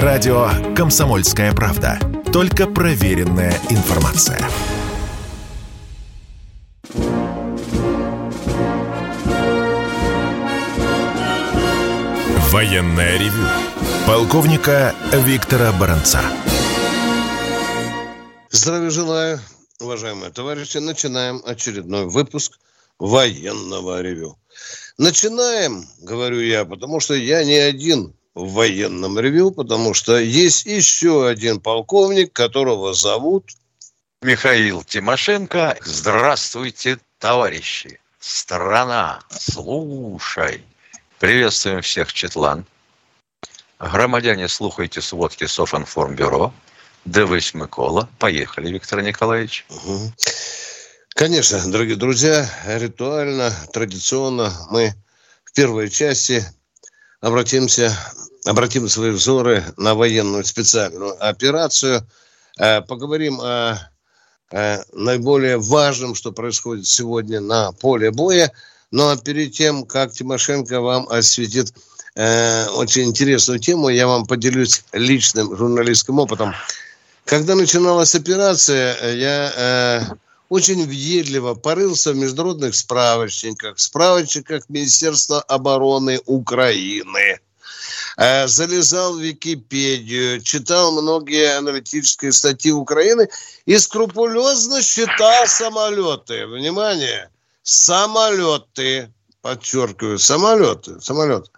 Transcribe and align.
Радио 0.00 0.48
«Комсомольская 0.74 1.52
правда». 1.52 1.98
Только 2.32 2.66
проверенная 2.66 3.52
информация. 3.68 4.40
Военное 12.50 13.18
ревю. 13.18 13.46
Полковника 14.06 14.94
Виктора 15.12 15.72
Баранца. 15.72 16.22
Здравия 18.50 18.88
желаю, 18.88 19.40
уважаемые 19.78 20.32
товарищи. 20.32 20.78
Начинаем 20.78 21.42
очередной 21.44 22.06
выпуск 22.06 22.58
военного 22.98 24.00
ревю. 24.00 24.38
Начинаем, 24.96 25.84
говорю 26.00 26.40
я, 26.40 26.64
потому 26.64 26.98
что 26.98 27.12
я 27.12 27.44
не 27.44 27.56
один 27.58 28.14
в 28.34 28.52
военном 28.52 29.18
ревю, 29.18 29.50
потому 29.50 29.94
что 29.94 30.18
есть 30.18 30.66
еще 30.66 31.28
один 31.28 31.60
полковник, 31.60 32.32
которого 32.32 32.94
зовут... 32.94 33.50
Михаил 34.22 34.84
Тимошенко. 34.84 35.76
Здравствуйте, 35.84 36.98
товарищи. 37.18 37.98
Страна, 38.20 39.20
слушай. 39.30 40.64
Приветствуем 41.18 41.82
всех, 41.82 42.12
Четлан. 42.12 42.64
Громадяне, 43.80 44.46
слухайте 44.46 45.00
сводки 45.00 45.46
Софинформбюро. 45.46 46.54
Дивись, 47.04 47.52
Микола. 47.52 48.08
Поехали, 48.20 48.70
Виктор 48.70 49.02
Николаевич. 49.02 49.66
Угу. 49.68 50.12
Конечно, 51.14 51.60
дорогие 51.70 51.96
друзья, 51.96 52.48
ритуально, 52.64 53.52
традиционно 53.72 54.52
мы 54.70 54.94
в 55.44 55.52
первой 55.52 55.90
части 55.90 56.44
обратимся, 57.20 57.96
обратим 58.44 58.88
свои 58.88 59.10
взоры 59.10 59.64
на 59.76 59.94
военную 59.94 60.44
специальную 60.44 61.14
операцию, 61.24 62.06
э, 62.58 62.80
поговорим 62.82 63.40
о, 63.40 63.90
о 64.50 64.84
наиболее 64.92 65.58
важном, 65.58 66.14
что 66.14 66.32
происходит 66.32 66.86
сегодня 66.86 67.40
на 67.40 67.72
поле 67.72 68.10
боя. 68.10 68.52
Но 68.90 69.04
ну, 69.04 69.10
а 69.10 69.16
перед 69.16 69.52
тем, 69.52 69.84
как 69.84 70.12
Тимошенко 70.12 70.80
вам 70.80 71.08
осветит 71.08 71.72
э, 72.14 72.66
очень 72.68 73.04
интересную 73.04 73.58
тему, 73.58 73.88
я 73.88 74.06
вам 74.06 74.26
поделюсь 74.26 74.84
личным 74.92 75.56
журналистским 75.56 76.18
опытом. 76.18 76.54
Когда 77.24 77.54
начиналась 77.54 78.14
операция, 78.14 79.14
я 79.14 79.52
э, 79.56 80.14
очень 80.48 80.86
въедливо 80.86 81.54
порылся 81.54 82.12
в 82.12 82.16
международных 82.16 82.74
справочниках, 82.74 83.78
справочниках 83.78 84.68
Министерства 84.68 85.40
обороны 85.40 86.20
Украины. 86.26 87.38
Э, 88.18 88.46
залезал 88.46 89.16
в 89.16 89.20
Википедию, 89.20 90.42
читал 90.42 90.92
многие 90.92 91.56
аналитические 91.56 92.32
статьи 92.32 92.70
Украины 92.70 93.28
и 93.64 93.78
скрупулезно 93.78 94.82
считал 94.82 95.46
самолеты. 95.46 96.46
Внимание! 96.46 97.30
Самолеты. 97.62 99.12
Подчеркиваю, 99.40 100.18
самолеты. 100.18 101.00
Самолеты. 101.00 101.50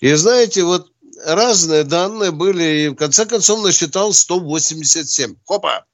И 0.00 0.12
знаете, 0.14 0.62
вот 0.62 0.92
разные 1.24 1.84
данные 1.84 2.32
были, 2.32 2.64
и 2.64 2.88
в 2.88 2.94
конце 2.94 3.24
концов 3.24 3.62
насчитал 3.62 4.12
187. 4.12 5.36
Хопа! 5.46 5.84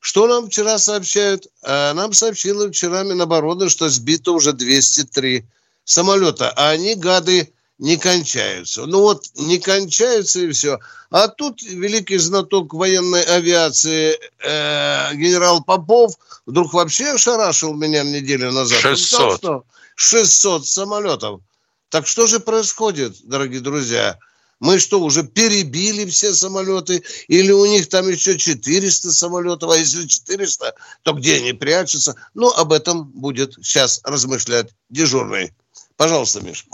Что 0.00 0.26
нам 0.26 0.48
вчера 0.48 0.78
сообщают? 0.78 1.46
А 1.62 1.92
нам 1.94 2.12
сообщила 2.12 2.68
вчера 2.68 3.04
Минобороны, 3.04 3.68
что 3.68 3.88
сбито 3.88 4.32
уже 4.32 4.52
203 4.52 5.46
самолета, 5.84 6.50
а 6.50 6.70
они, 6.70 6.94
гады, 6.94 7.52
не 7.78 7.96
кончаются. 7.96 8.86
Ну 8.86 9.00
вот, 9.00 9.24
не 9.36 9.58
кончаются 9.58 10.40
и 10.40 10.50
все. 10.50 10.78
А 11.10 11.28
тут 11.28 11.62
великий 11.62 12.18
знаток 12.18 12.74
военной 12.74 13.22
авиации 13.22 14.18
э, 14.44 15.14
генерал 15.14 15.62
Попов 15.62 16.14
вдруг 16.46 16.72
вообще 16.72 17.12
ошарашил 17.12 17.74
меня 17.74 18.02
неделю 18.02 18.52
назад. 18.52 18.80
600. 18.80 19.38
Сказал, 19.38 19.64
600 19.94 20.66
самолетов. 20.66 21.40
Так 21.88 22.06
что 22.06 22.26
же 22.26 22.40
происходит, 22.40 23.16
дорогие 23.24 23.60
друзья? 23.60 24.18
Мы 24.60 24.80
что, 24.80 25.00
уже 25.00 25.22
перебили 25.22 26.04
все 26.06 26.34
самолеты? 26.34 27.04
Или 27.28 27.52
у 27.52 27.64
них 27.64 27.88
там 27.88 28.08
еще 28.08 28.36
400 28.36 29.12
самолетов? 29.12 29.70
А 29.70 29.76
если 29.76 30.06
400, 30.06 30.74
то 31.04 31.12
где 31.12 31.36
они 31.36 31.52
прячутся? 31.52 32.16
Ну, 32.34 32.50
об 32.50 32.72
этом 32.72 33.04
будет 33.04 33.54
сейчас 33.62 34.00
размышлять 34.02 34.70
дежурный. 34.90 35.52
Пожалуйста, 35.96 36.40
Миш. 36.40 36.66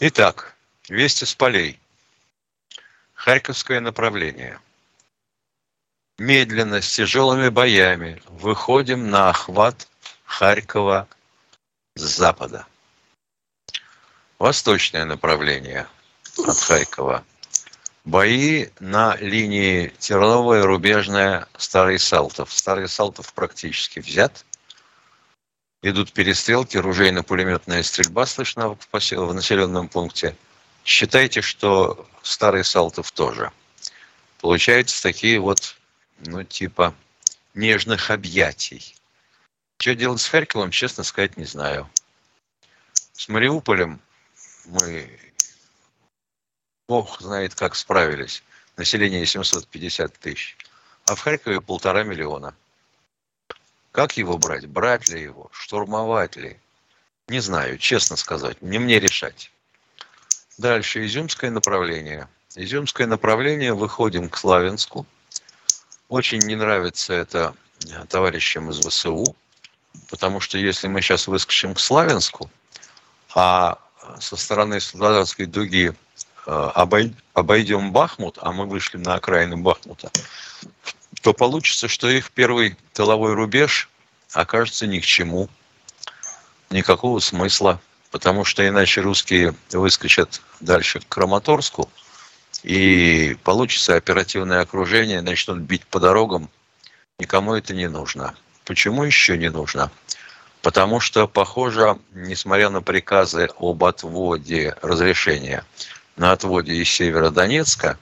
Итак, 0.00 0.56
вести 0.88 1.24
с 1.24 1.36
полей. 1.36 1.78
Харьковское 3.14 3.78
направление. 3.78 4.58
Медленно, 6.18 6.82
с 6.82 6.96
тяжелыми 6.96 7.48
боями 7.48 8.20
выходим 8.26 9.10
на 9.10 9.30
охват 9.30 9.86
Харькова 10.24 11.06
с 11.94 12.00
запада. 12.00 12.66
Восточное 14.40 15.04
направление 15.04 15.86
от 16.44 16.58
Харькова. 16.58 17.24
Бои 18.04 18.70
на 18.80 19.16
линии 19.16 19.94
Терновая, 20.00 20.64
Рубежная, 20.64 21.46
Старый 21.56 22.00
Салтов. 22.00 22.52
Старый 22.52 22.88
Салтов 22.88 23.32
практически 23.32 24.00
взят. 24.00 24.44
Идут 25.86 26.14
перестрелки, 26.14 26.78
ружейно-пулеметная 26.78 27.82
стрельба 27.82 28.24
слышна 28.24 28.70
в, 28.70 29.32
населенном 29.34 29.90
пункте. 29.90 30.34
Считайте, 30.82 31.42
что 31.42 32.08
Старый 32.22 32.64
Салтов 32.64 33.12
тоже. 33.12 33.52
Получаются 34.40 35.02
такие 35.02 35.38
вот, 35.38 35.76
ну, 36.20 36.42
типа 36.42 36.94
нежных 37.52 38.10
объятий. 38.10 38.96
Что 39.76 39.94
делать 39.94 40.22
с 40.22 40.28
Харьковом, 40.28 40.70
честно 40.70 41.04
сказать, 41.04 41.36
не 41.36 41.44
знаю. 41.44 41.86
С 43.12 43.28
Мариуполем 43.28 44.00
мы 44.64 45.20
Бог 46.88 47.20
знает, 47.20 47.54
как 47.54 47.74
справились. 47.74 48.42
Население 48.78 49.26
750 49.26 50.14
тысяч. 50.14 50.56
А 51.04 51.14
в 51.14 51.20
Харькове 51.20 51.60
полтора 51.60 52.04
миллиона. 52.04 52.54
Как 53.94 54.16
его 54.16 54.38
брать? 54.38 54.66
Брать 54.66 55.08
ли 55.08 55.22
его? 55.22 55.48
Штурмовать 55.52 56.34
ли? 56.34 56.58
Не 57.28 57.38
знаю, 57.38 57.78
честно 57.78 58.16
сказать. 58.16 58.60
Не 58.60 58.80
мне 58.80 58.98
решать. 58.98 59.52
Дальше. 60.58 61.06
Изюмское 61.06 61.52
направление. 61.52 62.28
Изюмское 62.56 63.06
направление. 63.06 63.72
Выходим 63.72 64.28
к 64.28 64.36
Славянску. 64.36 65.06
Очень 66.08 66.40
не 66.40 66.56
нравится 66.56 67.14
это 67.14 67.54
товарищам 68.08 68.68
из 68.70 68.80
ВСУ. 68.80 69.36
Потому 70.10 70.40
что 70.40 70.58
если 70.58 70.88
мы 70.88 71.00
сейчас 71.00 71.28
выскочим 71.28 71.74
к 71.74 71.78
Славянску, 71.78 72.50
а 73.32 73.78
со 74.18 74.34
стороны 74.34 74.80
Славянской 74.80 75.46
дуги 75.46 75.94
Э, 76.46 76.70
обойдем 77.32 77.92
Бахмут, 77.92 78.38
а 78.40 78.52
мы 78.52 78.66
вышли 78.66 78.98
на 78.98 79.14
окраины 79.14 79.56
Бахмута, 79.56 80.10
то 81.24 81.32
получится, 81.32 81.88
что 81.88 82.10
их 82.10 82.30
первый 82.32 82.76
тыловой 82.92 83.32
рубеж 83.32 83.88
окажется 84.34 84.86
ни 84.86 85.00
к 85.00 85.06
чему, 85.06 85.48
никакого 86.68 87.18
смысла, 87.18 87.80
потому 88.10 88.44
что 88.44 88.68
иначе 88.68 89.00
русские 89.00 89.54
выскочат 89.72 90.42
дальше 90.60 91.00
к 91.00 91.08
Краматорску, 91.08 91.88
и 92.62 93.38
получится 93.42 93.96
оперативное 93.96 94.60
окружение, 94.60 95.22
начнут 95.22 95.60
бить 95.60 95.86
по 95.86 95.98
дорогам, 95.98 96.50
никому 97.18 97.54
это 97.54 97.74
не 97.74 97.88
нужно. 97.88 98.34
Почему 98.66 99.02
еще 99.04 99.38
не 99.38 99.48
нужно? 99.48 99.90
Потому 100.60 101.00
что, 101.00 101.26
похоже, 101.26 101.98
несмотря 102.12 102.68
на 102.68 102.82
приказы 102.82 103.48
об 103.58 103.82
отводе 103.82 104.76
разрешения 104.82 105.64
на 106.16 106.32
отводе 106.32 106.74
из 106.74 106.90
Северодонецка 106.90 107.98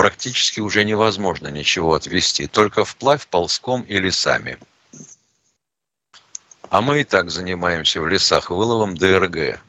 практически 0.00 0.60
уже 0.60 0.82
невозможно 0.84 1.48
ничего 1.48 1.92
отвести, 1.92 2.46
только 2.46 2.86
вплавь, 2.86 3.26
ползком 3.26 3.82
и 3.82 3.98
лесами. 3.98 4.58
А 6.70 6.80
мы 6.80 7.02
и 7.02 7.04
так 7.04 7.30
занимаемся 7.30 8.00
в 8.00 8.08
лесах 8.08 8.48
выловом 8.48 8.96
ДРГ. 8.96 9.60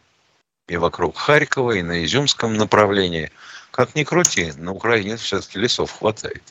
И 0.69 0.77
вокруг 0.77 1.17
Харькова, 1.17 1.73
и 1.73 1.81
на 1.81 2.05
Изюмском 2.05 2.53
направлении. 2.53 3.29
Как 3.71 3.93
ни 3.93 4.05
крути, 4.05 4.53
на 4.55 4.71
Украине 4.71 5.17
все-таки 5.17 5.59
лесов 5.59 5.91
хватает. 5.91 6.43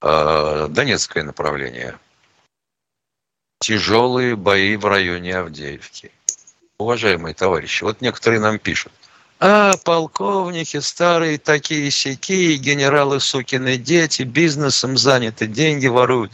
А, 0.00 0.66
Донецкое 0.68 1.24
направление. 1.24 1.98
Тяжелые 3.58 4.34
бои 4.34 4.76
в 4.76 4.86
районе 4.86 5.36
Авдеевки. 5.36 6.10
Уважаемые 6.78 7.34
товарищи, 7.34 7.84
вот 7.84 8.00
некоторые 8.00 8.40
нам 8.40 8.58
пишут. 8.58 8.94
А 9.40 9.76
полковники 9.76 10.80
старые 10.80 11.38
такие 11.38 11.90
сякие, 11.92 12.56
генералы 12.56 13.20
сукины 13.20 13.76
дети, 13.76 14.22
бизнесом 14.22 14.98
заняты, 14.98 15.46
деньги 15.46 15.86
воруют. 15.86 16.32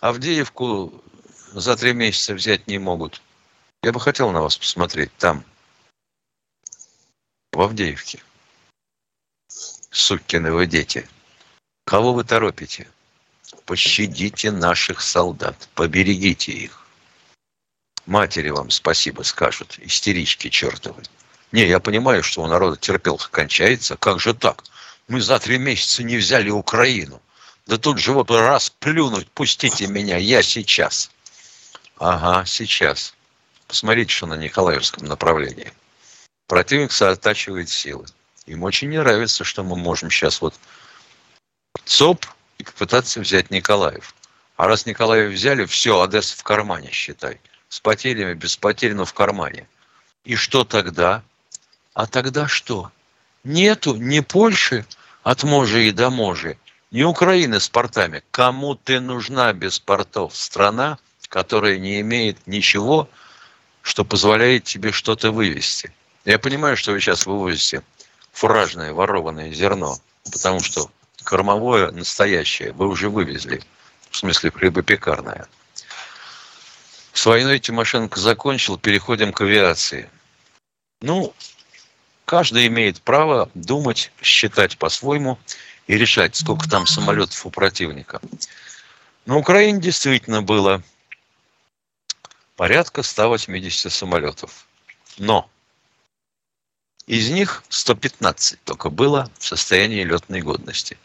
Авдеевку 0.00 1.02
за 1.52 1.76
три 1.76 1.92
месяца 1.92 2.32
взять 2.32 2.66
не 2.66 2.78
могут. 2.78 3.20
Я 3.82 3.92
бы 3.92 4.00
хотел 4.00 4.30
на 4.30 4.40
вас 4.40 4.56
посмотреть 4.56 5.14
там, 5.18 5.44
в 7.52 7.60
Авдеевке. 7.60 8.22
Сукины 9.90 10.50
вы 10.50 10.66
дети. 10.66 11.06
Кого 11.84 12.14
вы 12.14 12.24
торопите? 12.24 12.88
Пощадите 13.66 14.50
наших 14.50 15.02
солдат, 15.02 15.68
поберегите 15.74 16.52
их. 16.52 16.86
Матери 18.06 18.48
вам 18.48 18.70
спасибо 18.70 19.22
скажут, 19.22 19.78
истерички 19.78 20.48
чертовы. 20.48 21.02
Не, 21.52 21.66
я 21.66 21.80
понимаю, 21.80 22.22
что 22.22 22.42
у 22.42 22.46
народа 22.46 22.76
терпелка 22.78 23.28
кончается. 23.30 23.96
Как 23.96 24.18
же 24.20 24.32
так? 24.32 24.64
Мы 25.08 25.20
за 25.20 25.38
три 25.38 25.58
месяца 25.58 26.02
не 26.02 26.16
взяли 26.16 26.48
Украину. 26.48 27.20
Да 27.66 27.76
тут 27.76 27.98
же 27.98 28.12
вот 28.12 28.30
раз 28.30 28.70
плюнуть, 28.70 29.30
пустите 29.30 29.86
меня, 29.86 30.16
я 30.16 30.42
сейчас. 30.42 31.10
Ага, 31.98 32.44
сейчас. 32.46 33.14
Посмотрите, 33.68 34.12
что 34.12 34.26
на 34.26 34.34
Николаевском 34.34 35.06
направлении. 35.06 35.72
Противник 36.48 36.90
соотачивает 36.90 37.68
силы. 37.68 38.06
Им 38.46 38.64
очень 38.64 38.88
не 38.88 38.98
нравится, 38.98 39.44
что 39.44 39.62
мы 39.62 39.76
можем 39.76 40.10
сейчас 40.10 40.40
вот 40.40 40.54
ЦОП 41.84 42.26
и 42.58 42.64
попытаться 42.64 43.20
взять 43.20 43.50
Николаев. 43.50 44.14
А 44.56 44.66
раз 44.66 44.86
Николаев 44.86 45.32
взяли, 45.32 45.64
все, 45.66 46.00
Одесса 46.00 46.36
в 46.36 46.42
кармане, 46.42 46.90
считай. 46.90 47.40
С 47.68 47.80
потерями, 47.80 48.34
без 48.34 48.56
потерь, 48.56 48.94
но 48.94 49.04
в 49.04 49.14
кармане. 49.14 49.68
И 50.24 50.34
что 50.34 50.64
тогда? 50.64 51.22
А 51.94 52.06
тогда 52.06 52.48
что? 52.48 52.90
Нету 53.44 53.96
ни 53.96 54.20
Польши 54.20 54.86
от 55.22 55.42
Можи 55.42 55.88
и 55.88 55.90
до 55.90 56.10
Можи, 56.10 56.58
ни 56.90 57.02
Украины 57.02 57.60
с 57.60 57.68
портами. 57.68 58.22
Кому 58.30 58.74
ты 58.74 59.00
нужна 59.00 59.52
без 59.52 59.78
портов? 59.78 60.36
Страна, 60.36 60.98
которая 61.28 61.78
не 61.78 62.00
имеет 62.00 62.46
ничего, 62.46 63.08
что 63.82 64.04
позволяет 64.04 64.64
тебе 64.64 64.92
что-то 64.92 65.32
вывести. 65.32 65.92
Я 66.24 66.38
понимаю, 66.38 66.76
что 66.76 66.92
вы 66.92 67.00
сейчас 67.00 67.26
вывозите 67.26 67.82
фуражное 68.32 68.92
ворованное 68.92 69.52
зерно, 69.52 69.98
потому 70.30 70.60
что 70.60 70.90
кормовое 71.24 71.90
настоящее 71.90 72.72
вы 72.72 72.88
уже 72.88 73.10
вывезли, 73.10 73.62
в 74.10 74.16
смысле 74.16 74.50
хлебопекарное. 74.50 75.46
С 77.12 77.26
войной 77.26 77.58
Тимошенко 77.58 78.18
закончил, 78.18 78.78
переходим 78.78 79.32
к 79.32 79.42
авиации. 79.42 80.08
Ну, 81.02 81.34
каждый 82.32 82.66
имеет 82.68 83.02
право 83.02 83.50
думать, 83.52 84.10
считать 84.22 84.78
по-своему 84.78 85.38
и 85.86 85.98
решать, 85.98 86.34
сколько 86.34 86.66
там 86.66 86.86
самолетов 86.86 87.44
у 87.44 87.50
противника. 87.50 88.22
На 89.26 89.36
Украине 89.36 89.82
действительно 89.82 90.40
было 90.40 90.82
порядка 92.56 93.02
180 93.02 93.92
самолетов. 93.92 94.66
Но 95.18 95.50
из 97.06 97.28
них 97.28 97.64
115 97.68 98.64
только 98.64 98.88
было 98.88 99.30
в 99.38 99.44
состоянии 99.44 100.02
летной 100.02 100.40
годности. 100.40 100.96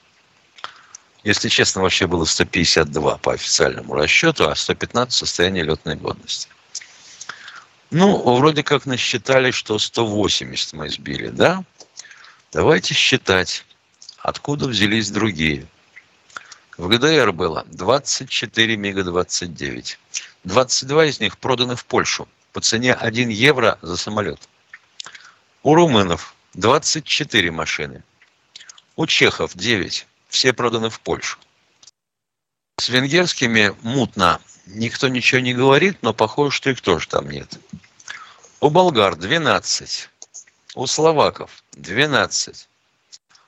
Если 1.25 1.49
честно, 1.49 1.81
вообще 1.81 2.07
было 2.07 2.23
152 2.23 3.17
по 3.17 3.33
официальному 3.33 3.95
расчету, 3.95 4.49
а 4.49 4.55
115 4.55 5.13
в 5.13 5.17
состоянии 5.17 5.61
летной 5.61 5.97
годности. 5.97 6.47
Ну, 7.89 8.35
вроде 8.35 8.63
как 8.63 8.85
насчитали, 8.85 9.51
что 9.51 9.79
180 9.79 10.73
мы 10.73 10.89
сбили, 10.89 11.29
да? 11.29 11.63
Давайте 12.51 12.93
считать, 12.93 13.65
откуда 14.19 14.67
взялись 14.67 15.09
другие. 15.09 15.67
В 16.77 16.89
ГДР 16.89 17.31
было 17.31 17.65
24 17.67 18.75
МиГа-29. 18.75 19.97
22 20.43 21.05
из 21.05 21.19
них 21.19 21.37
проданы 21.37 21.75
в 21.75 21.85
Польшу 21.85 22.27
по 22.51 22.61
цене 22.61 22.93
1 22.93 23.29
евро 23.29 23.79
за 23.81 23.97
самолет. 23.97 24.47
У 25.63 25.73
румынов 25.73 26.35
24 26.53 27.51
машины. 27.51 28.03
У 28.95 29.05
чехов 29.07 29.55
9. 29.55 30.07
Все 30.27 30.53
проданы 30.53 30.89
в 30.89 30.99
Польшу. 30.99 31.37
С 32.79 32.89
венгерскими 32.89 33.75
мутно. 33.81 34.39
Никто 34.67 35.07
ничего 35.07 35.39
не 35.39 35.53
говорит, 35.53 35.97
но 36.01 36.13
похоже, 36.13 36.55
что 36.55 36.69
их 36.69 36.81
тоже 36.81 37.07
там 37.07 37.29
нет. 37.29 37.57
У 38.59 38.69
болгар 38.69 39.15
12. 39.15 40.09
У 40.75 40.87
словаков 40.87 41.63
12. 41.73 42.67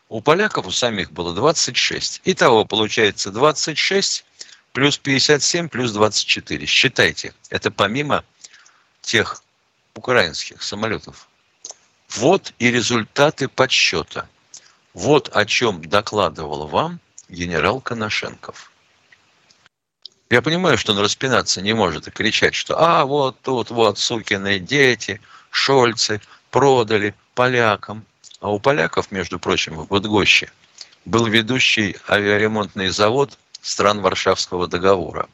У 0.08 0.22
поляков 0.22 0.66
у 0.66 0.72
самих 0.72 1.12
было 1.12 1.36
26. 1.36 2.22
Итого 2.24 2.64
получается 2.64 3.32
26 3.32 4.26
плюс 4.72 4.98
57 4.98 5.68
плюс 5.68 5.92
24. 5.92 6.66
Считайте, 6.66 7.34
это 7.50 7.70
помимо 7.70 8.24
тех 9.02 9.44
украинских 9.96 10.64
самолетов. 10.64 11.28
Вот 12.12 12.54
и 12.60 12.72
результаты 12.72 13.50
подсчета. 13.50 14.30
Вот 14.94 15.30
о 15.36 15.46
чем 15.46 15.84
докладывал 15.84 16.68
вам 16.68 17.00
генерал 17.28 17.82
Коношенков. 17.82 18.69
Я 20.30 20.44
понимаю, 20.44 20.78
что 20.78 20.92
он 20.92 21.00
распинаться 21.00 21.62
не 21.62 21.74
может 21.74 22.08
и 22.08 22.12
кричать, 22.12 22.54
что 22.54 22.76
«А, 22.80 23.06
вот 23.06 23.42
тут 23.42 23.72
вот 23.72 23.98
сукины 23.98 24.60
дети, 24.60 25.20
шольцы 25.50 26.22
продали 26.52 27.16
полякам». 27.34 28.06
А 28.40 28.52
у 28.52 28.60
поляков, 28.60 29.12
между 29.12 29.40
прочим, 29.40 29.76
в 29.76 29.88
Будгоще 29.88 30.52
был 31.06 31.26
ведущий 31.26 31.98
авиаремонтный 32.08 32.90
завод 32.90 33.38
стран 33.62 34.02
Варшавского 34.02 34.68
договора. 34.68 35.28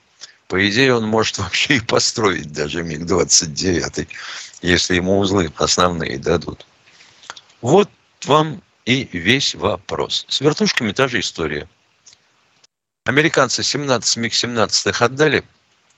По 0.48 0.70
идее, 0.70 0.96
он 0.96 1.06
может 1.06 1.38
вообще 1.40 1.76
и 1.76 1.80
построить 1.82 2.54
даже 2.54 2.82
МиГ-29, 2.84 4.08
если 4.62 4.96
ему 4.96 5.20
узлы 5.20 5.52
основные 5.58 6.18
дадут. 6.18 6.66
Вот 7.62 7.90
вам 8.24 8.62
и 8.86 9.10
весь 9.12 9.56
вопрос. 9.56 10.26
С 10.30 10.40
вертушками 10.40 10.94
та 10.94 11.08
же 11.08 11.20
история. 11.20 11.68
Американцы 13.06 13.62
17 13.62 14.18
МиГ-17 14.18 15.04
отдали 15.04 15.44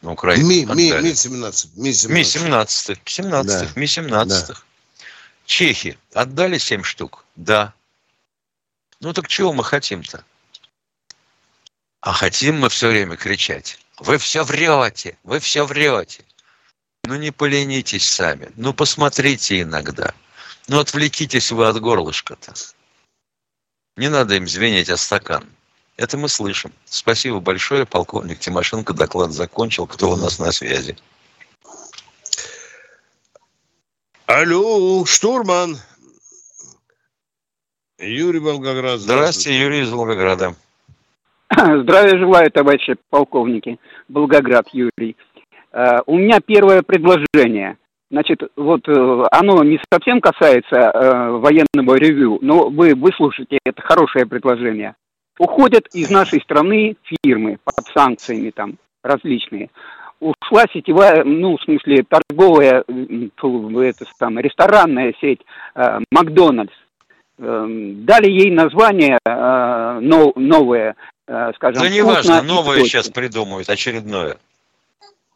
на 0.02 0.12
Украину? 0.12 0.48
Ми, 0.48 0.66
ми, 0.66 0.74
Ми-17. 0.76 1.70
Ми-17. 1.78 2.10
Ми-17. 2.12 3.00
17 3.06 3.46
да. 3.46 3.80
Ми-17. 3.80 4.26
Да. 4.26 4.56
Чехи 5.46 5.98
отдали 6.14 6.60
7 6.60 6.84
штук? 6.84 7.24
Да. 7.38 7.74
Ну 9.00 9.14
так 9.14 9.28
чего 9.30 9.54
мы 9.54 9.64
хотим-то? 9.64 10.26
А 12.02 12.12
хотим 12.12 12.60
мы 12.60 12.68
все 12.68 12.90
время 12.90 13.16
кричать. 13.16 13.80
Вы 14.00 14.18
все 14.18 14.44
врете, 14.44 15.18
вы 15.24 15.40
все 15.40 15.66
врете. 15.66 16.26
Ну 17.06 17.16
не 17.16 17.32
поленитесь 17.32 18.06
сами, 18.06 18.52
ну 18.58 18.74
посмотрите 18.74 19.62
иногда. 19.62 20.14
Ну 20.68 20.80
отвлекитесь 20.80 21.52
вы 21.52 21.68
от 21.68 21.80
горлышка-то. 21.80 22.54
Не 23.96 24.10
надо 24.10 24.36
им 24.36 24.48
звенеть 24.48 24.90
о 24.90 24.98
стакан. 24.98 25.50
Это 25.98 26.16
мы 26.16 26.30
слышим. 26.30 26.72
Спасибо 26.86 27.40
большое, 27.40 27.88
полковник 27.88 28.38
Тимошенко. 28.38 28.94
Доклад 28.94 29.32
закончил. 29.32 29.88
Кто 29.88 30.12
у 30.12 30.16
нас 30.16 30.38
на 30.38 30.52
связи? 30.52 30.96
Алло, 34.28 35.04
штурман. 35.06 35.78
Юрий 37.98 38.40
Волгоград. 38.40 39.00
Здравствуйте, 39.00 39.02
здравствуйте 39.02 39.60
Юрий 39.60 39.82
из 39.82 39.90
Волгограда. 39.92 40.56
Здравия 41.52 42.18
желаю, 42.20 42.52
товарищи 42.52 42.96
полковники. 43.10 43.80
Волгоград 44.08 44.68
Юрий. 44.74 45.16
Uh, 45.74 46.04
у 46.06 46.18
меня 46.18 46.40
первое 46.40 46.84
предложение. 46.84 47.78
Значит, 48.12 48.42
вот 48.56 48.88
uh, 48.88 49.28
оно 49.32 49.64
не 49.64 49.80
совсем 49.92 50.22
касается 50.22 50.76
uh, 50.76 51.40
военного 51.40 51.96
ревю, 51.96 52.38
но 52.42 52.70
вы 52.70 52.94
выслушайте, 52.94 53.58
это 53.66 53.82
хорошее 53.82 54.26
предложение. 54.28 54.96
Уходят 55.40 55.88
из 55.94 56.10
нашей 56.10 56.42
страны 56.42 56.96
фирмы 57.04 57.58
под 57.64 57.86
санкциями 57.94 58.52
там 58.52 58.78
различные. 59.04 59.70
Ушла 60.20 60.66
сетевая, 60.74 61.24
ну, 61.24 61.58
в 61.58 61.62
смысле, 61.62 62.04
торговая, 62.04 62.84
это, 62.84 64.06
там, 64.18 64.40
ресторанная 64.40 65.14
сеть 65.22 65.42
Макдональдс. 66.12 66.74
Эм, 67.40 68.04
дали 68.04 68.32
ей 68.32 68.50
название 68.50 69.20
новое 69.24 70.96
Э, 71.28 71.52
скажем, 71.56 71.84
Да 71.84 71.90
не 71.90 72.02
важно, 72.02 72.42
новое 72.42 72.84
сейчас 72.84 73.10
придумают, 73.10 73.70
очередное. 73.70 74.38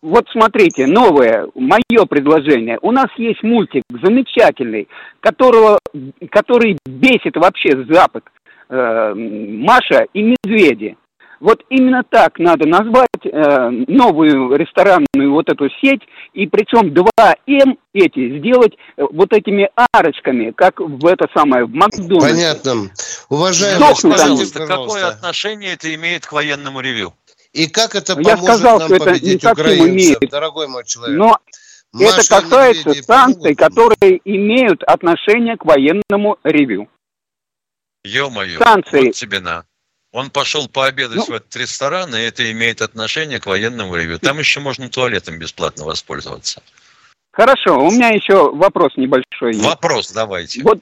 Вот 0.01 0.25
смотрите, 0.31 0.87
новое, 0.87 1.47
мое 1.53 2.05
предложение. 2.09 2.79
У 2.81 2.91
нас 2.91 3.07
есть 3.17 3.43
мультик 3.43 3.83
замечательный, 3.89 4.87
которого, 5.19 5.77
который 6.31 6.77
бесит 6.85 7.35
вообще 7.35 7.83
Запад. 7.87 8.23
Э, 8.71 9.13
Маша 9.13 10.05
и 10.13 10.21
медведи. 10.23 10.95
Вот 11.41 11.61
именно 11.69 12.03
так 12.09 12.39
надо 12.39 12.65
назвать 12.69 13.09
э, 13.25 13.69
новую 13.87 14.55
ресторанную 14.55 15.33
вот 15.33 15.49
эту 15.49 15.67
сеть, 15.83 16.01
и 16.33 16.47
причем 16.47 16.93
два 16.93 17.35
М 17.47 17.77
эти 17.93 18.39
сделать 18.39 18.73
э, 18.95 19.03
вот 19.11 19.33
этими 19.33 19.69
арочками, 19.91 20.53
как 20.55 20.79
в 20.79 21.05
это 21.05 21.27
самое, 21.35 21.65
в 21.65 21.73
Макдональдсе. 21.73 22.63
Понятно. 22.63 22.89
Уважаемый, 23.27 23.93
пожалуйста, 24.01 24.65
какое 24.65 25.07
отношение 25.07 25.73
это 25.73 25.93
имеет 25.93 26.25
к 26.25 26.31
военному 26.31 26.79
ревю? 26.79 27.13
И 27.51 27.67
как 27.67 27.95
это 27.95 28.15
поможет 28.15 28.37
Я 28.37 28.37
сказал, 28.37 28.79
нам 28.79 28.87
что 28.87 28.95
это 28.95 29.05
победить 29.05 29.43
не 29.43 29.51
украинцев, 29.51 29.89
имеет. 29.89 30.31
дорогой 30.31 30.67
мой 30.69 30.85
человек? 30.85 31.17
Но 31.17 31.37
Это 31.99 32.25
касается 32.25 32.93
станций, 32.93 33.53
которые 33.53 34.21
имеют 34.23 34.81
отношение 34.83 35.57
к 35.57 35.65
военному 35.65 36.37
ревю. 36.45 36.87
Ё-моё, 38.03 38.59
Станции. 38.59 39.05
вот 39.05 39.15
тебе 39.15 39.39
на. 39.39 39.65
Он 40.11 40.29
пошел 40.29 40.67
пообедать 40.67 41.17
ну, 41.17 41.25
в 41.25 41.31
этот 41.31 41.55
ресторан, 41.55 42.13
и 42.13 42.19
это 42.19 42.51
имеет 42.51 42.81
отношение 42.81 43.39
к 43.39 43.45
военному 43.45 43.95
ревю. 43.95 44.19
Там 44.19 44.39
еще 44.39 44.59
можно 44.59 44.89
туалетом 44.89 45.39
бесплатно 45.39 45.85
воспользоваться. 45.85 46.61
Хорошо, 47.31 47.79
у 47.79 47.91
меня 47.91 48.09
еще 48.09 48.51
вопрос 48.51 48.97
небольшой. 48.97 49.53
Вопрос 49.61 50.11
давайте. 50.11 50.61
Вот, 50.63 50.79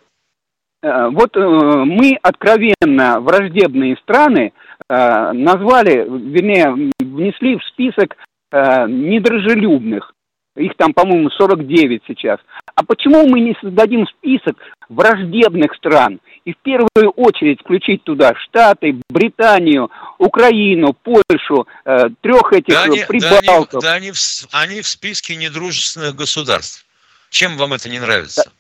э, 0.82 1.10
вот 1.10 1.38
э, 1.38 1.40
мы 1.40 2.18
откровенно 2.24 3.20
враждебные 3.20 3.98
страны 3.98 4.52
э, 4.90 5.32
назвали, 5.34 6.08
вернее, 6.08 6.92
внесли 7.00 7.58
в 7.58 7.64
список 7.66 8.16
недружелюбных. 8.52 10.16
Их 10.60 10.74
там, 10.76 10.94
по-моему, 10.94 11.30
49 11.30 12.04
сейчас. 12.08 12.40
А 12.76 12.84
почему 12.84 13.26
мы 13.28 13.40
не 13.40 13.56
создадим 13.62 14.06
список 14.08 14.58
враждебных 14.90 15.74
стран? 15.76 16.20
И 16.44 16.54
в 16.54 16.58
первую 16.58 17.12
очередь 17.16 17.62
включить 17.62 18.04
туда 18.04 18.34
Штаты, 18.36 19.00
Британию, 19.10 19.90
Украину, 20.18 20.94
Польшу, 20.94 21.68
э, 21.86 22.10
трех 22.22 22.54
этих 22.54 22.74
да 22.74 22.84
они, 22.84 23.06
прибалтов. 23.08 23.82
Да, 23.82 23.94
они, 23.94 24.10
да 24.10 24.10
они, 24.10 24.12
в, 24.12 24.18
они 24.52 24.82
в 24.82 24.88
списке 24.88 25.36
недружественных 25.36 26.16
государств. 26.16 26.86
Чем 27.30 27.58
вам 27.58 27.74
это 27.74 27.90
не 27.90 28.00
нравится? 28.00 28.44
Да. 28.46 28.52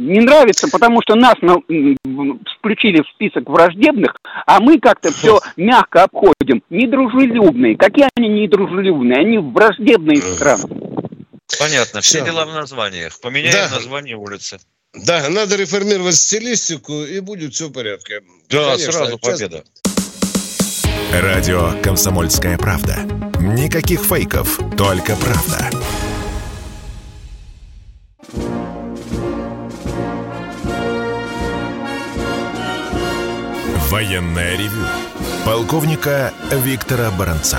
Не 0.00 0.20
нравится, 0.20 0.66
потому 0.72 1.02
что 1.02 1.14
нас 1.14 1.34
на, 1.42 1.56
включили 2.58 3.02
в 3.02 3.08
список 3.14 3.46
враждебных, 3.50 4.16
а 4.46 4.58
мы 4.58 4.80
как-то 4.80 5.12
все 5.12 5.40
мягко 5.58 6.04
обходим. 6.04 6.62
Недружелюбные. 6.70 7.76
Какие 7.76 8.08
они 8.16 8.28
недружелюбные? 8.28 9.18
Они 9.18 9.36
враждебные 9.36 10.16
страны. 10.22 10.62
Понятно. 11.58 12.00
Все, 12.00 12.18
все 12.18 12.24
дела 12.24 12.46
в 12.46 12.54
названиях. 12.54 13.20
Поменяем 13.20 13.68
да. 13.68 13.76
название 13.76 14.16
улицы. 14.16 14.58
Да, 14.94 15.28
надо 15.28 15.56
реформировать 15.56 16.16
стилистику, 16.16 17.04
и 17.04 17.20
будет 17.20 17.52
все 17.52 17.68
в 17.68 17.72
порядке. 17.72 18.22
Да, 18.48 18.70
Конечно, 18.70 18.92
сразу 18.92 19.18
победа. 19.18 19.64
Радио 21.12 21.74
«Комсомольская 21.82 22.56
правда». 22.56 22.96
Никаких 23.38 24.00
фейков, 24.00 24.58
только 24.78 25.14
правда. 25.16 25.70
Военная 33.90 34.52
ревю. 34.56 34.86
Полковника 35.44 36.32
Виктора 36.64 37.10
Баранца. 37.18 37.58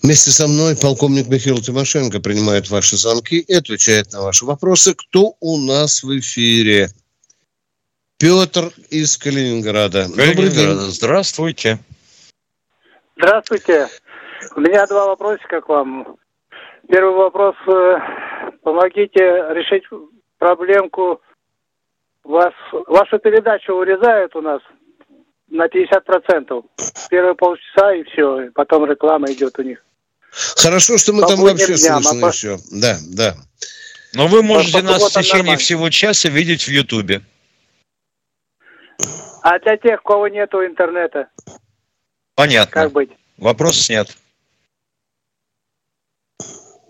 Вместе 0.00 0.30
со 0.30 0.46
мной 0.46 0.76
полковник 0.80 1.26
Михаил 1.26 1.56
Тимошенко 1.56 2.20
принимает 2.20 2.70
ваши 2.70 2.96
звонки 2.96 3.40
и 3.40 3.52
отвечает 3.52 4.12
на 4.12 4.22
ваши 4.22 4.44
вопросы. 4.44 4.94
Кто 4.94 5.34
у 5.40 5.58
нас 5.58 6.04
в 6.04 6.16
эфире? 6.20 6.86
Петр 8.16 8.70
из 8.90 9.18
Калининграда. 9.18 10.06
Добрый 10.06 10.50
день. 10.50 10.70
Здравствуйте. 10.92 11.80
Здравствуйте. 13.16 13.88
У 14.54 14.60
меня 14.60 14.86
два 14.86 15.06
вопросика 15.06 15.60
к 15.60 15.68
вам. 15.68 16.16
Первый 16.88 17.16
вопрос. 17.16 17.56
Э, 17.66 17.96
помогите 18.62 19.18
решить 19.50 19.82
проблемку. 20.38 21.20
Вас, 22.24 22.54
вашу 22.86 23.18
передачу 23.18 23.74
урезают 23.74 24.34
у 24.36 24.40
нас 24.40 24.60
на 25.48 25.66
50%. 25.66 26.64
Первые 27.10 27.34
полчаса 27.34 27.94
и 27.94 28.04
все. 28.04 28.50
Потом 28.54 28.86
реклама 28.86 29.30
идет 29.30 29.58
у 29.58 29.62
них. 29.62 29.84
Хорошо, 30.30 30.96
что 30.98 31.12
мы 31.12 31.22
там 31.26 31.40
вообще 31.40 31.74
дням, 31.74 32.02
слышны 32.02 32.24
а 32.24 32.28
еще. 32.28 32.56
Да, 32.70 32.96
да. 33.14 33.34
Но 34.14 34.28
вы 34.28 34.42
можете 34.42 34.78
по, 34.78 34.84
нас 34.84 35.02
в 35.02 35.12
течение 35.12 35.38
нормально. 35.38 35.58
всего 35.58 35.90
часа 35.90 36.28
видеть 36.28 36.62
в 36.62 36.68
Ютубе. 36.68 37.22
А 39.42 39.58
для 39.58 39.76
тех, 39.76 40.00
у 40.00 40.08
кого 40.08 40.28
нету 40.28 40.64
интернета? 40.64 41.28
Понятно. 42.34 42.72
Как 42.72 42.92
быть? 42.92 43.10
Вопрос 43.36 43.76
снят. 43.76 44.08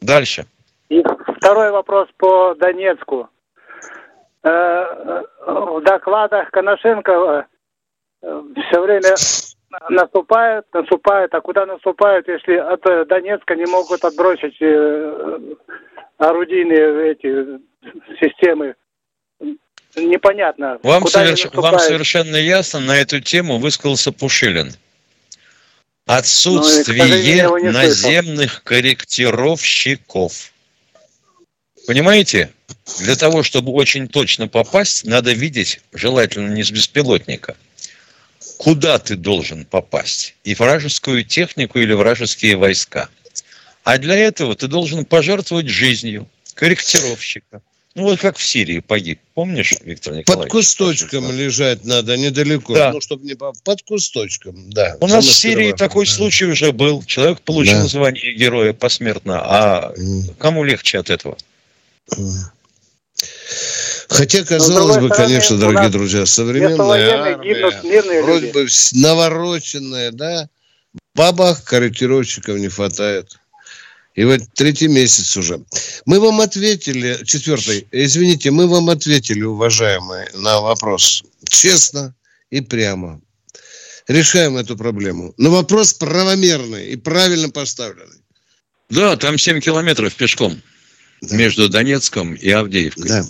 Дальше. 0.00 0.46
И 0.88 1.02
второй 1.38 1.70
вопрос 1.70 2.08
по 2.18 2.54
Донецку. 2.54 3.28
Э, 4.44 5.22
в 5.46 5.82
докладах 5.82 6.50
Коношенко 6.50 7.46
э, 8.22 8.42
все 8.66 8.80
время 8.80 9.14
наступают, 9.88 10.66
наступают. 10.72 11.32
А 11.34 11.40
куда 11.40 11.64
наступают, 11.64 12.26
если 12.26 12.56
от 12.56 12.84
э, 12.86 13.04
Донецка 13.04 13.54
не 13.54 13.66
могут 13.66 14.04
отбросить 14.04 14.60
орудийные 16.18 17.12
эти 17.12 17.60
системы? 18.20 18.74
Непонятно. 19.94 20.78
Вам, 20.82 21.06
соверш... 21.06 21.46
Вам 21.52 21.78
совершенно 21.78 22.36
ясно 22.36 22.80
на 22.80 22.96
эту 22.96 23.20
тему 23.20 23.58
высказался 23.58 24.10
Пушилин. 24.10 24.72
Отсутствие 26.06 27.46
ну, 27.46 27.70
наземных 27.70 28.64
корректировщиков. 28.64 30.51
Понимаете? 31.86 32.50
Для 32.98 33.16
того, 33.16 33.42
чтобы 33.42 33.72
очень 33.72 34.08
точно 34.08 34.48
попасть, 34.48 35.04
надо 35.04 35.32
видеть, 35.32 35.80
желательно 35.92 36.52
не 36.52 36.62
с 36.62 36.70
беспилотника– 36.70 37.56
куда 38.62 39.00
ты 39.00 39.16
должен 39.16 39.64
попасть, 39.64 40.36
и 40.44 40.54
вражескую 40.54 41.24
технику 41.24 41.80
или 41.80 41.92
вражеские 41.94 42.56
войска. 42.56 43.08
А 43.82 43.98
для 43.98 44.14
этого 44.14 44.54
ты 44.54 44.68
должен 44.68 45.04
пожертвовать 45.04 45.68
жизнью 45.68 46.28
корректировщика. 46.54 47.60
Ну 47.96 48.04
вот 48.04 48.20
как 48.20 48.38
в 48.38 48.42
Сирии 48.42 48.78
погиб, 48.78 49.18
помнишь, 49.34 49.74
Виктор 49.82 50.14
Николаевич? 50.14 50.26
Под 50.26 50.48
кусточком 50.48 51.24
что 51.24 51.32
лежать 51.32 51.84
надо, 51.84 52.16
недалеко, 52.16 52.72
да. 52.72 52.92
ну, 52.92 53.00
чтобы 53.00 53.26
не 53.26 53.34
под 53.34 53.82
кусточком, 53.82 54.70
да. 54.70 54.96
У 55.00 55.08
нас 55.08 55.26
в 55.26 55.32
Сирии 55.32 55.72
такой 55.72 56.06
случай 56.06 56.44
уже 56.46 56.70
был. 56.70 57.02
Человек 57.02 57.40
получил 57.40 57.82
да. 57.82 57.88
звание 57.88 58.32
героя 58.34 58.72
посмертно, 58.72 59.40
а 59.44 59.92
кому 60.38 60.62
легче 60.62 60.98
от 60.98 61.10
этого? 61.10 61.36
Хотя, 64.08 64.44
казалось 64.44 64.98
бы, 64.98 65.08
стороны, 65.08 65.14
конечно, 65.14 65.56
дорогие 65.56 65.88
друзья, 65.88 66.26
современная 66.26 67.10
армия, 67.10 68.22
вроде 68.22 68.52
бы 68.52 68.66
навороченная, 68.92 70.10
да, 70.12 70.48
бабах 71.14 71.64
корректировщиков 71.64 72.58
не 72.58 72.68
хватает. 72.68 73.38
И 74.14 74.24
вот 74.24 74.40
третий 74.54 74.88
месяц 74.88 75.36
уже. 75.38 75.64
Мы 76.04 76.20
вам 76.20 76.42
ответили, 76.42 77.24
четвертый, 77.24 77.88
извините, 77.90 78.50
мы 78.50 78.66
вам 78.66 78.90
ответили, 78.90 79.42
уважаемые, 79.42 80.28
на 80.34 80.60
вопрос 80.60 81.22
честно 81.48 82.14
и 82.50 82.60
прямо. 82.60 83.20
Решаем 84.08 84.58
эту 84.58 84.76
проблему. 84.76 85.32
Но 85.38 85.50
вопрос 85.50 85.94
правомерный 85.94 86.90
и 86.90 86.96
правильно 86.96 87.48
поставленный. 87.48 88.20
Да, 88.90 89.16
там 89.16 89.38
7 89.38 89.60
километров 89.60 90.14
пешком 90.14 90.60
да. 91.22 91.36
между 91.36 91.68
Донецком 91.68 92.34
и 92.34 92.50
Авдеевкой. 92.50 93.08
Да. 93.08 93.22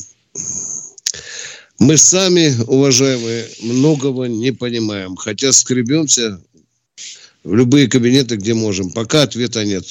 Мы 1.78 1.96
сами, 1.96 2.52
уважаемые, 2.66 3.46
многого 3.62 4.24
не 4.26 4.52
понимаем, 4.52 5.16
хотя 5.16 5.52
скребемся 5.52 6.40
в 7.44 7.54
любые 7.54 7.88
кабинеты, 7.88 8.36
где 8.36 8.54
можем. 8.54 8.90
Пока 8.90 9.22
ответа 9.22 9.64
нет. 9.64 9.84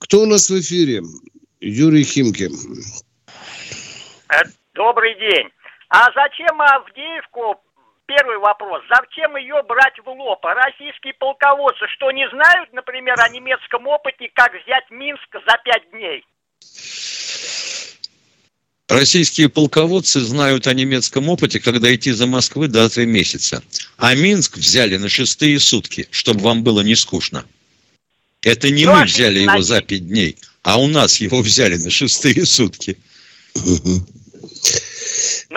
Кто 0.00 0.22
у 0.22 0.26
нас 0.26 0.50
в 0.50 0.60
эфире? 0.60 1.02
Юрий 1.60 2.04
Химки. 2.04 2.50
Э, 4.30 4.42
добрый 4.74 5.14
день. 5.18 5.48
А 5.90 6.10
зачем 6.12 6.60
Авдеевку, 6.60 7.60
первый 8.06 8.38
вопрос, 8.38 8.82
зачем 8.90 9.36
ее 9.36 9.62
брать 9.66 9.98
в 10.04 10.08
лоб? 10.08 10.44
А 10.44 10.54
российские 10.54 11.14
полководцы 11.14 11.86
что, 11.96 12.10
не 12.10 12.28
знают, 12.30 12.72
например, 12.72 13.14
о 13.18 13.28
немецком 13.28 13.86
опыте, 13.86 14.28
как 14.34 14.52
взять 14.52 14.90
Минск 14.90 15.28
за 15.32 15.56
пять 15.64 15.90
дней? 15.92 16.24
Российские 18.88 19.50
полководцы 19.50 20.20
знают 20.20 20.66
о 20.66 20.72
немецком 20.72 21.28
опыте, 21.28 21.60
когда 21.60 21.94
идти 21.94 22.10
за 22.12 22.26
Москвы 22.26 22.68
до 22.68 22.88
три 22.88 23.04
месяца. 23.04 23.62
А 23.98 24.14
Минск 24.14 24.56
взяли 24.56 24.96
на 24.96 25.10
шестые 25.10 25.60
сутки, 25.60 26.08
чтобы 26.10 26.40
вам 26.40 26.62
было 26.62 26.80
не 26.80 26.94
скучно. 26.94 27.44
Это 28.42 28.70
не 28.70 28.86
мы 28.86 29.04
взяли 29.04 29.40
его 29.40 29.60
за 29.60 29.82
пять 29.82 30.08
дней, 30.08 30.38
а 30.62 30.80
у 30.80 30.86
нас 30.86 31.20
его 31.20 31.42
взяли 31.42 31.76
на 31.76 31.90
шестые 31.90 32.46
сутки. 32.46 32.96
Ну 33.54 34.02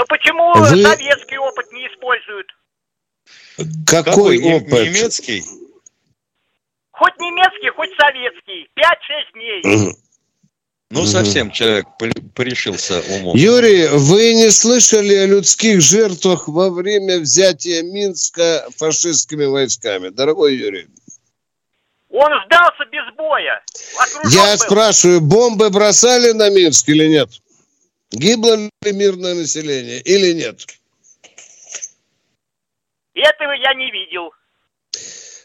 почему 0.07 0.53
Вы... 0.55 0.83
советский 0.83 1.37
опыт 1.37 1.71
не 1.71 1.87
используют? 1.87 2.47
Какой, 3.85 4.39
Какой 4.39 4.53
опыт? 4.55 4.87
Немецкий? 4.87 5.43
Хоть 6.91 7.17
немецкий, 7.17 7.69
хоть 7.69 7.89
советский. 7.97 8.67
Пять-шесть 8.73 9.33
дней. 9.33 9.95
Ну, 10.91 11.05
совсем 11.05 11.51
человек 11.51 11.87
порешился 12.35 13.01
умом. 13.15 13.35
Юрий, 13.35 13.87
вы 13.87 14.33
не 14.33 14.51
слышали 14.51 15.15
о 15.15 15.25
людских 15.25 15.81
жертвах 15.81 16.49
во 16.49 16.69
время 16.69 17.19
взятия 17.19 17.81
Минска 17.81 18.67
фашистскими 18.75 19.45
войсками, 19.45 20.09
дорогой 20.09 20.55
Юрий? 20.57 20.87
Он 22.09 22.29
сдался 22.45 22.83
без 22.91 23.15
боя. 23.15 23.63
Окружен 23.97 24.37
Я 24.37 24.51
был. 24.51 24.59
спрашиваю, 24.59 25.21
бомбы 25.21 25.69
бросали 25.69 26.33
на 26.33 26.49
Минск 26.49 26.89
или 26.89 27.07
нет? 27.07 27.29
Гибло 28.11 28.55
ли 28.57 28.91
мирное 28.91 29.33
население 29.33 30.01
или 30.01 30.33
нет? 30.33 30.65
Этого 33.13 33.53
я 33.53 33.73
не 33.75 33.89
видел. 33.91 34.31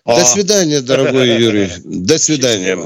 До 0.06 0.20
А. 0.20 0.24
свидания, 0.24 0.80
дорогой 0.82 1.36
Юрий. 1.36 1.68
До 1.84 2.16
свидания. 2.16 2.78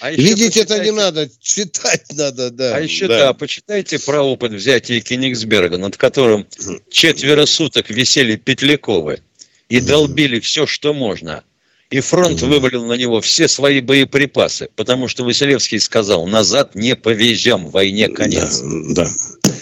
А 0.00 0.10
Видеть 0.10 0.56
это 0.56 0.80
не 0.80 0.90
надо, 0.90 1.30
читать 1.40 2.02
надо, 2.12 2.50
да. 2.50 2.74
А 2.74 2.80
еще, 2.80 3.06
да. 3.06 3.32
почитайте 3.32 4.00
про 4.00 4.22
опыт 4.22 4.52
взятия 4.52 5.00
Кенигсберга, 5.00 5.78
над 5.78 5.96
которым 5.96 6.48
четверо 6.90 7.46
суток 7.46 7.90
висели 7.90 8.34
Петляковы 8.34 9.20
и 9.68 9.80
долбили 9.80 10.40
все, 10.40 10.66
что 10.66 10.92
можно. 10.92 11.44
И 11.90 12.00
фронт 12.00 12.42
вывалил 12.42 12.84
на 12.86 12.94
него 12.94 13.20
все 13.20 13.46
свои 13.46 13.80
боеприпасы, 13.80 14.68
потому 14.74 15.06
что 15.06 15.22
Василевский 15.22 15.78
сказал, 15.78 16.26
назад 16.26 16.74
не 16.74 16.96
повезем, 16.96 17.68
войне 17.70 18.08
конец. 18.08 18.60
Да, 18.90 19.04
да. 19.04 19.52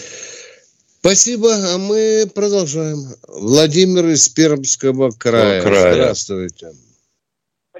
Спасибо, 1.01 1.53
а 1.53 1.77
мы 1.77 2.27
продолжаем. 2.33 3.05
Владимир 3.27 4.07
из 4.07 4.29
Пермского 4.29 5.11
края. 5.11 5.61
края. 5.61 5.93
Здравствуйте. 5.93 6.71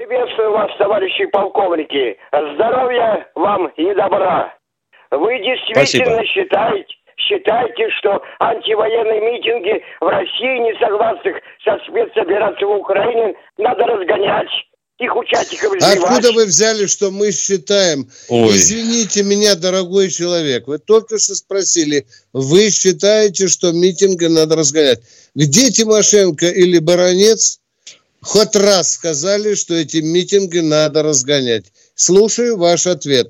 Приветствую 0.05 0.51
вас, 0.51 0.69
товарищи 0.77 1.25
полковники. 1.27 2.17
Здоровья 2.55 3.25
вам 3.35 3.67
и 3.77 3.85
добра. 3.95 4.53
Вы 5.11 5.37
действительно 5.39 5.85
Спасибо. 5.85 6.25
считаете, 6.25 6.93
считаете, 7.15 7.89
что 7.99 8.21
антивоенные 8.41 9.21
митинги 9.21 9.81
в 10.01 10.05
России, 10.05 10.59
не 10.59 10.77
согласных 10.77 11.37
со 11.63 11.79
спецоперацией 11.87 12.65
в 12.65 12.81
Украине, 12.81 13.33
надо 13.57 13.85
разгонять, 13.85 14.49
их 14.99 15.15
участников 15.15 15.73
избивать? 15.77 15.97
Откуда 15.97 16.33
вы 16.33 16.45
взяли, 16.47 16.85
что 16.87 17.09
мы 17.09 17.31
считаем? 17.31 18.09
Ой. 18.27 18.49
Извините 18.49 19.23
меня, 19.23 19.55
дорогой 19.55 20.09
человек. 20.09 20.67
Вы 20.67 20.79
только 20.79 21.17
что 21.17 21.33
спросили, 21.33 22.05
вы 22.33 22.71
считаете, 22.71 23.47
что 23.47 23.71
митинги 23.71 24.25
надо 24.25 24.57
разгонять? 24.57 24.99
Где 25.33 25.71
Тимошенко 25.71 26.47
или 26.47 26.79
Баранец 26.79 27.62
хоть 28.23 28.55
раз 28.55 28.93
сказали, 28.93 29.55
что 29.55 29.73
эти 29.73 29.97
митинги 29.97 30.59
надо 30.59 31.03
разгонять? 31.03 31.65
Слушаю 31.95 32.57
ваш 32.57 32.87
ответ. 32.87 33.27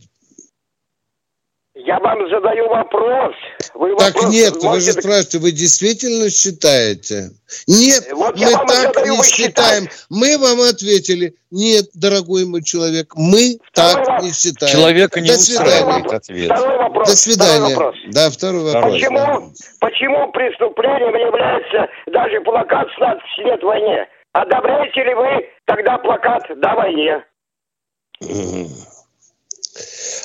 Я 1.76 2.00
вам 2.00 2.30
задаю 2.30 2.70
вопрос. 2.70 3.34
Вы 3.74 3.96
Так 3.98 4.14
вопрос 4.16 4.32
нет, 4.34 4.54
вы 4.54 4.62
же 4.62 4.68
можете- 4.68 4.92
спрашиваете, 4.94 5.40
вы 5.40 5.52
действительно 5.52 6.30
считаете? 6.30 7.32
Нет, 7.68 8.08
Вот 8.14 8.38
мы 8.38 8.52
так 8.52 8.68
задаю, 8.94 9.14
не 9.14 9.18
вы 9.18 9.24
считаем. 9.26 9.90
Мы 10.10 10.38
вам 10.38 10.62
ответили, 10.62 11.36
нет, 11.50 11.86
дорогой 11.96 12.46
мой 12.46 12.62
человек, 12.64 13.14
мы 13.16 13.58
так 13.74 13.98
вопрос. 13.98 14.24
не 14.24 14.32
считаем. 14.34 14.72
Человека 14.72 15.20
не 15.20 15.30
До 15.30 15.34
свидания. 15.40 15.66
устраивает 15.82 16.14
ответ. 16.14 16.52
Второй 16.52 16.78
вопрос. 16.78 17.10
До 17.10 17.18
свидания. 17.18 17.58
Второй 17.58 17.74
вопрос. 17.74 17.96
Да, 18.12 18.30
второй 18.30 18.64
вопрос. 18.72 18.94
Почему, 18.94 19.54
почему 19.80 20.32
преступлением 20.32 21.16
является 21.16 21.92
даже 22.08 22.40
плакат 22.42 22.88
с 22.96 23.00
надписью 23.00 23.46
«Нет 23.46 23.64
войне»? 23.64 24.08
Одобряете 24.34 25.04
ли 25.04 25.14
вы 25.14 25.50
тогда 25.66 25.98
плакат 26.00 26.44
«Да 26.58 26.76
войне»? 26.76 27.24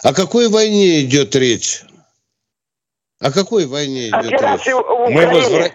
О 0.02 0.14
какой 0.14 0.48
войне 0.48 1.02
идет 1.02 1.34
речь? 1.36 1.82
О 3.20 3.30
какой 3.30 3.66
войне 3.66 4.08
идет 4.08 4.30
речь? 4.32 4.66
Мы 4.66 5.24
возвра- 5.24 5.72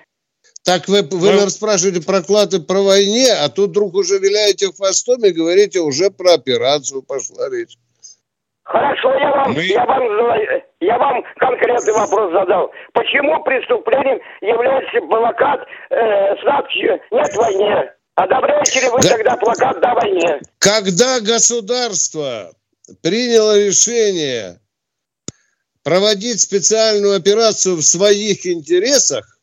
Так 0.66 0.88
вы, 0.88 1.02
вы 1.02 1.18
Мы- 1.18 1.26
наверное, 1.28 1.50
спрашиваете 1.50 2.06
про 2.06 2.22
клады 2.22 2.60
про 2.62 2.82
войне, 2.82 3.34
а 3.34 3.50
тут 3.50 3.72
вдруг 3.72 3.96
уже 3.96 4.18
виляете 4.18 4.72
хвостом 4.72 5.24
и 5.26 5.32
говорите, 5.32 5.80
уже 5.82 6.10
про 6.10 6.34
операцию 6.34 7.02
пошла 7.04 7.50
речь. 7.50 7.76
Хорошо, 8.64 9.14
я 9.14 9.30
вам, 9.32 9.54
Мы- 9.54 9.66
я, 9.66 9.86
вам, 9.86 10.04
я 10.80 10.98
вам 10.98 11.24
конкретный 11.36 11.94
вопрос 11.94 12.32
задал. 12.32 12.72
Почему 12.94 13.44
преступлением 13.44 14.20
является 14.42 15.02
плакат 15.02 15.68
э, 15.90 16.36
с 16.38 16.44
надписью 16.46 17.00
«Нет 17.12 17.36
войне»? 17.36 17.94
Одобряете 18.16 18.82
ли 18.82 18.90
вы 18.90 19.02
Да. 19.02 19.10
тогда 19.10 19.38
плакат 19.38 19.82
«Да 19.82 19.96
войне»? 19.96 20.42
Когда 20.60 21.20
государство 21.20 22.54
приняло 23.02 23.60
решение 23.60 24.60
проводить 25.84 26.42
специальную 26.42 27.16
операцию 27.16 27.76
в 27.76 27.82
своих 27.84 28.46
интересах, 28.46 29.40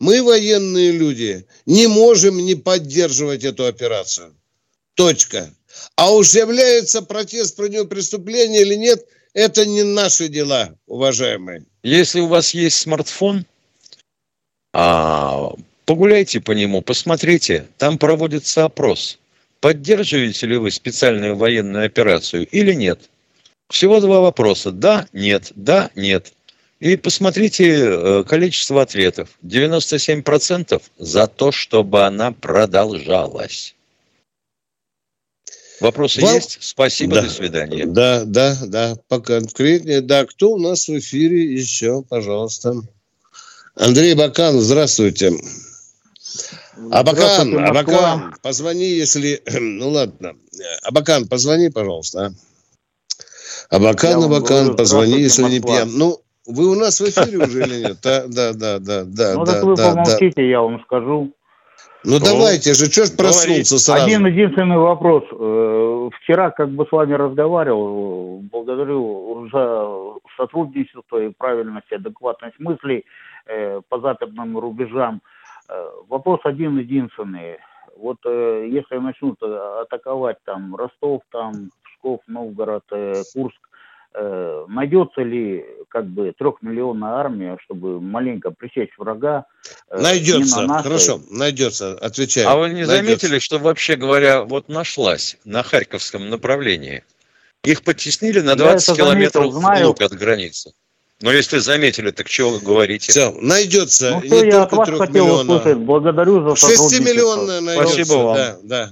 мы, 0.00 0.22
военные 0.22 0.92
люди, 0.92 1.46
не 1.66 1.86
можем 1.86 2.36
не 2.38 2.54
поддерживать 2.54 3.44
эту 3.44 3.66
операцию. 3.66 4.34
Точка. 4.94 5.52
А 5.96 6.12
уж 6.12 6.34
является 6.34 7.02
протест 7.02 7.56
про 7.56 7.68
него 7.68 7.84
преступление 7.84 8.62
или 8.62 8.74
нет, 8.74 9.06
это 9.34 9.66
не 9.66 9.82
наши 9.84 10.28
дела, 10.28 10.74
уважаемые. 10.86 11.64
Если 11.82 12.20
у 12.20 12.26
вас 12.26 12.54
есть 12.54 12.78
смартфон, 12.78 13.44
а, 14.72 15.52
погуляйте 15.88 16.38
по 16.40 16.52
нему, 16.52 16.82
посмотрите, 16.82 17.66
там 17.78 17.96
проводится 17.96 18.66
опрос. 18.66 19.18
Поддерживаете 19.60 20.46
ли 20.46 20.58
вы 20.58 20.70
специальную 20.70 21.34
военную 21.34 21.86
операцию 21.86 22.46
или 22.46 22.74
нет? 22.74 23.08
Всего 23.70 23.98
два 24.00 24.20
вопроса. 24.20 24.70
Да, 24.70 25.08
нет, 25.14 25.50
да, 25.56 25.90
нет. 25.94 26.34
И 26.78 26.96
посмотрите 26.96 27.64
э, 27.74 28.24
количество 28.28 28.82
ответов. 28.82 29.30
97% 29.42 30.82
за 30.98 31.26
то, 31.26 31.52
чтобы 31.52 32.04
она 32.04 32.32
продолжалась. 32.32 33.74
Вопросы 35.80 36.20
Вам- 36.20 36.34
есть? 36.34 36.58
Спасибо, 36.60 37.14
Да. 37.16 37.22
до 37.22 37.30
свидания. 37.30 37.86
Да, 37.86 38.24
да, 38.26 38.58
да, 38.66 38.96
поконкретнее. 39.08 40.02
Да, 40.02 40.26
кто 40.26 40.50
у 40.50 40.58
нас 40.58 40.86
в 40.86 40.98
эфире 40.98 41.44
еще, 41.54 42.02
пожалуйста? 42.02 42.74
Андрей 43.74 44.14
Бакан, 44.14 44.60
здравствуйте. 44.60 45.30
Здравствуйте, 45.30 45.67
Москва. 46.76 47.00
Абакан, 47.00 48.34
позвони, 48.42 48.84
если... 48.84 49.42
Ну 49.60 49.88
ладно. 49.90 50.34
Абакан, 50.84 51.26
позвони, 51.28 51.70
пожалуйста. 51.70 52.32
а. 53.70 53.76
Абакан, 53.76 54.20
Я 54.20 54.26
Абакан, 54.26 54.76
позвони, 54.76 55.20
если 55.20 55.42
здравствуйте, 55.42 55.52
не 55.52 55.60
Москва. 55.60 55.76
пьян. 55.76 55.98
Ну, 55.98 56.16
вы 56.46 56.70
у 56.70 56.74
нас 56.74 57.00
в 57.00 57.04
эфире 57.04 57.38
уже 57.38 57.62
или 57.62 57.80
нет? 57.88 57.98
Да, 58.02 58.24
да, 58.26 58.52
да, 58.52 58.78
да, 58.78 59.04
да, 59.04 59.34
Ну 59.34 59.44
да, 59.44 59.52
так 59.52 59.64
вы 59.64 59.76
да, 59.76 59.94
да. 59.94 60.04
помолчите, 60.04 60.48
я 60.48 60.60
вам 60.60 60.80
скажу. 60.84 61.32
Ну 62.04 62.20
давайте 62.20 62.74
же, 62.74 62.86
что 62.90 63.06
ж 63.06 63.16
проснулся 63.16 63.78
сразу? 63.78 64.04
Один 64.04 64.26
единственный 64.26 64.78
вопрос. 64.78 65.24
Э, 65.32 66.10
Вчера 66.22 66.50
как 66.50 66.70
бы 66.70 66.86
с 66.86 66.92
вами 66.92 67.14
разговаривал, 67.14 68.40
благодарю 68.52 69.48
за 69.52 69.84
сотрудничество 70.36 71.18
и 71.22 71.30
правильность, 71.36 71.90
адекватность 71.92 72.58
мыслей 72.60 73.04
э, 73.46 73.80
по 73.88 74.00
западным 74.00 74.58
рубежам. 74.58 75.20
Э, 75.68 75.88
Вопрос 76.08 76.40
один 76.44 76.78
единственный. 76.78 77.58
Вот 77.96 78.18
э, 78.24 78.68
если 78.70 78.96
начнут 78.96 79.36
э, 79.42 79.80
атаковать 79.82 80.38
там 80.44 80.74
Ростов, 80.76 81.22
там 81.30 81.70
Псков, 81.84 82.20
Новгород, 82.26 82.84
э, 82.92 83.22
Курск, 83.34 83.58
э, 84.14 84.64
найдется 84.68 85.22
ли 85.22 85.64
как 85.88 86.06
бы 86.06 86.32
трехмиллионная 86.38 87.10
армия, 87.10 87.58
чтобы 87.64 88.00
маленько 88.00 88.50
пресечь 88.50 88.96
врага? 88.98 89.46
э, 89.90 90.00
Найдется, 90.00 90.60
на 90.62 90.66
нашей, 90.66 90.84
хорошо, 90.84 91.20
найдется, 91.30 91.98
отвечаю. 91.98 92.48
А 92.48 92.56
вы 92.56 92.68
не 92.68 92.74
Найдется. 92.86 92.96
заметили, 92.96 93.38
что 93.40 93.58
вообще 93.58 93.96
говоря, 93.96 94.42
вот 94.44 94.68
нашлась 94.68 95.36
на 95.44 95.62
Харьковском 95.62 96.30
направлении? 96.30 97.04
Их 97.64 97.82
потеснили 97.82 98.40
на 98.40 98.50
Я 98.50 98.56
20 98.56 98.88
это 98.90 98.96
километров 98.96 99.42
заметил, 99.52 99.60
знаю. 99.60 99.80
вглубь 99.90 100.02
от 100.02 100.12
границы. 100.12 100.72
Но 101.20 101.32
если 101.32 101.58
заметили, 101.58 102.12
так 102.12 102.28
чего 102.28 102.50
вы 102.50 102.60
говорите? 102.60 103.10
Все, 103.10 103.32
найдется. 103.32 104.10
Ну, 104.10 104.20
не 104.22 104.28
что 104.28 104.44
я 104.44 104.62
от 104.62 104.70
только 104.70 104.90
вас 104.92 105.00
хотел 105.00 105.24
миллионов. 105.24 105.60
услышать. 105.60 105.78
Благодарю 105.78 106.48
за 106.48 106.54
сотрудничество. 106.54 106.90
Шестимиллионная 106.90 107.60
найдется. 107.60 107.94
Спасибо 107.94 108.14
вам. 108.14 108.36
Да, 108.36 108.58
да. 108.62 108.90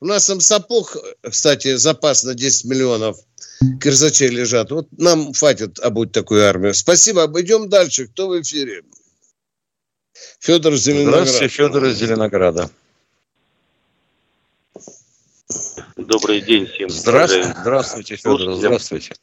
У 0.00 0.06
нас 0.06 0.26
там 0.26 0.40
сапог, 0.40 0.96
кстати, 1.22 1.76
запас 1.76 2.24
на 2.24 2.34
10 2.34 2.64
миллионов 2.64 3.18
кирзачей 3.80 4.28
лежат. 4.28 4.72
Вот 4.72 4.88
нам 4.96 5.32
хватит 5.32 5.78
обуть 5.78 6.10
такую 6.10 6.44
армию. 6.44 6.74
Спасибо. 6.74 7.30
Идем 7.40 7.68
дальше. 7.68 8.08
Кто 8.08 8.28
в 8.28 8.40
эфире? 8.40 8.82
Федор 10.40 10.74
Зеленоград. 10.74 11.28
Здравствуйте, 11.28 11.54
Федор 11.54 11.84
из 11.84 11.96
Зеленограда. 11.98 12.70
Добрый 15.96 16.40
день 16.40 16.66
всем. 16.66 16.88
Здравствуйте, 16.88 17.54
здравствуйте, 17.60 18.16
Федор, 18.16 18.54
здравствуйте. 18.54 19.14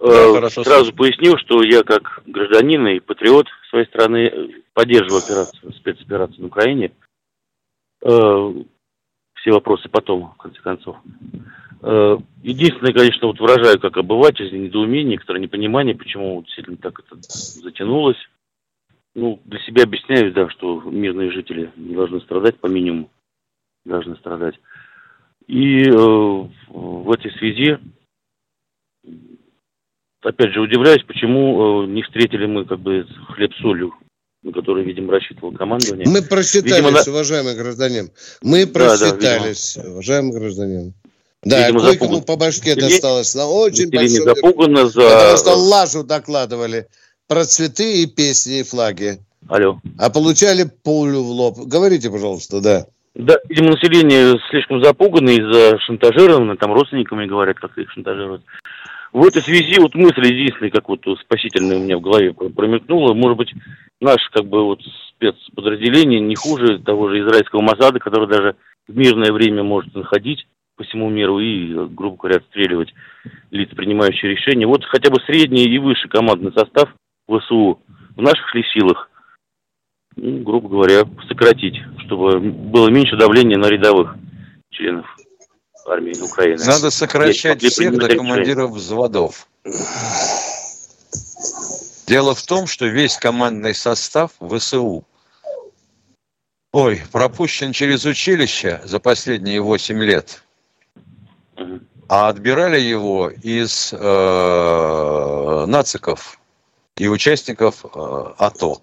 Э, 0.00 0.06
Да, 0.06 0.32
хорошо 0.34 0.64
Сразу 0.64 0.92
поясню, 0.94 1.36
что 1.38 1.62
я 1.62 1.82
как 1.82 2.22
гражданин 2.26 2.86
и 2.88 3.00
патриот 3.00 3.48
своей 3.68 3.86
страны 3.86 4.28
э, 4.28 4.48
поддерживаю 4.72 5.22
операцию, 5.22 5.72
спецоперацию 5.74 6.40
на 6.40 6.46
Украине. 6.46 6.92
Э, 8.02 8.52
Все 9.34 9.52
вопросы 9.52 9.88
потом, 9.88 10.32
в 10.32 10.36
конце 10.36 10.60
концов. 10.60 10.96
Единственное, 12.42 12.92
конечно, 12.92 13.28
вот 13.28 13.40
выражаю 13.40 13.80
как 13.80 13.96
обыватель 13.96 14.52
недоумение, 14.52 15.12
некоторое 15.12 15.40
непонимание, 15.40 15.94
почему 15.94 16.42
действительно 16.42 16.76
так 16.76 17.00
это 17.00 17.16
затянулось. 17.16 18.18
Ну, 19.14 19.40
для 19.46 19.58
себя 19.60 19.84
объясняю, 19.84 20.30
да, 20.34 20.50
что 20.50 20.82
мирные 20.82 21.32
жители 21.32 21.72
не 21.76 21.94
должны 21.94 22.20
страдать, 22.20 22.58
по 22.58 22.66
минимуму 22.66 23.10
должны 23.86 24.16
страдать. 24.16 24.60
И 25.46 25.84
э, 25.84 25.90
в 26.68 27.10
этой 27.10 27.32
связи, 27.32 27.78
опять 30.22 30.52
же, 30.52 30.60
удивляюсь, 30.60 31.02
почему 31.06 31.84
э, 31.84 31.86
не 31.88 32.02
встретили 32.02 32.46
мы 32.46 32.64
как 32.64 32.80
бы 32.80 33.06
хлеб 33.34 33.52
с 33.54 33.60
солью, 33.60 33.92
на 34.42 34.52
который, 34.52 34.84
видимо, 34.84 35.12
рассчитывал 35.12 35.52
командование. 35.52 36.06
Мы 36.08 36.22
просчитались, 36.22 36.76
Видимо, 36.76 36.90
на- 36.90 37.02
уважаемый 37.12 37.56
гражданин. 37.56 38.10
Мы 38.42 38.64
Да, 38.66 38.72
да, 38.72 38.72
просчитались, 38.72 39.76
уважаемый 39.76 40.32
гражданин. 40.38 40.94
Да, 41.42 41.66
Видимо, 41.68 41.80
кое-кому 41.80 42.14
запуган. 42.16 42.22
по 42.24 42.36
башке 42.36 42.70
Население- 42.74 42.90
досталось 42.90 43.34
на 43.34 43.46
очень 43.46 43.86
Население 43.90 44.24
большой... 44.24 44.42
запугано 44.42 44.88
за... 44.88 45.00
Потому 45.00 45.36
что 45.38 45.54
лажу 45.56 46.02
докладывали 46.04 46.86
про 47.28 47.44
цветы 47.44 48.02
и 48.02 48.06
песни 48.06 48.60
и 48.60 48.62
флаги. 48.62 49.18
Алло. 49.48 49.80
А 49.98 50.10
получали 50.10 50.64
пулю 50.64 51.22
в 51.22 51.30
лоб. 51.30 51.58
Говорите, 51.64 52.10
пожалуйста, 52.10 52.60
да. 52.60 52.86
Да, 53.14 53.36
видимо, 53.48 53.70
население 53.70 54.38
слишком 54.50 54.84
запугано 54.84 55.30
из-за 55.30 55.78
шантажировано, 55.80 56.56
там 56.58 56.72
родственниками 56.74 57.26
говорят, 57.26 57.58
как 57.58 57.76
их 57.78 57.90
шантажируют. 57.90 58.42
В 59.12 59.26
этой 59.26 59.42
связи 59.42 59.80
вот 59.80 59.94
мысль 59.94 60.24
единственная, 60.24 60.70
как 60.70 60.88
вот 60.88 61.04
спасительная 61.20 61.78
у 61.78 61.82
меня 61.82 61.98
в 61.98 62.00
голове 62.00 62.32
про- 62.32 62.48
промелькнула, 62.48 63.12
может 63.12 63.38
быть, 63.38 63.52
наше 64.00 64.30
как 64.30 64.46
бы 64.46 64.64
вот 64.64 64.80
спецподразделение 65.10 66.20
не 66.20 66.36
хуже 66.36 66.78
того 66.78 67.08
же 67.08 67.20
израильского 67.20 67.60
Масада, 67.60 67.98
который 67.98 68.28
даже 68.28 68.56
в 68.86 68.96
мирное 68.96 69.32
время 69.32 69.64
может 69.64 69.94
находить 69.94 70.46
по 70.76 70.84
всему 70.84 71.10
миру 71.10 71.40
и, 71.40 71.74
грубо 71.88 72.16
говоря, 72.16 72.36
отстреливать 72.36 72.94
лиц, 73.50 73.68
принимающие 73.74 74.30
решения. 74.30 74.66
Вот 74.66 74.84
хотя 74.84 75.10
бы 75.10 75.20
средний 75.26 75.64
и 75.64 75.78
выше 75.78 76.08
командный 76.08 76.52
состав 76.52 76.94
ВСУ 77.28 77.80
в 78.16 78.22
наших 78.22 78.54
ли 78.54 78.64
силах? 78.72 79.10
Ну, 80.16 80.38
грубо 80.38 80.68
говоря, 80.68 81.02
сократить, 81.28 81.80
чтобы 82.06 82.38
было 82.40 82.88
меньше 82.88 83.16
давления 83.16 83.58
на 83.58 83.66
рядовых 83.66 84.16
членов 84.70 85.06
армии 85.86 86.18
Украины. 86.20 86.64
Надо 86.64 86.90
сокращать 86.90 87.62
Есть 87.62 87.76
всех 87.76 87.98
до 87.98 88.08
командиров 88.08 88.72
взводов. 88.72 89.48
Дело 92.06 92.34
в 92.34 92.42
том, 92.42 92.66
что 92.66 92.86
весь 92.86 93.16
командный 93.16 93.74
состав 93.74 94.32
ВСУ 94.40 95.04
ой, 96.72 97.02
пропущен 97.12 97.72
через 97.72 98.04
училище 98.04 98.80
за 98.84 98.98
последние 99.00 99.60
8 99.60 100.02
лет, 100.02 100.42
а 102.08 102.28
отбирали 102.28 102.80
его 102.80 103.30
из 103.30 103.92
э, 103.92 105.64
нациков 105.66 106.40
и 106.96 107.08
участников 107.08 107.84
э, 107.84 108.24
АТО. 108.38 108.82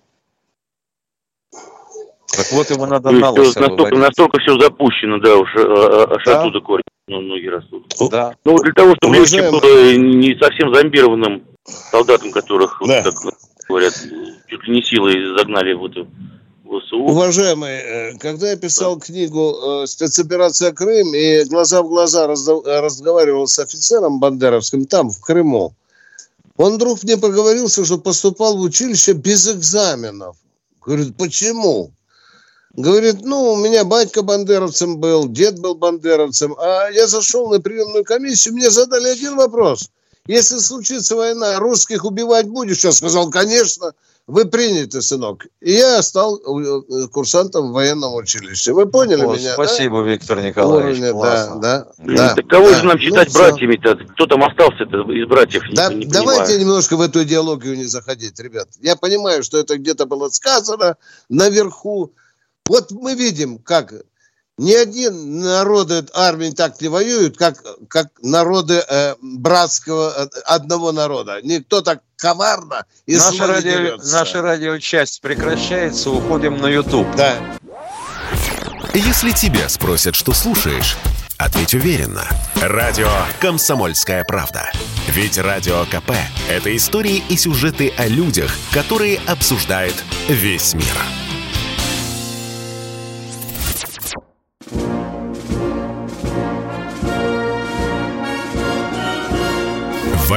Так 2.37 2.51
вот, 2.51 2.69
его 2.69 2.85
надо 2.85 3.09
на 3.11 3.31
лысо 3.31 3.59
настолько, 3.59 3.83
выводить. 3.83 3.99
настолько 3.99 4.39
все 4.39 4.59
запущено, 4.59 5.17
да, 5.19 5.35
уж 5.35 5.49
а- 5.55 6.15
аж 6.15 6.23
Да. 6.25 6.41
оттуда 6.41 6.59
корни 6.61 6.83
ну, 7.09 7.21
многие 7.21 7.47
растут. 7.49 7.85
Да. 8.11 8.35
Ну, 8.45 8.51
вот 8.51 8.63
для 8.63 8.73
того, 8.73 8.93
чтобы 8.95 9.15
легче 9.15 9.47
Уважаемый- 9.49 9.61
было 9.61 9.95
не 9.95 10.37
совсем 10.39 10.73
зомбированным 10.75 11.43
солдатам, 11.91 12.31
которых, 12.31 12.79
вот 12.81 12.87
Да. 12.89 13.01
как 13.03 13.13
говорят, 13.67 13.93
чуть 14.47 14.63
ли 14.67 14.73
не 14.75 14.83
силой 14.83 15.37
загнали 15.37 15.73
в 15.73 15.85
эту 15.85 16.07
ВСУ. 16.65 16.97
Уважаемый, 16.97 17.71
э, 17.77 18.17
когда 18.19 18.51
я 18.51 18.57
писал 18.57 18.99
книгу 18.99 19.55
э, 19.83 19.87
«Спецоперация 19.87 20.73
Крым» 20.73 21.13
и 21.15 21.45
глаза 21.45 21.81
в 21.81 21.87
глаза 21.87 22.25
э, 22.25 22.79
разговаривал 22.81 23.47
с 23.47 23.57
офицером 23.59 24.19
бандеровским 24.19 24.85
там, 24.85 25.09
в 25.09 25.19
Крыму, 25.21 25.73
он 26.57 26.73
вдруг 26.73 27.03
мне 27.03 27.15
проговорился, 27.17 27.85
что 27.85 27.97
поступал 27.99 28.57
в 28.57 28.61
училище 28.61 29.13
без 29.13 29.49
экзаменов. 29.49 30.35
Говорит, 30.85 31.15
почему? 31.17 31.91
Говорит, 32.81 33.21
ну, 33.25 33.53
у 33.53 33.55
меня 33.57 33.83
батька 33.83 34.21
бандеровцем 34.21 34.97
был, 34.99 35.27
дед 35.27 35.59
был 35.59 35.73
бандеровцем, 35.73 36.55
а 36.59 36.89
я 36.91 37.07
зашел 37.07 37.49
на 37.49 37.59
приемную 37.59 38.03
комиссию, 38.03 38.53
мне 38.53 38.69
задали 38.69 39.07
один 39.09 39.35
вопрос. 39.35 39.89
Если 40.27 40.57
случится 40.59 41.15
война, 41.15 41.57
русских 41.57 42.05
убивать 42.05 42.47
будешь? 42.47 42.83
Я 42.83 42.91
сказал, 42.91 43.31
конечно, 43.31 43.93
вы 44.27 44.45
приняты, 44.45 45.01
сынок. 45.01 45.47
И 45.61 45.71
я 45.71 46.03
стал 46.03 46.35
э, 46.37 47.07
курсантом 47.07 47.69
в 47.69 47.73
военном 47.73 48.13
училище. 48.13 48.73
Вы 48.73 48.85
поняли 48.85 49.23
О, 49.23 49.33
меня? 49.35 49.53
спасибо, 49.53 50.01
Виктор 50.03 50.37
да? 50.37 50.43
Николаевич. 50.47 50.97
Уровня, 50.99 51.13
да, 51.13 51.19
классно. 51.19 51.61
да, 51.61 51.87
Ну, 51.97 52.15
да. 52.17 52.35
так 52.35 52.47
кого 52.47 52.69
да. 52.69 52.75
же 52.77 52.83
нам 52.85 52.97
Ну, 52.97 53.01
считать 53.01 53.29
всё. 53.29 53.39
братьями-то? 53.39 53.95
Кто 54.13 54.25
там 54.27 54.43
остался-то 54.43 55.11
из 55.13 55.27
братьев? 55.27 55.63
Не- 55.69 55.75
Да, 55.75 55.93
не 55.93 56.05
давайте 56.05 56.41
понимаю. 56.43 56.59
немножко 56.59 56.97
в 56.97 57.01
эту 57.01 57.23
идеологию 57.23 57.75
не 57.77 57.85
заходить, 57.85 58.37
ребят. 58.39 58.67
Я 58.81 58.97
понимаю, 58.97 59.41
что 59.43 59.57
это 59.57 59.77
где-то 59.77 60.05
было 60.05 60.29
сказано 60.29 60.97
наверху. 61.29 62.11
Вот 62.67 62.91
мы 62.91 63.15
видим, 63.15 63.59
как 63.59 63.93
ни 64.57 64.73
один 64.73 65.39
народы 65.41 66.05
армии 66.13 66.49
так 66.49 66.81
не 66.81 66.87
воюют, 66.87 67.37
как, 67.37 67.63
как 67.87 68.07
народы 68.21 68.83
э, 68.87 69.15
братского 69.21 70.13
э, 70.15 70.39
одного 70.45 70.91
народа. 70.91 71.39
Никто 71.43 71.81
так 71.81 72.01
коварно 72.15 72.85
и 73.05 73.15
Наша, 73.15 73.29
зло 73.29 73.45
не 73.45 73.51
радио, 73.53 73.71
дерется. 73.71 74.13
наша 74.13 74.41
радиочасть 74.41 75.21
прекращается, 75.21 76.09
уходим 76.09 76.57
на 76.57 76.67
YouTube. 76.67 77.07
Да. 77.15 77.37
Если 78.93 79.31
тебя 79.31 79.69
спросят, 79.69 80.15
что 80.15 80.33
слушаешь, 80.33 80.97
ответь 81.37 81.75
уверенно. 81.75 82.27
Радио 82.55 83.11
«Комсомольская 83.39 84.23
правда». 84.23 84.71
Ведь 85.07 85.37
Радио 85.37 85.85
КП– 85.85 86.13
это 86.49 86.75
истории 86.75 87.23
и 87.29 87.37
сюжеты 87.37 87.93
о 87.95 88.07
людях, 88.07 88.51
которые 88.73 89.19
обсуждает 89.27 89.93
весь 90.27 90.73
мир. 90.73 91.26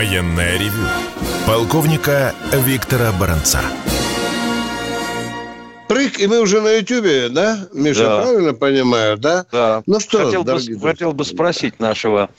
Военное 0.01 0.57
ревю 0.59 0.89
полковника 1.47 2.35
Виктора 2.55 3.13
Баранца. 3.13 3.61
Прыг, 5.89 6.19
и 6.19 6.27
мы 6.27 6.41
уже 6.41 6.63
на 6.63 6.79
Ютьюбе, 6.79 7.29
да? 7.29 7.69
Миша, 7.75 8.05
Да. 8.05 8.23
правильно 8.23 8.55
понимаю, 8.55 9.19
да? 9.19 9.45
Да. 9.53 9.83
Ну 9.85 10.01
что, 10.01 10.25
хотел, 10.25 10.43
бы, 10.43 10.53
друзья. 10.53 10.79
хотел 10.81 11.13
бы 11.13 11.23
спросить 11.27 11.81
нашего 11.81 12.31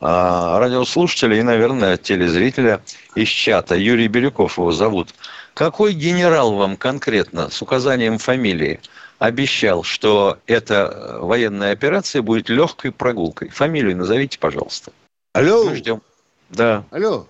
а, 0.00 0.58
радиослушателя 0.58 1.38
и, 1.38 1.42
наверное, 1.42 1.98
телезрителя 1.98 2.82
из 3.14 3.28
чата, 3.28 3.76
Юрий 3.76 4.08
Бирюков 4.08 4.58
его 4.58 4.72
зовут. 4.72 5.14
Какой 5.54 5.92
генерал 5.92 6.54
вам 6.54 6.76
конкретно 6.76 7.48
с 7.48 7.62
указанием 7.62 8.18
фамилии 8.18 8.80
обещал, 9.20 9.84
что 9.84 10.38
эта 10.48 11.18
военная 11.20 11.70
операция 11.70 12.22
будет 12.22 12.48
легкой 12.48 12.90
прогулкой? 12.90 13.50
Фамилию 13.50 13.96
назовите, 13.96 14.36
пожалуйста. 14.40 14.90
Алло, 15.32 15.66
Мы 15.66 15.76
ждем. 15.76 16.02
Да. 16.50 16.84
алло. 16.90 17.26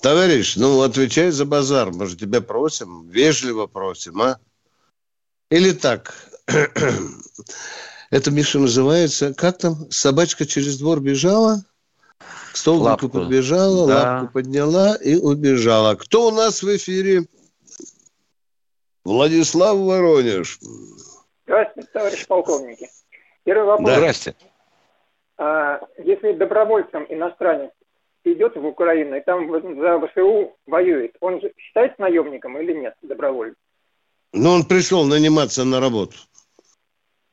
Товарищ, 0.00 0.56
ну 0.56 0.82
отвечай 0.82 1.30
за 1.30 1.44
базар. 1.44 1.90
Мы 1.92 2.06
же 2.06 2.16
тебя 2.16 2.40
просим, 2.40 3.08
вежливо 3.08 3.66
просим, 3.66 4.20
а? 4.20 4.38
Или 5.50 5.72
так. 5.72 6.14
Это, 8.10 8.30
Миша, 8.30 8.58
называется, 8.58 9.32
как 9.32 9.58
там, 9.58 9.90
собачка 9.90 10.44
через 10.44 10.78
двор 10.78 11.00
бежала, 11.00 11.64
к 12.52 12.56
столбику 12.56 12.84
Лапку. 12.84 13.08
подбежала, 13.08 13.86
Да. 13.86 13.94
лапку 14.20 14.32
подняла 14.34 14.96
и 14.96 15.14
убежала. 15.16 15.94
Кто 15.94 16.28
у 16.28 16.30
нас 16.30 16.62
в 16.62 16.76
эфире? 16.76 17.26
Владислав 19.04 19.76
Воронеж. 19.78 20.58
Здравствуйте, 21.44 21.88
товарищ 21.92 22.26
полковники. 22.26 22.88
Первый 23.44 23.64
вопрос. 23.64 23.90
Здрасте. 23.90 24.34
А, 25.38 25.80
если 25.98 26.32
добровольцем 26.32 27.04
иностранец 27.08 27.70
идет 28.24 28.56
в 28.56 28.64
Украину 28.64 29.16
и 29.16 29.20
там 29.20 29.50
за 29.50 30.06
ВСУ 30.06 30.56
воюет, 30.66 31.16
он 31.20 31.40
же 31.40 31.52
считается 31.58 32.00
наемником 32.00 32.58
или 32.58 32.72
нет, 32.72 32.94
добровольцем? 33.02 33.56
Ну, 34.32 34.50
он 34.50 34.64
пришел 34.64 35.04
наниматься 35.04 35.64
на 35.64 35.80
работу. 35.80 36.16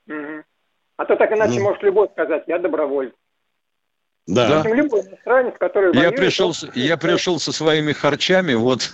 Мгм. 0.08 0.43
А 0.97 1.06
то 1.06 1.15
так 1.15 1.32
иначе 1.32 1.60
Ну. 1.60 1.65
может 1.65 1.84
любой 1.84 2.10
сказать, 2.10 2.43
я 2.47 2.60
добровольец. 2.60 3.13
Да. 4.28 4.47
Да. 4.47 4.58
В 4.58 4.60
общем, 4.62 4.73
любой 4.75 5.02
иностранец, 5.02 5.54
который 5.60 5.93
Я 5.93 6.02
воюет, 6.02 6.15
пришел, 6.17 6.49
он- 6.49 6.71
я 6.75 6.97
пришел 6.97 7.39
со 7.39 7.52
своими 7.52 7.93
харчами, 7.93 8.54
вот. 8.54 8.91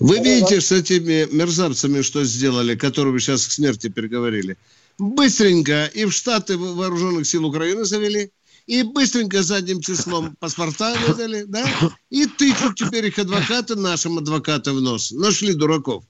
Вы 0.00 0.18
видите 0.18 0.60
с 0.60 0.72
этими 0.72 1.32
мерзавцами, 1.32 2.02
что 2.02 2.24
сделали, 2.24 2.74
которые 2.74 3.12
вы 3.12 3.20
сейчас 3.20 3.46
к 3.46 3.52
смерти 3.52 3.88
переговорили? 3.88 4.56
Быстренько 4.98 5.86
и 5.94 6.04
в 6.04 6.12
штаты 6.12 6.56
вооруженных 6.58 7.26
сил 7.26 7.46
Украины 7.46 7.84
завели, 7.84 8.30
и 8.66 8.82
быстренько 8.82 9.42
задним 9.42 9.80
числом 9.80 10.34
паспорта 10.36 10.94
выдали, 11.06 11.44
да? 11.44 11.64
И 12.10 12.26
тычут 12.26 12.74
теперь 12.76 13.06
их 13.06 13.18
адвокаты 13.18 13.76
нашим 13.76 14.18
адвокатам 14.18 14.76
в 14.76 14.80
нос. 14.80 15.12
Нашли 15.12 15.54
дураков. 15.54 16.04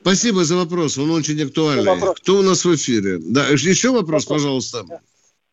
Спасибо 0.00 0.44
за 0.44 0.56
вопрос, 0.56 0.98
он 0.98 1.10
очень 1.10 1.42
актуальный. 1.42 1.84
вопрос. 1.84 2.18
Кто 2.20 2.38
у 2.38 2.42
нас 2.42 2.64
в 2.64 2.74
эфире? 2.74 3.18
Да, 3.18 3.48
еще 3.48 3.90
вопрос, 3.90 4.26
пожалуйста. 4.26 4.84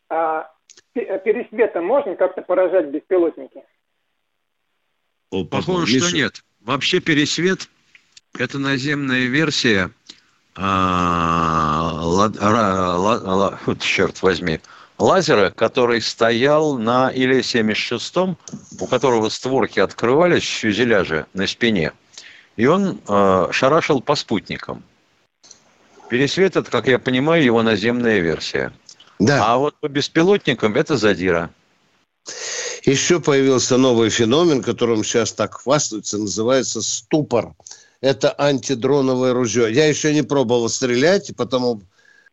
А 0.08 0.48
пе- 0.92 1.20
пересветом 1.24 1.84
можно 1.86 2.14
как-то 2.14 2.42
поражать 2.42 2.90
беспилотники? 2.90 3.62
О, 5.30 5.44
Похоже, 5.44 5.94
Миша. 5.94 6.06
что 6.08 6.16
нет. 6.16 6.44
Вообще 6.60 7.00
пересвет– 7.00 7.68
это 8.38 8.58
наземная 8.58 9.26
версия 9.26 9.90
а, 10.54 12.00
ла, 12.04 12.32
ла, 12.40 13.18
ла, 13.34 13.60
вот, 13.66 13.80
черт 13.80 14.22
возьми, 14.22 14.60
лазера, 14.98 15.50
который 15.50 16.00
стоял 16.00 16.78
на 16.78 17.10
Иле-76, 17.10 18.36
у 18.80 18.86
которого 18.86 19.28
створки 19.28 19.80
открывались 19.80 20.44
в 20.44 20.60
фюзеляже 20.60 21.26
на 21.34 21.46
спине, 21.46 21.92
и 22.56 22.66
он 22.66 23.00
э, 23.06 23.48
шарашил 23.50 24.00
по 24.00 24.14
спутникам. 24.14 24.82
Пересвет– 26.08 26.56
это, 26.56 26.70
как 26.70 26.86
я 26.86 26.98
понимаю, 26.98 27.42
его 27.42 27.62
наземная 27.62 28.20
версия. 28.20 28.72
Да. 29.18 29.44
А 29.44 29.56
вот 29.56 29.74
по 29.80 29.88
беспилотникам– 29.88 30.74
это 30.76 30.96
задира. 30.96 31.50
Еще 32.84 33.20
появился 33.20 33.78
новый 33.78 34.10
феномен, 34.10 34.62
которым 34.62 35.02
сейчас 35.04 35.32
так 35.32 35.54
хвастаются, 35.54 36.18
называется 36.18 36.82
ступор. 36.82 37.54
Это 38.00 38.34
антидроновое 38.36 39.32
ружье. 39.32 39.72
Я 39.72 39.86
еще 39.86 40.12
не 40.12 40.22
пробовал 40.22 40.68
стрелять, 40.68 41.34
потому 41.36 41.80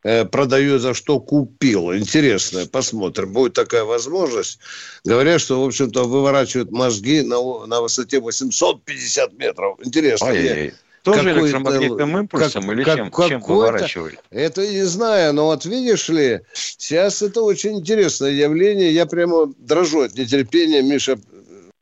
продаю 0.02 0.80
за 0.80 0.94
что 0.94 1.20
купил. 1.20 1.94
Интересно, 1.94 2.66
посмотрим. 2.66 3.34
Будет 3.34 3.54
такая 3.54 3.84
возможность. 3.84 4.60
Говорят, 5.04 5.42
что, 5.42 5.62
в 5.62 5.66
общем-то, 5.66 6.04
выворачивают 6.04 6.72
мозги 6.72 7.22
на, 7.22 7.66
на 7.66 7.82
высоте 7.82 8.20
850 8.20 9.34
метров. 9.34 9.78
Интересно. 9.84 10.28
Ой-ой-ой. 10.28 10.74
Тоже 11.04 11.32
электромагнитным 11.32 12.18
импульсом 12.20 12.64
как, 12.64 12.74
или 12.74 12.84
как, 12.84 12.96
чем, 12.98 13.12
чем 13.28 13.42
выворачивали? 13.42 14.20
Это 14.30 14.68
не 14.68 14.84
знаю, 14.84 15.34
но 15.34 15.46
вот 15.46 15.66
видишь 15.66 16.10
ли, 16.10 16.42
сейчас 16.54 17.24
это 17.24 17.42
очень 17.42 17.80
интересное 17.80 18.30
явление. 18.30 18.94
Я 18.94 19.08
прямо 19.08 19.52
дрожу 19.58 20.02
от 20.02 20.14
нетерпения, 20.14 20.84
Миша, 20.84 21.18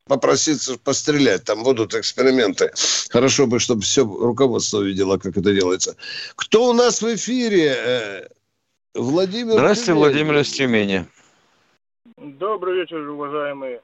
попроситься 0.10 0.78
пострелять. 0.78 1.45
Там 1.45 1.63
будут 1.63 1.93
эксперименты. 1.93 2.72
Хорошо 3.10 3.48
бы, 3.48 3.60
чтобы 3.60 3.82
все 3.82 4.04
руководство 4.04 4.82
видело, 4.82 5.17
как 5.17 5.38
это 5.38 5.54
делается. 5.54 5.95
Кто 6.36 6.69
у 6.69 6.74
нас 6.74 7.02
в 7.02 7.15
эфире? 7.15 7.76
Э, 7.78 8.28
Владимир 8.95 9.54
Здравствуйте, 9.54 9.91
Тюмень. 9.93 10.00
Владимир 10.00 10.38
из 10.39 10.52
Тюмени. 10.52 11.06
Добрый 12.17 12.82
вечер, 12.82 12.98
уважаемые. 13.08 13.82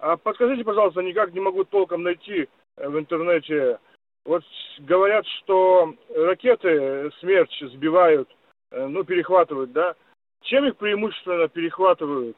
А 0.00 0.18
подскажите, 0.18 0.64
пожалуйста, 0.64 1.00
никак 1.00 1.32
не 1.32 1.40
могу 1.40 1.64
толком 1.64 2.02
найти 2.02 2.48
в 2.76 2.98
интернете 2.98 3.78
вот 4.24 4.44
говорят, 4.80 5.26
что 5.38 5.94
ракеты 6.14 7.10
«Смерч» 7.20 7.50
сбивают, 7.72 8.28
э, 8.70 8.86
ну, 8.86 9.04
перехватывают, 9.04 9.72
да? 9.72 9.94
Чем 10.42 10.66
их 10.66 10.76
преимущественно 10.76 11.48
перехватывают? 11.48 12.36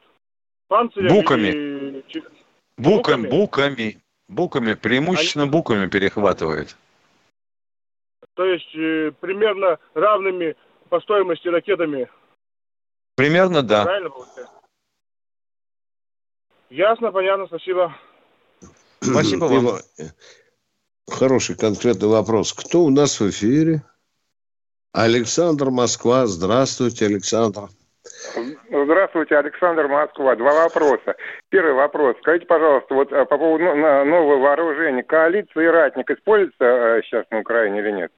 Панцирями 0.69 1.09
Буками. 1.09 1.49
Или... 1.49 2.05
Буками, 2.77 3.29
буками. 3.29 4.01
Буками, 4.29 4.75
преимущественно 4.75 5.45
Они... 5.45 5.53
буками 5.53 5.87
перехватывают. 5.87 6.77
То 8.35 8.45
есть 8.45 8.75
э, 8.75 9.13
примерно 9.21 9.79
равными 9.93 10.57
по 10.89 11.01
стоимости 11.01 11.47
ракетами? 11.49 12.09
Примерно, 13.17 13.63
да. 13.63 13.85
Правильно 13.85 14.11
получается? 14.11 14.53
Ясно, 16.71 17.13
понятно, 17.13 17.47
спасибо. 17.47 17.95
Спасибо 19.01 19.45
вам. 19.45 19.79
Хороший 21.07 21.57
конкретный 21.57 22.09
вопрос. 22.09 22.53
Кто 22.53 22.85
у 22.85 22.91
нас 22.91 23.21
в 23.21 23.29
эфире? 23.31 23.83
Александр 24.93 25.71
Москва. 25.71 26.27
Здравствуйте, 26.27 27.07
Александр. 27.07 27.69
Здравствуйте, 28.71 29.37
Александр 29.37 29.89
Москва. 29.89 30.37
Два 30.37 30.65
вопроса. 30.65 31.15
Первый 31.49 31.75
вопрос. 31.75 32.17
Скажите, 32.21 32.47
пожалуйста, 32.47 32.95
вот 32.95 33.11
э, 33.13 33.25
по 33.25 33.39
поводу 33.39 33.65
нового 33.65 34.39
вооружения. 34.39 35.03
Коалиция 35.03 35.65
и 35.65 35.67
ратник 35.67 36.11
используется 36.11 36.65
э, 36.65 37.03
сейчас 37.05 37.25
на 37.31 37.41
Украине 37.41 37.81
или 37.81 37.91
нет? 37.93 38.13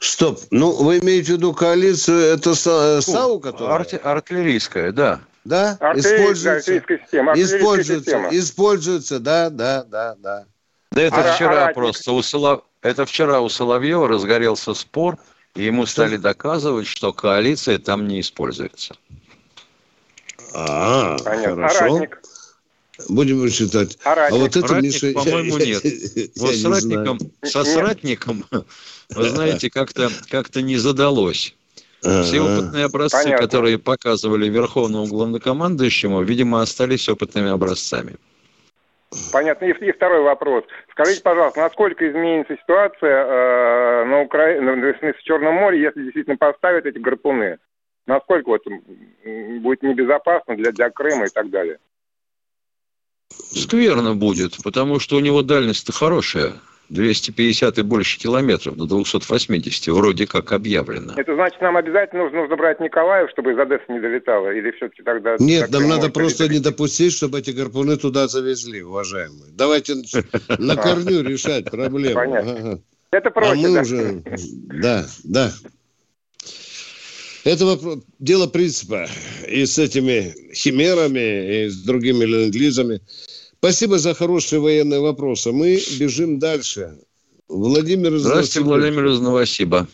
Стоп. 0.00 0.38
Ну, 0.50 0.70
вы 0.82 1.00
имеете 1.00 1.32
в 1.32 1.36
виду 1.36 1.52
коалицию, 1.52 2.20
это 2.34 2.50
э, 2.50 3.00
САУ, 3.00 3.40
которая? 3.40 3.80
Арти- 3.80 4.00
артиллерийская, 4.00 4.92
да. 4.92 5.20
Да? 5.44 5.76
Артиллерийская, 5.80 6.58
используется. 6.60 6.96
Система. 7.04 7.32
Используется, 7.34 8.04
система. 8.04 8.28
используется, 8.30 9.20
да, 9.20 9.50
да, 9.50 9.84
да, 9.84 10.14
да. 10.18 10.44
Да 10.90 11.02
это 11.02 11.16
а, 11.16 11.34
вчера 11.34 11.66
а, 11.66 11.72
просто 11.74 12.12
у 12.12 12.22
Солов... 12.22 12.62
это 12.80 13.04
вчера 13.04 13.40
у 13.40 13.48
Соловьева 13.48 14.08
разгорелся 14.08 14.72
спор, 14.72 15.18
и 15.54 15.64
ему 15.64 15.86
стали 15.86 16.16
доказывать, 16.16 16.86
что 16.86 17.12
коалиция 17.12 17.78
там 17.78 18.06
не 18.06 18.20
используется. 18.20 18.96
А, 20.54 21.18
Понятно. 21.18 21.68
хорошо. 21.68 22.02
А 22.02 22.08
Будем 23.08 23.48
считать. 23.48 23.96
А, 24.04 24.26
а 24.26 24.30
вот 24.34 24.56
это, 24.56 24.66
ратник, 24.66 24.94
Миша, 24.94 25.12
по-моему, 25.12 25.58
нет. 25.58 25.84
Вот 26.36 26.54
с 26.54 26.64
ратником, 26.64 27.18
со 27.44 27.64
сратником, 27.64 28.44
вы 29.10 29.28
знаете, 29.28 29.70
как-то 29.70 30.10
как 30.28 30.54
не 30.56 30.76
задалось. 30.78 31.54
Все 32.00 32.40
опытные 32.40 32.84
образцы, 32.84 33.24
Понятно. 33.24 33.46
которые 33.46 33.78
показывали 33.78 34.48
Верховному 34.48 35.06
главнокомандующему, 35.06 36.22
видимо, 36.22 36.62
остались 36.62 37.08
опытными 37.08 37.50
образцами. 37.50 38.16
Понятно. 39.32 39.66
И, 39.66 39.72
и 39.72 39.92
второй 39.92 40.22
вопрос. 40.22 40.64
Скажите, 40.90 41.22
пожалуйста, 41.22 41.60
насколько 41.60 42.08
изменится 42.08 42.56
ситуация 42.56 43.24
э, 43.24 44.04
на 44.04 44.20
Украине, 44.22 45.12
в 45.12 45.22
Черном 45.22 45.54
море, 45.54 45.80
если 45.80 46.02
действительно 46.02 46.36
поставят 46.36 46.86
эти 46.86 46.98
гарпуны? 46.98 47.58
Насколько 48.06 48.54
это 48.54 48.70
будет 49.60 49.82
небезопасно 49.82 50.56
для, 50.56 50.72
для 50.72 50.90
Крыма 50.90 51.26
и 51.26 51.28
так 51.28 51.50
далее? 51.50 51.78
Скверно 53.30 54.14
будет, 54.14 54.56
потому 54.64 54.98
что 54.98 55.16
у 55.16 55.20
него 55.20 55.42
дальность-то 55.42 55.92
хорошая. 55.92 56.54
250 56.90 57.78
и 57.78 57.82
больше 57.82 58.18
километров 58.18 58.76
до 58.76 58.86
280 58.86 59.88
вроде 59.88 60.26
как 60.26 60.52
объявлено. 60.52 61.14
Это 61.16 61.34
значит, 61.34 61.60
нам 61.60 61.76
обязательно 61.76 62.24
нужно, 62.24 62.40
нужно 62.40 62.56
брать 62.56 62.80
Николаев, 62.80 63.30
чтобы 63.30 63.52
из 63.52 63.58
Одессы 63.58 63.84
не 63.88 64.00
долетало? 64.00 64.50
Или 64.50 64.70
все-таки 64.72 65.02
тогда... 65.02 65.36
Нет, 65.38 65.70
нам 65.70 65.88
надо 65.88 66.10
просто 66.10 66.46
долетать? 66.46 66.56
не 66.56 66.70
допустить, 66.70 67.12
чтобы 67.12 67.40
эти 67.40 67.50
гарпуны 67.50 67.96
туда 67.96 68.28
завезли, 68.28 68.82
уважаемые. 68.82 69.52
Давайте 69.52 69.94
на 70.58 70.76
корню 70.76 71.22
решать 71.22 71.70
проблему. 71.70 72.14
Понятно. 72.14 72.80
Это 73.10 73.30
проще, 73.30 73.52
а 73.52 73.54
мы 73.54 73.80
уже... 73.80 74.22
Да, 74.82 75.04
да. 75.24 75.52
Это 77.44 77.64
вопрос, 77.64 78.00
дело 78.18 78.46
принципа. 78.46 79.06
И 79.48 79.64
с 79.64 79.78
этими 79.78 80.34
химерами, 80.52 81.64
и 81.64 81.68
с 81.68 81.82
другими 81.82 82.24
ленд-лизами. 82.24 83.00
Спасибо 83.58 83.98
за 83.98 84.14
хорошие 84.14 84.60
военные 84.60 85.00
вопросы. 85.00 85.50
Мы 85.50 85.78
бежим 85.98 86.38
дальше. 86.38 86.96
Владимир 87.48 88.14
из 88.14 88.22
Здравствуйте, 88.22 88.64
Владимир 88.64 89.06
из 89.06 89.20
Новосиба. 89.20 89.86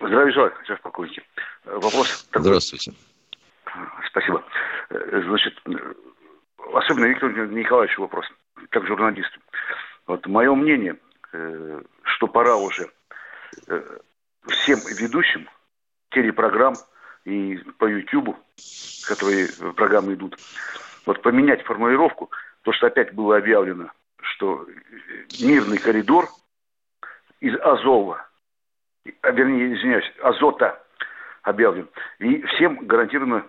Здравия 0.00 0.30
желаю, 0.32 0.52
сейчас 0.64 0.78
покойте. 0.80 1.22
Вопрос 1.64 2.26
такой. 2.30 2.42
Здравствуйте. 2.42 2.92
Спасибо. 4.10 4.44
Значит, 4.90 5.54
особенно 6.74 7.06
Виктор 7.06 7.32
Николаевич 7.48 7.96
вопрос, 7.96 8.26
как 8.68 8.86
журналист. 8.86 9.30
Вот 10.06 10.26
мое 10.26 10.54
мнение, 10.54 10.96
э, 11.32 11.82
что 12.02 12.26
пора 12.28 12.56
уже 12.56 12.90
э, 13.68 13.98
всем 14.48 14.78
ведущим 14.98 15.48
телепрограмм 16.10 16.74
и 17.24 17.56
по 17.78 17.86
Ютубу, 17.86 18.36
которые 19.08 19.48
программы 19.74 20.14
идут, 20.14 20.36
вот 21.06 21.22
поменять 21.22 21.62
формулировку, 21.62 22.30
то, 22.62 22.72
что 22.72 22.88
опять 22.88 23.14
было 23.14 23.38
объявлено, 23.38 23.90
что 24.20 24.66
мирный 25.40 25.78
коридор 25.78 26.26
из 27.40 27.58
Азова, 27.60 28.26
а, 29.22 29.30
вернее, 29.30 29.74
извиняюсь, 29.74 30.12
Азота 30.20 30.82
объявлен, 31.42 31.88
и 32.18 32.42
всем 32.42 32.86
гарантирована 32.86 33.46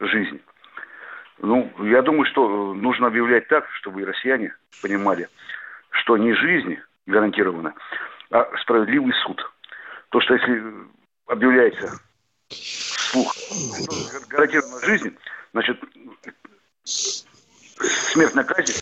жизнь. 0.00 0.42
Ну, 1.38 1.70
я 1.84 2.02
думаю, 2.02 2.26
что 2.26 2.74
нужно 2.74 3.06
объявлять 3.06 3.46
так, 3.48 3.68
чтобы 3.74 4.02
и 4.02 4.04
россияне 4.04 4.54
понимали, 4.82 5.28
что 5.90 6.16
не 6.16 6.32
жизнь 6.34 6.78
гарантирована, 7.06 7.74
а 8.30 8.50
справедливый 8.62 9.12
суд. 9.24 9.40
То, 10.08 10.20
что 10.20 10.34
если 10.34 10.62
объявляется 11.26 12.00
вслух, 12.48 13.32
гарантирована 14.28 14.80
жизнь, 14.80 15.16
значит, 15.52 15.78
смертная 16.86 18.44
казнь 18.44 18.72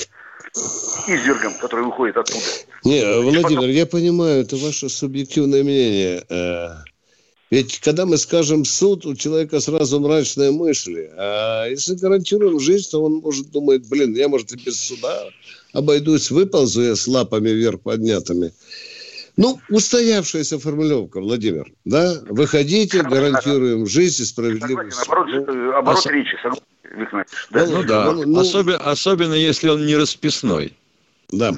извергом, 1.09 1.55
который 1.61 1.85
выходит 1.85 2.17
оттуда. 2.17 2.45
Не, 2.85 3.21
Владимир, 3.21 3.61
потом... 3.61 3.71
я 3.71 3.87
понимаю, 3.87 4.43
это 4.43 4.57
ваше 4.57 4.89
субъективное 4.89 5.65
мнение. 5.65 6.25
Э, 6.29 6.77
ведь 7.51 7.81
когда 7.81 8.07
мы 8.07 8.17
скажем 8.17 8.65
суд, 8.65 9.05
у 9.05 9.15
человека 9.15 9.61
сразу 9.61 10.01
мрачные 10.01 10.53
мысли. 10.53 11.11
А 11.17 11.67
если 11.67 11.95
гарантируем 11.97 12.61
жизнь, 12.61 12.91
то 12.91 13.03
он 13.03 13.15
может 13.15 13.51
думать, 13.51 13.89
блин, 13.89 14.15
я, 14.15 14.29
может, 14.29 14.53
и 14.53 14.57
без 14.57 14.81
суда 14.81 15.29
обойдусь, 15.73 16.31
выползу 16.31 16.83
я 16.83 16.95
с 16.95 17.07
лапами 17.09 17.51
вверх 17.51 17.81
поднятыми. 17.81 18.53
Ну, 19.37 19.59
устоявшаяся 19.69 20.61
формулировка, 20.61 21.21
Владимир, 21.21 21.73
да? 21.85 22.15
Выходите, 22.29 23.03
гарантируем 23.03 23.85
жизнь 23.85 24.23
и 24.23 24.25
справедливость. 24.25 24.97
Наоборот, 24.97 25.49
э, 25.49 25.73
оборот 25.77 26.07
речи, 26.07 26.37
согласен. 26.41 26.63
Да? 27.51 27.67
Ну, 27.67 27.73
ну 27.73 27.83
да, 27.85 28.13
ну, 28.13 28.23
ну, 28.27 28.41
особенно, 28.41 28.79
особенно 28.79 29.35
если 29.35 29.69
он 29.69 29.87
не 29.87 29.97
расписной. 29.97 30.77
Да. 31.31 31.53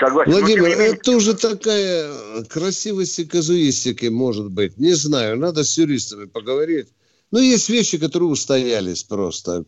Согласен. 0.00 0.32
Владимир, 0.32 0.62
но, 0.62 0.68
тем 0.68 0.72
не 0.72 0.76
менее, 0.78 0.96
это 0.96 1.10
уже 1.12 1.34
такая 1.34 2.10
красивость 2.48 3.18
и 3.18 3.24
казуистики 3.24 4.06
может 4.06 4.50
быть. 4.50 4.78
Не 4.78 4.92
знаю, 4.92 5.38
надо 5.38 5.62
с 5.62 5.76
юристами 5.76 6.24
поговорить. 6.24 6.88
Ну, 7.32 7.38
есть 7.38 7.68
вещи, 7.68 7.96
которые 7.98 8.28
устоялись 8.28 9.04
просто. 9.04 9.64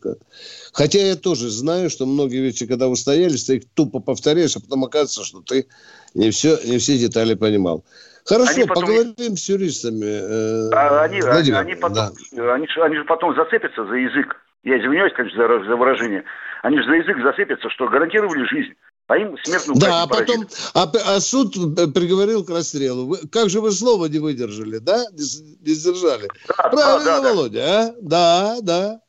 Хотя 0.73 0.99
я 0.99 1.15
тоже 1.15 1.49
знаю, 1.49 1.89
что 1.89 2.05
многие 2.05 2.41
вещи, 2.41 2.65
когда 2.65 2.87
устоялись, 2.87 3.45
ты 3.45 3.57
их 3.57 3.63
тупо 3.73 3.99
повторяешь, 3.99 4.55
а 4.57 4.59
потом 4.59 4.83
оказывается, 4.83 5.23
что 5.23 5.41
ты 5.41 5.67
не 6.13 6.31
все, 6.31 6.59
не 6.65 6.77
все 6.77 6.97
детали 6.97 7.35
понимал. 7.35 7.85
Хорошо, 8.25 8.51
Они 8.51 8.65
потом- 8.65 8.83
поговорим 8.85 9.37
с 9.37 9.49
юристами. 9.49 10.05
э, 10.05 10.69
а 10.73 11.03
они, 11.03 11.21
Владимир, 11.21 11.57
они, 11.59 11.75
потом, 11.75 11.93
да. 11.93 12.53
они, 12.53 12.67
они 12.81 12.95
же 12.97 13.03
потом 13.05 13.35
зацепятся 13.35 13.85
за 13.85 13.95
язык. 13.95 14.35
Я 14.63 14.79
извиняюсь, 14.79 15.13
конечно, 15.13 15.47
за, 15.47 15.65
за 15.65 15.75
выражение. 15.75 16.23
Они 16.61 16.77
же 16.77 16.85
за 16.85 16.93
язык 16.93 17.17
зацепятся, 17.21 17.69
что 17.69 17.87
гарантировали 17.87 18.45
жизнь, 18.47 18.73
а 19.07 19.17
им 19.17 19.37
смертную 19.43 19.79
Да, 19.79 20.03
а 20.03 20.07
потом, 20.07 20.47
а, 20.73 20.89
а 21.05 21.19
суд 21.19 21.55
э, 21.57 21.87
приговорил 21.87 22.45
к 22.45 22.49
расстрелу. 22.49 23.07
Вы- 23.07 23.27
как 23.29 23.49
же 23.49 23.59
вы 23.59 23.71
слова 23.71 24.05
не 24.05 24.19
выдержали, 24.19 24.77
да? 24.77 25.03
Не, 25.11 25.59
не 25.67 25.73
сдержали. 25.73 26.29
Да, 26.47 26.53
Правильно, 26.55 26.77
да, 26.77 26.99
да, 27.03 27.21
да. 27.21 27.29
Володя, 27.33 27.81
а? 27.81 27.95
Да, 28.01 28.57
да. 28.61 28.99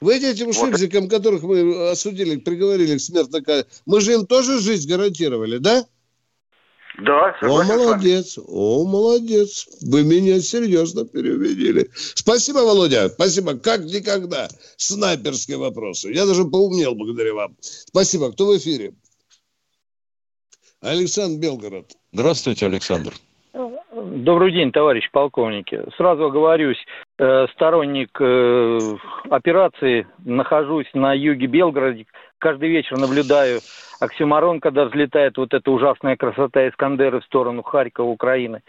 Вы 0.00 0.16
этим 0.18 0.52
Вот. 0.52 0.54
шипзикам, 0.54 1.08
которых 1.08 1.42
мы 1.42 1.90
осудили, 1.90 2.36
приговорили 2.36 2.96
к 2.96 3.00
смертной 3.00 3.42
казни, 3.42 3.66
мы 3.86 4.00
же 4.00 4.12
им 4.12 4.26
тоже 4.26 4.60
жизнь 4.60 4.88
гарантировали, 4.88 5.58
да? 5.58 5.84
Да, 6.98 7.36
О, 7.42 7.62
молодец, 7.62 8.38
о, 8.46 8.86
молодец. 8.86 9.68
Вы 9.82 10.02
меня 10.02 10.40
серьезно 10.40 11.04
переубедили. 11.04 11.90
Спасибо, 11.92 12.58
Володя, 12.58 13.10
спасибо. 13.10 13.58
Как 13.58 13.80
никогда. 13.80 14.48
Снайперские 14.76 15.58
вопросы. 15.58 16.10
Я 16.10 16.24
даже 16.24 16.44
поумнел 16.44 16.94
благодаря 16.94 17.34
вам. 17.34 17.56
Спасибо. 17.60 18.32
Кто 18.32 18.46
в 18.46 18.56
эфире? 18.56 18.94
Александр 20.80 21.40
Белгород. 21.40 21.92
Здравствуйте, 22.12 22.66
Александр. 22.66 23.12
Добрый 23.92 24.52
день, 24.52 24.72
товарищ 24.72 25.10
полковники. 25.10 25.82
Сразу 25.96 26.26
оговорюсь, 26.26 26.78
э, 27.18 27.46
сторонник 27.54 28.10
э, 28.20 28.78
операции, 29.30 30.06
нахожусь 30.24 30.88
на 30.92 31.14
юге 31.14 31.46
Белгорода, 31.46 32.04
каждый 32.46 32.68
вечер 32.68 32.96
наблюдаю 32.96 33.60
оксюмарон, 33.98 34.60
когда 34.60 34.84
взлетает 34.84 35.36
вот 35.36 35.52
эта 35.52 35.68
ужасная 35.68 36.14
красота 36.14 36.68
Искандеры 36.68 37.20
в 37.20 37.24
сторону 37.24 37.64
Харькова, 37.64 38.06
Украины. 38.06 38.60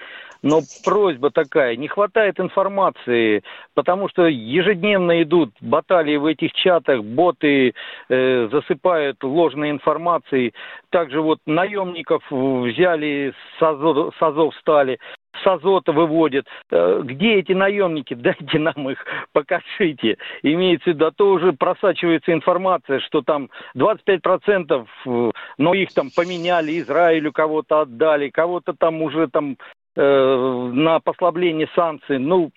Но 0.41 0.61
просьба 0.83 1.29
такая, 1.29 1.75
не 1.75 1.87
хватает 1.87 2.39
информации, 2.39 3.43
потому 3.75 4.09
что 4.09 4.25
ежедневно 4.25 5.21
идут 5.21 5.51
баталии 5.61 6.17
в 6.17 6.25
этих 6.25 6.53
чатах, 6.53 7.03
боты 7.03 7.75
э, 8.09 8.49
засыпают 8.51 9.23
ложной 9.23 9.69
информацией. 9.69 10.55
Также 10.89 11.21
вот 11.21 11.37
наемников 11.45 12.23
взяли, 12.31 13.31
с 13.59 13.61
Азов, 13.61 14.15
с 14.17 14.21
Азов 14.23 14.55
стали, 14.55 14.97
с 15.43 15.47
Азота 15.47 15.91
выводят. 15.91 16.45
Э, 16.71 17.01
Где 17.03 17.35
эти 17.35 17.51
наемники? 17.53 18.13
Дайте 18.15 18.59
нам 18.59 18.89
их, 18.89 19.03
покажите. 19.33 20.17
Имеется 20.43 20.91
в 20.91 20.93
виду, 20.93 21.05
а 21.05 21.11
то 21.11 21.29
уже 21.31 21.53
просачивается 21.53 22.33
информация, 22.33 22.99
что 22.99 23.21
там 23.21 23.49
25%, 23.75 24.85
э, 25.05 25.31
но 25.57 25.73
их 25.73 25.93
там 25.93 26.09
поменяли, 26.15 26.79
Израилю 26.79 27.31
кого-то 27.31 27.81
отдали, 27.81 28.29
кого-то 28.29 28.73
там 28.73 29.01
уже 29.01 29.27
там 29.27 29.57
э, 29.95 30.69
на 30.73 30.99
послабление 30.99 31.69
санкций. 31.75 32.19
Ну, 32.19 32.51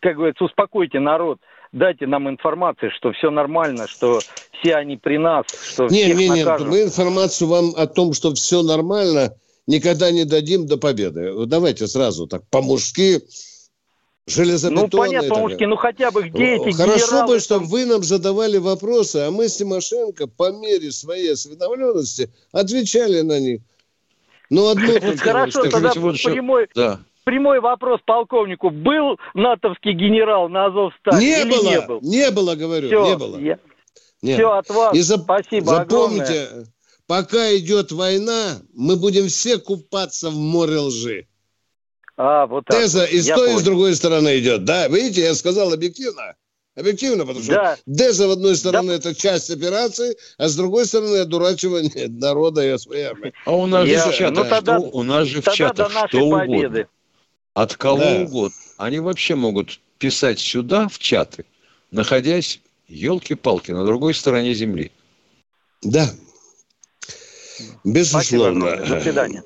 как 0.00 0.16
говорится, 0.16 0.44
успокойте 0.44 1.00
народ. 1.00 1.38
Дайте 1.72 2.06
нам 2.06 2.28
информацию, 2.28 2.92
что 2.92 3.10
все 3.12 3.30
нормально, 3.30 3.88
что 3.88 4.20
все 4.60 4.76
они 4.76 4.96
при 4.96 5.18
нас, 5.18 5.44
что 5.72 5.84
Не, 5.84 6.04
всех 6.04 6.16
не, 6.16 6.28
не, 6.28 6.44
накажут. 6.44 6.68
мы 6.68 6.82
информацию 6.82 7.48
вам 7.48 7.72
о 7.76 7.86
том, 7.88 8.12
что 8.12 8.32
все 8.34 8.62
нормально, 8.62 9.30
никогда 9.66 10.10
не 10.10 10.24
дадим 10.24 10.66
до 10.66 10.76
победы. 10.76 11.32
Давайте 11.46 11.86
сразу 11.86 12.26
так 12.26 12.42
по-мужски, 12.50 13.20
Ну, 14.26 14.32
железобетонно. 14.32 14.86
и 14.86 14.90
понятно, 14.90 15.34
далее. 15.48 15.68
ну 15.68 15.76
хотя 15.76 16.10
бы 16.10 16.22
где 16.22 16.54
эти 16.56 16.72
Хорошо 16.76 17.06
генералы 17.06 17.34
бы, 17.34 17.40
чтобы 17.40 17.66
вы 17.66 17.84
нам 17.86 18.02
задавали 18.02 18.56
вопросы, 18.58 19.16
а 19.16 19.30
мы 19.30 19.48
с 19.48 19.56
Тимошенко 19.56 20.26
по 20.26 20.50
мере 20.50 20.90
своей 20.92 21.32
осведомленности 21.32 22.30
отвечали 22.52 23.20
на 23.20 23.38
них. 23.40 23.60
Ну, 24.50 24.66
одно 24.70 24.86
Вот 24.86 25.00
только 25.00 25.18
хорошо, 25.18 25.62
тогда 25.70 25.92
вот 25.96 26.16
прямой, 26.22 26.68
Да. 26.74 27.00
прямой 27.24 27.60
вопрос 27.60 28.00
полковнику. 28.06 28.70
Был 28.70 29.18
натовский 29.34 29.92
генерал 29.92 30.48
на 30.48 30.66
Азовстале 30.66 31.18
Не 31.26 31.40
или 31.42 31.50
было, 31.50 31.68
не 31.70 31.80
был? 31.80 32.00
не 32.02 32.30
было, 32.30 32.54
говорю, 32.54 32.88
Всё, 32.88 33.04
не 33.06 33.16
было. 33.16 33.38
я- 33.38 33.58
Нет. 34.22 34.38
Все 34.38 34.50
от 34.52 34.70
вас. 34.70 34.94
И 34.96 35.00
зап- 35.00 35.24
Спасибо 35.24 35.66
Запомните, 35.66 36.44
огромное. 36.44 36.66
Пока 37.06 37.54
идет 37.56 37.92
война, 37.92 38.60
мы 38.74 38.96
будем 38.96 39.28
все 39.28 39.58
купаться 39.58 40.30
в 40.30 40.36
море 40.36 40.78
лжи. 40.78 41.26
А, 42.16 42.46
вот 42.46 42.64
так. 42.66 42.76
Теза 42.80 43.04
и 43.04 43.20
с 43.20 43.26
той, 43.26 43.54
и 43.54 43.58
с 43.58 43.62
другой 43.62 43.94
стороны 43.96 44.38
идет. 44.38 44.64
Да, 44.64 44.86
видите, 44.88 45.22
я 45.22 45.34
сказал 45.34 45.72
объективно. 45.72 46.34
Объективно, 46.76 47.24
потому 47.24 47.42
что 47.44 47.52
Да. 47.54 47.76
Деза, 47.86 48.26
в 48.26 48.32
одной 48.32 48.56
стороны, 48.56 48.92
это 48.92 49.14
часть 49.14 49.48
операции, 49.50 50.16
а 50.38 50.48
с 50.48 50.56
другой 50.56 50.86
стороны, 50.86 51.18
одурачивание 51.18 52.08
народа 52.08 52.74
и 52.74 52.78
своей 52.78 53.04
армии. 53.04 53.32
А 53.46 53.52
у 53.54 53.66
нас 53.66 53.86
Я- 53.88 54.04
же 54.06 54.10
в 54.12 54.16
чатах 54.16 54.44
ну, 54.44 54.50
тогда- 54.50 54.78
что? 54.80 54.88
У 54.90 55.02
нас 55.02 55.28
же 55.28 55.40
в 55.42 55.44
чатах 55.52 55.90
что 56.08 56.30
победы. 56.30 56.56
угодно. 56.66 56.86
От 57.54 57.76
кого 57.76 57.98
Да. 57.98 58.20
угодно. 58.22 58.56
Они 58.76 58.98
вообще 58.98 59.36
могут 59.36 59.80
писать 59.98 60.40
сюда, 60.40 60.88
в 60.88 60.98
чаты, 60.98 61.44
находясь, 61.92 62.60
елки-палки, 62.88 63.70
на 63.70 63.84
другой 63.84 64.12
стороне 64.14 64.52
земли. 64.54 64.90
Да. 65.82 66.10
Спасибо 67.54 67.80
Безусловно. 67.84 68.72
огромное. 68.72 68.86
До 68.88 69.00
свидания. 69.00 69.42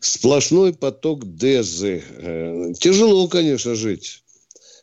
Сплошной 0.00 0.74
поток 0.74 1.36
Дезы. 1.36 2.02
Э, 2.18 2.72
Тяжело, 2.78 3.28
конечно, 3.28 3.74
жить. 3.74 4.22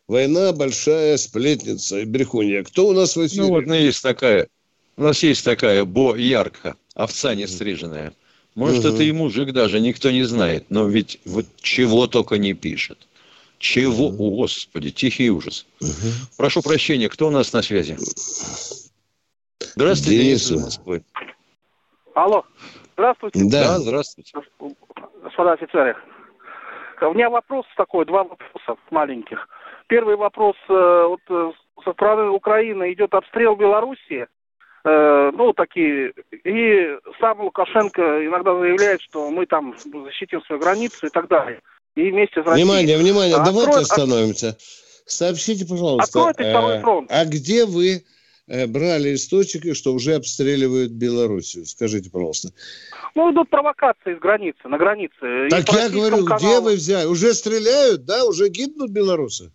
Война 0.08 0.52
большая 0.52 1.18
сплетница 1.18 2.00
и 2.00 2.06
брехунья. 2.06 2.64
Кто 2.64 2.88
у 2.88 2.94
нас 2.94 3.16
в 3.16 3.26
эфире? 3.26 3.44
Ну 3.44 3.50
вот 3.50 3.66
ну, 3.66 3.74
есть 3.74 4.04
такая, 4.04 4.48
у 4.98 5.04
нас 5.04 5.24
есть 5.24 5.44
такая 5.44 5.84
Бо 5.86 6.16
овца 6.94 7.34
не 7.36 7.48
стриженная. 7.48 8.14
Может, 8.54 8.86
Мгм. 8.86 8.94
это 8.94 9.04
и 9.04 9.12
мужик 9.12 9.52
даже, 9.52 9.80
никто 9.80 10.12
не 10.12 10.24
знает. 10.24 10.66
Но 10.70 10.88
ведь 10.88 11.20
вот 11.26 11.46
чего 11.62 12.08
только 12.08 12.38
не 12.38 12.54
пишет. 12.54 13.08
Чего, 13.58 14.08
о, 14.08 14.12
господи, 14.12 14.92
тихий 14.92 15.30
ужас. 15.30 15.66
Прошу 16.38 16.62
прощения, 16.62 17.10
кто 17.10 17.28
у 17.28 17.32
нас 17.32 17.52
на 17.54 17.62
связи? 17.62 17.98
Здравствуйте, 19.76 20.22
Денис 20.24 20.48
Денис. 20.48 20.52
из 20.52 20.64
Москвы. 20.64 21.04
Алло, 22.16 22.46
здравствуйте, 22.94 23.42
Да. 23.44 23.78
здравствуйте. 23.78 24.32
господа 25.22 25.52
офицеры. 25.54 25.96
У 27.02 27.14
меня 27.14 27.30
вопрос 27.30 27.66
такой, 27.76 28.06
два 28.06 28.24
вопроса 28.24 28.80
маленьких. 28.90 29.50
Первый 29.88 30.16
вопрос, 30.16 30.56
э, 30.70 31.06
вот 31.10 31.20
э, 31.30 31.52
со 31.84 31.92
стороны 31.92 32.30
Украины 32.30 32.94
идет 32.94 33.14
обстрел 33.14 33.58
Белоруссии, 33.58 34.28
э, 34.86 35.32
ну, 35.36 35.52
такие, 35.52 36.14
и 36.32 36.98
сам 37.20 37.42
Лукашенко 37.42 38.26
иногда 38.26 38.58
заявляет, 38.58 39.02
что 39.02 39.30
мы 39.30 39.46
там 39.46 39.76
защитим 40.06 40.42
свою 40.44 40.62
границу 40.62 41.08
и 41.08 41.10
так 41.10 41.28
далее. 41.28 41.60
И 41.96 42.12
вместе 42.12 42.42
с 42.42 42.46
Россией. 42.46 42.64
Внимание, 42.66 42.98
внимание, 42.98 43.36
А 43.36 43.44
давайте 43.44 43.72
открой- 43.72 43.82
остановимся. 43.82 44.56
Сообщите, 45.06 45.66
пожалуйста, 45.68 46.32
э, 46.38 46.82
фронт. 46.82 47.12
а 47.12 47.26
где 47.26 47.66
вы 47.66 48.04
брали 48.48 49.16
источники, 49.16 49.74
что 49.74 49.94
уже 49.94 50.16
обстреливают 50.16 50.92
Белоруссию? 50.92 51.66
Скажите, 51.66 52.10
пожалуйста. 52.10 52.50
Ну, 53.16 53.32
идут 53.32 53.50
провокации 53.50 54.16
с 54.16 54.20
границы, 54.20 54.68
на 54.68 54.78
границе. 54.78 55.48
Так 55.50 55.72
я 55.72 55.90
говорю, 55.90 56.26
где 56.26 56.36
каналу. 56.38 56.62
вы 56.66 56.76
взяли? 56.76 57.08
Уже 57.08 57.34
стреляют, 57.34 58.06
да? 58.06 58.26
Уже 58.26 58.50
гибнут 58.50 58.92
белорусы? 58.92 59.52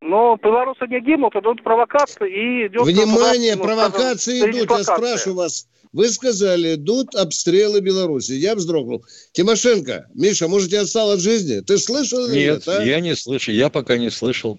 Но 0.00 0.36
белорусы 0.36 0.86
не 0.88 1.00
гибнут, 1.00 1.34
идут 1.36 1.62
провокации 1.62 2.28
и 2.28 2.66
идет... 2.66 2.84
Внимание, 2.84 3.54
ну, 3.54 3.62
провокации 3.62 4.40
скажем, 4.40 4.64
идут. 4.64 4.78
Я 4.78 4.84
спрашиваю 4.84 5.36
вас. 5.36 5.68
Вы 5.92 6.08
сказали, 6.08 6.74
идут 6.74 7.14
обстрелы 7.14 7.80
Беларуси. 7.80 8.32
Я 8.32 8.54
вздрогнул. 8.54 9.04
Тимошенко, 9.32 10.08
Миша, 10.14 10.48
может, 10.48 10.72
я 10.72 10.82
отстал 10.82 11.12
от 11.12 11.20
жизни? 11.20 11.60
Ты 11.60 11.78
слышал 11.78 12.26
или 12.26 12.34
Нет, 12.34 12.66
нет? 12.66 12.68
а? 12.68 12.82
я 12.82 13.00
не 13.00 13.14
слышу, 13.14 13.52
я 13.52 13.68
пока 13.68 13.98
не 13.98 14.10
слышал. 14.10 14.58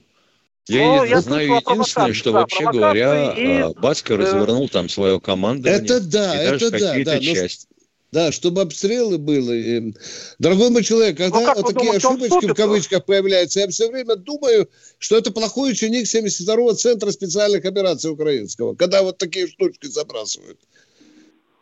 Я, 0.68 0.88
Ну, 0.88 1.04
я 1.04 1.22
знаю 1.22 1.56
единственное, 1.56 2.14
что 2.14 2.32
да, 2.32 2.40
вообще 2.40 2.64
говоря, 2.64 3.34
и, 3.34 3.62
а, 3.62 3.74
Батька 3.74 4.14
э, 4.14 4.18
развернул 4.18 4.70
там 4.70 4.88
свое 4.88 5.20
командование. 5.20 5.84
Это 5.84 6.00
да, 6.00 6.42
и 6.42 6.48
даже 6.52 6.66
это 6.68 6.72
да, 6.72 6.90
какие-то 6.90 7.12
да. 7.12 7.18
но- 7.18 7.22
части. 7.22 7.68
Да, 8.14 8.32
чтобы 8.32 8.62
обстрелы 8.62 9.18
были. 9.18 9.56
И, 9.56 9.94
Дорогой 10.38 10.70
мой 10.70 10.84
человек, 10.84 11.18
когда 11.18 11.40
Ну, 11.40 11.46
вот 11.48 11.58
вы 11.58 11.64
такие 11.74 12.00
думаете, 12.00 12.08
ошибочки 12.08 12.46
в 12.46 12.54
кавычках 12.54 13.06
появляются, 13.06 13.62
я 13.62 13.68
все 13.70 13.90
время 13.90 14.16
думаю, 14.16 14.70
что 15.00 15.18
это 15.18 15.32
плохой 15.32 15.72
ученик 15.72 16.06
72-го 16.06 16.74
Центра 16.74 17.10
специальных 17.10 17.66
операций 17.66 18.12
украинского, 18.12 18.76
когда 18.76 19.02
вот 19.02 19.18
такие 19.18 19.48
штучки 19.48 19.88
забрасывают. 19.88 20.60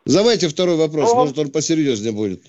Давайте 0.06 0.50
второй 0.50 0.76
вопрос, 0.76 1.12
Ну, 1.12 1.16
может, 1.16 1.40
он 1.40 1.52
посерьезнее 1.52 2.12
будет. 2.12 2.44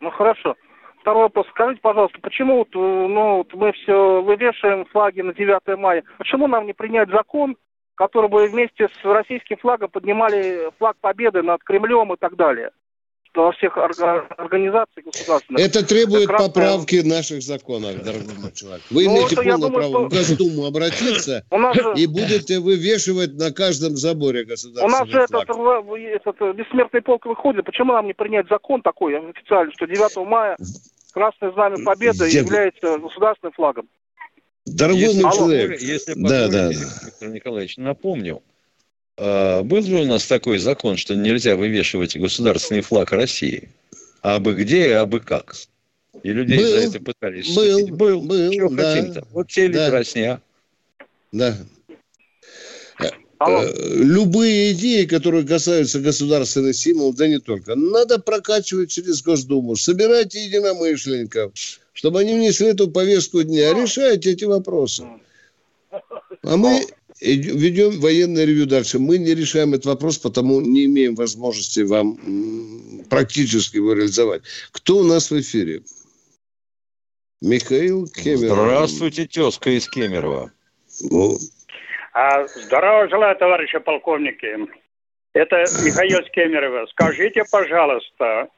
Ну, 0.00 0.10
хорошо. 0.10 0.56
Второй 1.00 1.24
вопрос. 1.24 1.46
Скажите, 1.50 1.80
пожалуйста, 1.80 2.18
почему 2.20 2.58
вот, 2.58 2.68
э, 2.74 2.78
ну, 2.78 3.38
вот 3.38 3.54
мы 3.54 3.72
все 3.72 4.22
вывешиваем 4.22 4.84
флаги 4.86 5.22
на 5.22 5.32
9 5.32 5.78
мая? 5.78 6.04
Почему 6.18 6.46
нам 6.46 6.66
не 6.66 6.74
принять 6.74 7.08
закон, 7.08 7.56
который 7.94 8.28
бы 8.28 8.46
вместе 8.46 8.88
с 8.88 9.04
российским 9.04 9.56
флагом 9.56 9.90
поднимали 9.90 10.70
флаг 10.78 10.96
победы 11.00 11.42
над 11.42 11.64
Кремлем 11.64 12.12
и 12.12 12.16
так 12.16 12.36
далее? 12.36 12.70
Во 13.34 13.52
всех 13.52 13.76
организациях 13.76 15.06
государственных. 15.06 15.64
Это 15.64 15.86
требует 15.86 16.28
раз 16.28 16.48
поправки 16.48 17.00
в 17.00 17.06
наших 17.06 17.42
законах, 17.42 18.02
дорогой 18.02 18.34
мой 18.38 18.52
человек. 18.52 18.82
Вы 18.90 19.04
ну, 19.04 19.16
имеете 19.16 19.36
полное 19.36 19.56
думаю, 19.56 19.72
право 19.72 19.90
что... 19.90 20.04
в 20.04 20.08
Госдуму 20.08 20.66
обратиться 20.66 21.44
и 21.96 22.06
будете 22.06 22.58
вывешивать 22.58 23.34
на 23.34 23.52
каждом 23.52 23.96
заборе 23.96 24.44
государственный 24.44 24.86
У 24.86 24.98
нас 24.98 25.08
же 25.08 25.20
этот, 25.20 25.48
этот 25.48 26.56
бессмертный 26.56 27.02
полк 27.02 27.26
выходит. 27.26 27.64
Почему 27.64 27.92
нам 27.92 28.06
не 28.06 28.14
принять 28.14 28.48
закон 28.48 28.82
такой 28.82 29.16
официальный, 29.16 29.72
что 29.72 29.86
9 29.86 30.16
мая 30.26 30.56
Красное 31.12 31.52
Знамя 31.52 31.84
Победы 31.84 32.28
Я... 32.28 32.40
является 32.40 32.98
государственным 32.98 33.52
флагом? 33.52 33.88
Дорогой 34.66 35.00
если, 35.00 35.22
мой 35.22 35.32
человек. 35.32 35.80
Если 35.80 36.14
да, 36.16 36.48
да. 36.48 36.68
Виктор 36.68 37.28
Николаевич, 37.28 37.76
напомню, 37.76 38.42
был 39.20 39.82
же 39.82 39.96
у 39.96 40.04
нас 40.06 40.26
такой 40.26 40.58
закон, 40.58 40.96
что 40.96 41.14
нельзя 41.14 41.56
вывешивать 41.56 42.16
государственный 42.16 42.80
флаг 42.80 43.12
России? 43.12 43.68
А 44.22 44.38
бы 44.38 44.54
где 44.54 44.88
и 44.88 44.92
а 44.92 45.06
бы 45.06 45.20
как? 45.20 45.54
И 46.22 46.32
людей 46.32 46.58
был, 46.58 46.68
за 46.68 46.76
это 46.76 47.00
пытались 47.00 47.54
был, 47.54 47.78
судить. 47.78 47.90
Был, 47.90 48.20
был, 48.22 48.50
Чего 48.50 48.68
да, 48.70 48.94
хотим-то? 48.94 49.26
Вот 49.30 49.48
те 49.48 49.68
да. 49.68 49.90
тросня. 49.90 50.42
Да. 51.32 51.56
Алло. 53.38 53.62
Э, 53.62 53.72
любые 53.94 54.72
идеи, 54.72 55.06
которые 55.06 55.46
касаются 55.46 55.98
государственных 55.98 56.76
символов, 56.76 57.16
да 57.16 57.26
не 57.26 57.38
только, 57.38 57.74
надо 57.74 58.18
прокачивать 58.18 58.90
через 58.90 59.22
Госдуму. 59.22 59.76
Собирайте 59.76 60.44
единомышленников, 60.44 61.52
чтобы 61.94 62.20
они 62.20 62.34
внесли 62.34 62.66
эту 62.66 62.90
повестку 62.90 63.42
дня. 63.42 63.72
Решайте 63.72 64.32
эти 64.32 64.44
вопросы. 64.44 65.06
А 65.90 66.56
мы 66.58 66.84
ведем 67.20 68.00
военное 68.00 68.44
ревью 68.44 68.66
дальше. 68.66 68.98
Мы 68.98 69.18
не 69.18 69.34
решаем 69.34 69.74
этот 69.74 69.86
вопрос, 69.86 70.18
потому 70.18 70.60
не 70.60 70.86
имеем 70.86 71.14
возможности 71.14 71.80
вам 71.80 72.18
практически 73.08 73.76
его 73.76 73.92
реализовать. 73.92 74.42
Кто 74.72 74.98
у 74.98 75.02
нас 75.04 75.30
в 75.30 75.40
эфире? 75.40 75.82
Михаил 77.42 78.06
Кемеров. 78.06 78.58
Здравствуйте, 78.58 79.26
тезка 79.26 79.70
из 79.70 79.88
Кемерово. 79.88 80.50
Ну. 81.10 81.38
А, 82.12 82.46
здорово 82.46 83.08
желаю, 83.08 83.36
товарищи 83.36 83.78
полковники. 83.78 84.58
Это 85.32 85.64
Михаил 85.84 86.20
Кемерово. 86.32 86.86
Скажите, 86.86 87.44
пожалуйста, 87.50 88.48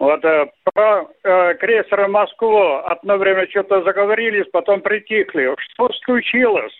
вот 0.00 0.24
э, 0.24 0.50
про 0.64 1.08
э, 1.22 1.54
крейсера 1.54 2.08
Москву 2.08 2.78
одно 2.84 3.16
время 3.16 3.46
что-то 3.48 3.82
заговорились, 3.82 4.46
потом 4.50 4.80
притихли. 4.80 5.54
Что 5.58 5.90
случилось? 6.04 6.72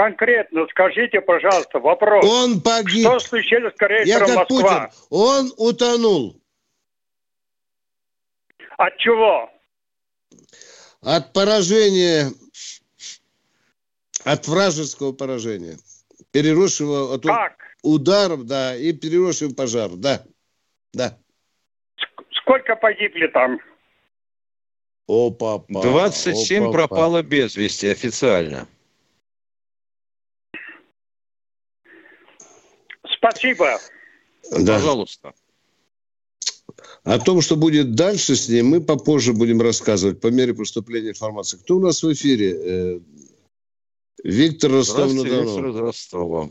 Конкретно 0.00 0.66
скажите, 0.70 1.20
пожалуйста, 1.20 1.78
вопрос. 1.78 2.24
Он 2.24 2.60
погиб. 2.62 3.06
Что 3.06 3.18
случилось 3.18 3.74
с 3.74 3.76
крейсером 3.76 4.06
Я 4.06 4.18
как 4.18 4.50
Москва? 4.50 4.86
Путин. 4.86 4.98
Он 5.10 5.52
утонул. 5.58 6.40
От 8.78 8.96
чего? 8.96 9.50
От 11.02 11.34
поражения, 11.34 12.30
от 14.24 14.48
вражеского 14.48 15.12
поражения. 15.12 15.76
Переросшего 16.32 17.14
от 17.14 17.24
как? 17.24 17.58
ударов, 17.82 18.46
да, 18.46 18.74
и 18.76 18.92
переросшего 18.92 19.52
пожар, 19.52 19.90
да, 19.90 20.24
да. 20.94 21.18
Сколько 22.42 22.76
погибли 22.76 23.26
там? 23.26 23.58
О, 25.06 25.30
папа. 25.30 25.82
27 25.82 26.62
О, 26.62 26.66
папа. 26.66 26.72
пропало 26.72 27.22
без 27.22 27.56
вести 27.56 27.88
официально. 27.88 28.66
Спасибо. 33.20 33.78
Да. 34.50 34.76
Пожалуйста. 34.76 35.34
О 37.04 37.18
том, 37.18 37.42
что 37.42 37.56
будет 37.56 37.94
дальше 37.94 38.34
с 38.34 38.48
ним, 38.48 38.68
мы 38.68 38.80
попозже 38.80 39.34
будем 39.34 39.60
рассказывать 39.60 40.20
по 40.20 40.28
мере 40.28 40.54
поступления 40.54 41.10
информации. 41.10 41.58
Кто 41.58 41.76
у 41.76 41.80
нас 41.80 42.02
в 42.02 42.12
эфире? 42.12 42.52
Э, 42.52 43.00
Виктор 44.24 44.70
Ростов-на-Дону. 44.72 45.44
Виктор 45.44 45.66
из 45.68 45.76
Ростова. 45.76 46.48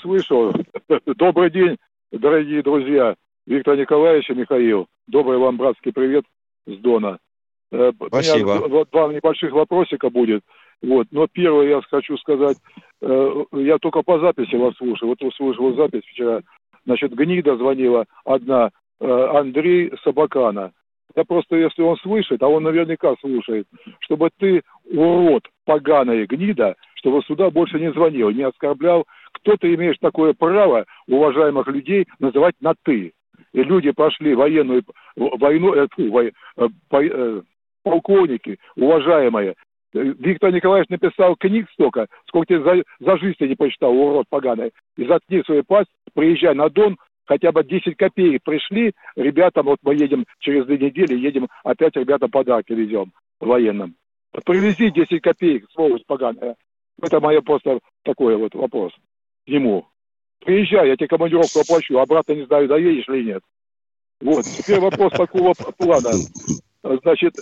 Слышу. 0.00 0.52
Добрый 1.16 1.50
день, 1.50 1.78
дорогие 2.10 2.62
друзья. 2.62 3.16
Виктор 3.46 3.76
Николаевич 3.76 4.28
и 4.30 4.34
Михаил. 4.34 4.86
Добрый 5.06 5.38
вам 5.38 5.56
братский 5.56 5.92
привет 5.92 6.24
с 6.66 6.76
Дона. 6.78 7.18
Э, 7.70 7.92
Спасибо. 8.08 8.50
У 8.50 8.68
меня 8.68 8.84
два 8.90 9.12
небольших 9.12 9.52
вопросика 9.52 10.10
будет. 10.10 10.44
Вот. 10.82 11.06
Но 11.10 11.26
первое 11.32 11.68
я 11.68 11.80
хочу 11.82 12.16
сказать, 12.18 12.56
э, 13.00 13.44
я 13.52 13.78
только 13.78 14.02
по 14.02 14.18
записи 14.18 14.56
вас 14.56 14.74
слушаю. 14.76 15.10
Вот 15.10 15.22
услышал 15.22 15.74
запись 15.74 16.04
вчера. 16.04 16.40
Значит, 16.84 17.14
гнида 17.14 17.56
звонила 17.56 18.06
одна, 18.24 18.70
э, 19.00 19.06
Андрей 19.06 19.92
Собакана. 20.02 20.72
Я 21.14 21.24
просто, 21.24 21.56
если 21.56 21.82
он 21.82 21.96
слышит, 21.98 22.42
а 22.42 22.48
он 22.48 22.62
наверняка 22.62 23.14
слушает, 23.20 23.66
чтобы 24.00 24.30
ты, 24.38 24.62
урод, 24.90 25.46
поганая 25.66 26.26
гнида, 26.26 26.74
чтобы 26.94 27.22
сюда 27.22 27.50
больше 27.50 27.78
не 27.78 27.92
звонил, 27.92 28.30
не 28.30 28.42
оскорблял. 28.42 29.04
Кто 29.32 29.56
ты 29.56 29.74
имеешь 29.74 29.98
такое 30.00 30.32
право 30.32 30.86
уважаемых 31.06 31.66
людей 31.68 32.06
называть 32.18 32.54
на 32.60 32.74
«ты»? 32.82 33.12
И 33.52 33.62
люди 33.62 33.90
пошли 33.90 34.34
военную 34.34 34.82
войну, 35.16 35.74
э, 35.74 35.86
фу, 35.94 36.10
во, 36.10 36.24
э, 36.24 36.32
по, 36.88 37.02
э, 37.02 37.42
полковники, 37.82 38.58
уважаемые, 38.76 39.54
Виктор 39.92 40.52
Николаевич 40.52 40.88
написал 40.88 41.36
книг 41.36 41.68
столько, 41.72 42.06
сколько 42.26 42.54
ты 42.54 42.62
за, 42.62 42.82
за 43.00 43.18
жизнь 43.18 43.36
ты 43.38 43.48
не 43.48 43.54
почитал, 43.54 43.92
урод 43.92 44.26
поганый. 44.28 44.72
И 44.96 45.04
заткни 45.06 45.42
свою 45.42 45.64
пасть, 45.64 45.90
приезжай 46.14 46.54
на 46.54 46.70
Дон, 46.70 46.96
хотя 47.26 47.52
бы 47.52 47.62
10 47.62 47.96
копеек 47.96 48.42
пришли, 48.42 48.92
ребятам, 49.16 49.66
вот 49.66 49.78
мы 49.82 49.94
едем 49.94 50.24
через 50.38 50.64
две 50.66 50.78
недели, 50.78 51.18
едем, 51.18 51.48
опять 51.62 51.96
ребятам 51.96 52.30
подарки 52.30 52.72
везем 52.72 53.12
военным. 53.40 53.96
Привези 54.44 54.90
10 54.90 55.20
копеек, 55.20 55.66
сволочь 55.72 56.04
поганая. 56.06 56.56
Это 57.00 57.20
мое 57.20 57.40
просто 57.42 57.80
такой 58.02 58.36
вот 58.36 58.54
вопрос 58.54 58.92
к 59.44 59.50
нему. 59.50 59.86
Приезжай, 60.44 60.88
я 60.88 60.96
тебе 60.96 61.08
командировку 61.08 61.60
оплачу, 61.60 61.98
обратно 61.98 62.32
не 62.32 62.46
знаю, 62.46 62.66
доедешь 62.66 63.08
или 63.08 63.32
нет. 63.32 63.42
Вот, 64.20 64.44
теперь 64.44 64.80
вопрос 64.80 65.12
такого 65.12 65.52
плана. 65.76 66.10
Значит, 66.82 67.34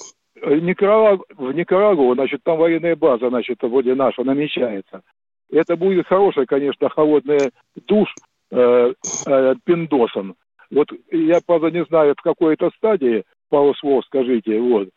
Никарагу, 0.42 1.24
в 1.36 1.52
Никарагуа, 1.52 2.14
значит, 2.14 2.40
там 2.44 2.58
военная 2.58 2.96
база, 2.96 3.28
значит, 3.28 3.58
вроде 3.62 3.94
наша, 3.94 4.24
намечается. 4.24 5.02
Это 5.50 5.76
будет 5.76 6.06
хорошая, 6.06 6.46
конечно, 6.46 6.88
холодная 6.88 7.50
душ 7.86 8.12
э, 8.50 8.92
э, 9.26 9.54
пиндосом. 9.64 10.36
Вот 10.70 10.88
я, 11.10 11.40
правда, 11.44 11.70
не 11.70 11.84
знаю, 11.84 12.14
в 12.16 12.22
какой 12.22 12.54
это 12.54 12.70
стадии, 12.76 13.24
пару 13.48 13.74
слов 13.74 14.04
скажите, 14.06 14.58
вот. 14.60 14.88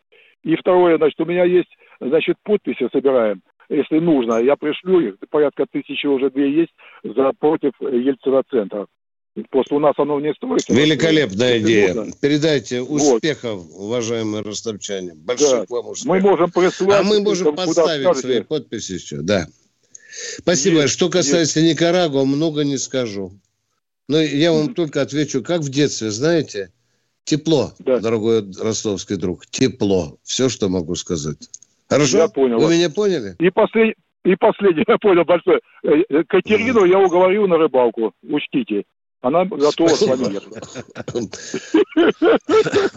И 0.44 0.56
второе, 0.56 0.98
значит, 0.98 1.20
у 1.20 1.26
меня 1.26 1.46
есть, 1.46 1.76
значит, 2.00 2.36
подписи 2.44 2.88
собираем, 2.92 3.42
если 3.70 4.00
нужно. 4.00 4.36
Я 4.40 4.56
пришлю 4.56 5.00
их, 5.00 5.16
порядка 5.30 5.66
тысячи 5.72 6.06
уже 6.06 6.30
две 6.30 6.52
есть, 6.52 6.74
за 7.04 7.32
против 7.40 7.72
Ельцина-центра. 7.80 8.88
Просто 9.50 9.76
у 9.76 9.80
нас 9.80 9.94
оно 9.98 10.20
не 10.20 10.32
строится. 10.34 10.72
Великолепная 10.74 11.60
идея. 11.60 11.94
Нужно. 11.94 12.14
Передайте 12.22 12.82
успехов, 12.82 13.64
вот. 13.64 13.86
уважаемые 13.86 14.44
ростовчане. 14.44 15.14
Больших 15.16 15.50
да. 15.50 15.66
вам 15.70 15.88
успехов. 15.88 16.06
Мы 16.06 16.30
можем 16.30 16.52
присылать. 16.52 17.00
А 17.00 17.04
мы 17.04 17.22
можем 17.22 17.56
поставить 17.56 18.18
свои 18.18 18.42
подписи 18.42 18.94
еще, 18.94 19.18
да. 19.18 19.48
Спасибо. 20.38 20.82
Есть, 20.82 20.94
Что 20.94 21.10
касается 21.10 21.60
есть. 21.60 21.72
Никарагуа, 21.72 22.26
много 22.26 22.64
не 22.64 22.78
скажу. 22.78 23.32
Но 24.08 24.20
я 24.20 24.52
вам 24.52 24.68
mm-hmm. 24.68 24.74
только 24.74 25.02
отвечу, 25.02 25.42
как 25.42 25.62
в 25.62 25.70
детстве, 25.70 26.12
знаете, 26.12 26.72
тепло, 27.24 27.72
да. 27.80 28.00
дорогой 28.00 28.44
ростовский 28.60 29.16
друг, 29.16 29.48
тепло. 29.48 30.18
Все, 30.24 30.50
что 30.50 30.70
могу 30.70 30.94
сказать. 30.96 31.50
Хорошо? 31.90 32.18
Я 32.18 32.28
понял. 32.28 32.60
Вы 32.60 32.76
меня 32.76 32.90
поняли? 32.90 33.36
И, 33.40 33.50
послед... 33.50 33.96
И 34.26 34.36
последнее, 34.36 34.86
я 34.88 34.98
понял 34.98 35.24
большое. 35.24 35.60
Э, 35.84 35.90
э, 36.10 36.24
Катерину 36.26 36.86
mm. 36.86 36.90
я 36.90 37.00
уговорил 37.00 37.48
на 37.48 37.58
рыбалку, 37.58 38.14
учтите. 38.24 38.84
Она 39.24 39.46
готова 39.46 39.88
с 39.88 40.02
вами 40.02 40.34
ехать. 40.34 40.54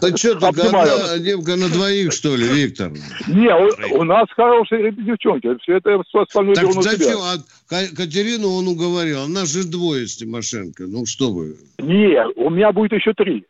Ты 0.00 0.16
что, 0.16 1.18
девка 1.20 1.54
на 1.54 1.68
двоих, 1.68 2.12
что 2.12 2.34
ли, 2.34 2.48
Виктор? 2.48 2.90
Не, 3.28 3.94
у, 3.94 4.02
нас 4.02 4.26
хорошие 4.34 4.90
девчонки. 4.90 5.56
Все 5.62 5.76
это 5.76 6.02
остальное 6.12 6.56
так 6.56 6.72
зачем? 6.82 7.20
А 7.20 7.36
Катерину 7.68 8.48
он 8.48 8.66
уговорил. 8.66 9.22
Она 9.22 9.46
же 9.46 9.62
двое 9.62 10.08
с 10.08 10.16
Тимошенко. 10.16 10.86
Ну, 10.88 11.06
что 11.06 11.30
вы. 11.30 11.58
Не, 11.78 12.26
у 12.34 12.50
меня 12.50 12.72
будет 12.72 12.92
еще 12.94 13.14
три 13.14 13.46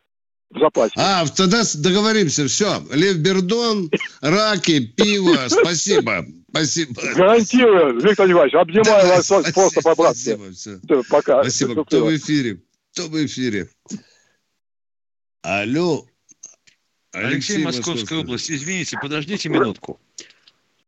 в 0.51 0.59
запасе. 0.59 0.93
А, 0.97 1.25
тогда 1.35 1.63
договоримся. 1.77 2.45
Все. 2.47 2.83
Лев 2.93 3.17
Бердон, 3.17 3.89
раки, 4.21 4.81
пиво. 4.85 5.47
Спасибо. 5.47 6.27
Спасибо. 6.49 6.93
Гарантирую, 7.15 7.99
Виктор 8.01 8.27
Николаевич. 8.27 8.53
Обнимаю 8.53 9.07
вас 9.07 9.25
спасибо, 9.25 9.53
просто 9.53 9.81
по-братски. 9.81 10.35
Спасибо. 10.35 11.03
Пока. 11.09 11.41
Спасибо. 11.41 11.83
Кто 11.85 12.05
в 12.05 12.15
эфире? 12.15 12.59
Кто 12.97 13.09
в 13.09 13.25
эфире? 13.27 13.69
Алло. 15.43 16.07
Алексей, 17.11 17.57
Алексей 17.57 17.63
Московская 17.63 18.19
область. 18.21 18.49
Извините, 18.49 18.97
подождите 18.99 19.49
минутку. 19.49 19.99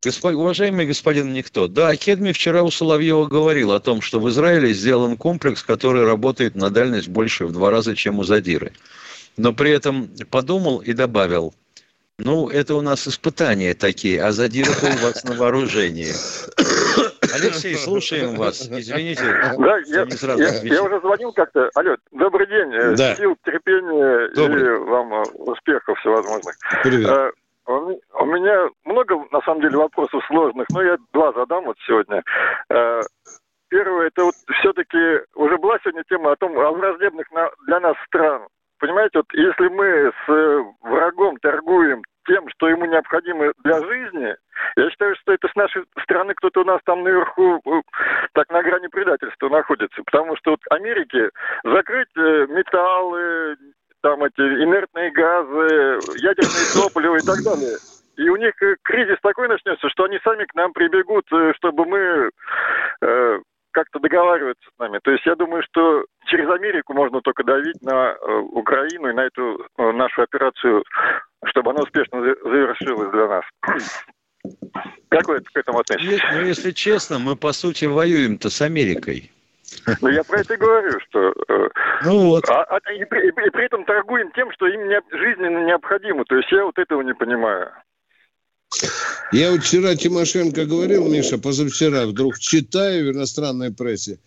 Госпо... 0.03 0.29
Уважаемый 0.29 0.87
господин 0.87 1.31
Никто, 1.33 1.67
да, 1.67 1.95
Кедми 1.95 2.31
вчера 2.31 2.63
у 2.63 2.71
Соловьева 2.71 3.27
говорил 3.27 3.71
о 3.73 3.79
том, 3.79 4.01
что 4.01 4.19
в 4.19 4.27
Израиле 4.29 4.73
сделан 4.73 5.17
комплекс, 5.17 5.61
который 5.61 6.03
работает 6.03 6.55
на 6.55 6.71
дальность 6.71 7.09
больше 7.09 7.45
в 7.45 7.51
два 7.51 7.69
раза, 7.69 7.95
чем 7.95 8.17
у 8.17 8.23
Задиры. 8.23 8.73
Но 9.37 9.53
при 9.53 9.69
этом 9.69 10.09
подумал 10.31 10.79
и 10.79 10.93
добавил, 10.93 11.53
ну, 12.17 12.49
это 12.49 12.73
у 12.73 12.81
нас 12.81 13.07
испытания 13.07 13.75
такие, 13.75 14.23
а 14.23 14.31
задира 14.31 14.71
у 14.71 15.03
вас 15.03 15.23
на 15.25 15.35
вооружении. 15.35 16.11
Алексей, 17.33 17.75
слушаем 17.75 18.35
вас. 18.35 18.61
Извините, 18.69 19.23
да, 19.57 19.77
я, 19.85 20.05
не 20.05 20.11
сразу 20.11 20.41
я, 20.41 20.75
я 20.75 20.83
уже 20.83 20.99
звонил 20.99 21.31
как-то. 21.33 21.69
Алло, 21.75 21.95
добрый 22.11 22.47
день. 22.47 22.73
Э, 22.73 22.95
да. 22.95 23.15
Сил, 23.15 23.35
терпения 23.45 24.29
добрый. 24.35 24.75
и 24.75 24.79
вам 24.79 25.13
э, 25.13 25.23
успехов 25.33 25.97
всевозможных. 25.99 26.55
Привет. 26.83 27.09
А, 27.09 27.31
у 27.67 28.25
меня 28.25 28.69
много, 28.83 29.23
на 29.31 29.41
самом 29.41 29.61
деле, 29.61 29.77
вопросов 29.77 30.23
сложных, 30.27 30.65
но 30.71 30.81
я 30.81 30.97
два 31.13 31.31
задам 31.33 31.65
вот 31.65 31.77
сегодня. 31.85 32.23
Первое, 33.69 34.07
это 34.07 34.23
вот 34.23 34.33
все-таки 34.59 34.97
уже 35.35 35.57
была 35.59 35.77
сегодня 35.83 36.03
тема 36.09 36.31
о 36.31 36.35
том, 36.35 36.57
о 36.57 36.71
враждебных 36.71 37.27
для 37.67 37.79
нас 37.79 37.95
стран. 38.07 38.47
Понимаете, 38.79 39.19
вот 39.19 39.27
если 39.33 39.67
мы 39.67 40.11
с 40.25 40.65
врагом 40.81 41.37
торгуем 41.37 42.01
тем, 42.29 42.47
что 42.49 42.69
ему 42.69 42.85
необходимо 42.85 43.51
для 43.63 43.79
жизни, 43.81 44.35
я 44.75 44.89
считаю, 44.89 45.15
что 45.15 45.33
это 45.33 45.47
с 45.47 45.55
нашей 45.55 45.83
стороны 46.03 46.33
кто-то 46.35 46.61
у 46.61 46.63
нас 46.63 46.79
там 46.85 47.03
наверху 47.03 47.59
э, 47.65 47.81
так 48.33 48.49
на 48.49 48.61
грани 48.61 48.87
предательства 48.87 49.49
находится. 49.49 50.01
Потому 50.03 50.37
что 50.37 50.51
вот 50.51 50.59
Америке 50.69 51.31
закрыть 51.63 52.15
э, 52.15 52.47
металлы, 52.49 53.57
там 54.01 54.23
эти 54.23 54.41
инертные 54.41 55.11
газы, 55.11 55.99
ядерное 56.17 56.73
топливо 56.75 57.15
и 57.15 57.25
так 57.25 57.43
далее. 57.43 57.77
И 58.17 58.29
у 58.29 58.35
них 58.35 58.53
э, 58.61 58.75
кризис 58.83 59.17
такой 59.23 59.47
начнется, 59.47 59.89
что 59.89 60.03
они 60.03 60.19
сами 60.23 60.45
к 60.45 60.53
нам 60.53 60.71
прибегут, 60.73 61.25
чтобы 61.55 61.85
мы 61.85 62.29
э, 63.01 63.39
как-то 63.79 63.99
договариваться 63.99 64.69
с 64.75 64.79
нами. 64.79 64.99
То 65.03 65.11
есть 65.11 65.25
я 65.25 65.35
думаю, 65.35 65.63
что 65.63 66.03
через 66.25 66.49
Америку 66.49 66.93
можно 66.93 67.21
только 67.21 67.43
давить 67.45 67.81
на 67.81 68.11
э, 68.11 68.37
Украину 68.51 69.09
и 69.09 69.13
на 69.13 69.21
эту 69.21 69.65
э, 69.77 69.91
нашу 69.93 70.23
операцию, 70.23 70.83
чтобы 71.45 71.71
она 71.71 71.83
успешно 71.83 72.21
завершилась 72.21 73.09
для 73.11 73.27
нас. 73.27 73.45
Как 75.09 75.27
вы 75.29 75.39
к 75.39 75.55
этому 75.55 75.79
относитесь? 75.79 76.21
Ну, 76.33 76.41
если 76.41 76.71
честно, 76.71 77.19
мы, 77.19 77.37
по 77.37 77.53
сути, 77.53 77.85
воюем-то 77.85 78.49
с 78.49 78.61
Америкой. 78.61 79.31
Ну, 80.01 80.09
я 80.09 80.23
про 80.23 80.41
это 80.41 80.55
и 80.55 80.57
говорю, 80.57 80.99
что... 81.07 81.33
Э, 81.47 81.69
ну 82.03 82.27
вот. 82.27 82.49
А, 82.49 82.63
а, 82.63 82.77
и, 82.91 83.05
при, 83.05 83.29
и 83.29 83.31
при 83.31 83.65
этом 83.65 83.85
торгуем 83.85 84.29
тем, 84.31 84.51
что 84.51 84.67
им 84.67 84.89
не, 84.89 84.99
жизненно 85.11 85.65
необходимо. 85.65 86.25
То 86.25 86.35
есть 86.35 86.51
я 86.51 86.65
вот 86.65 86.77
этого 86.77 87.01
не 87.01 87.13
понимаю. 87.13 87.71
Я 89.31 89.51
вот 89.51 89.63
вчера 89.63 89.95
Тимошенко 89.95 90.65
говорил, 90.65 91.07
Миша, 91.07 91.37
позавчера 91.37 92.05
вдруг 92.05 92.39
читаю 92.39 93.07
в 93.07 93.15
иностранной 93.15 93.71
прессе, 93.71 94.19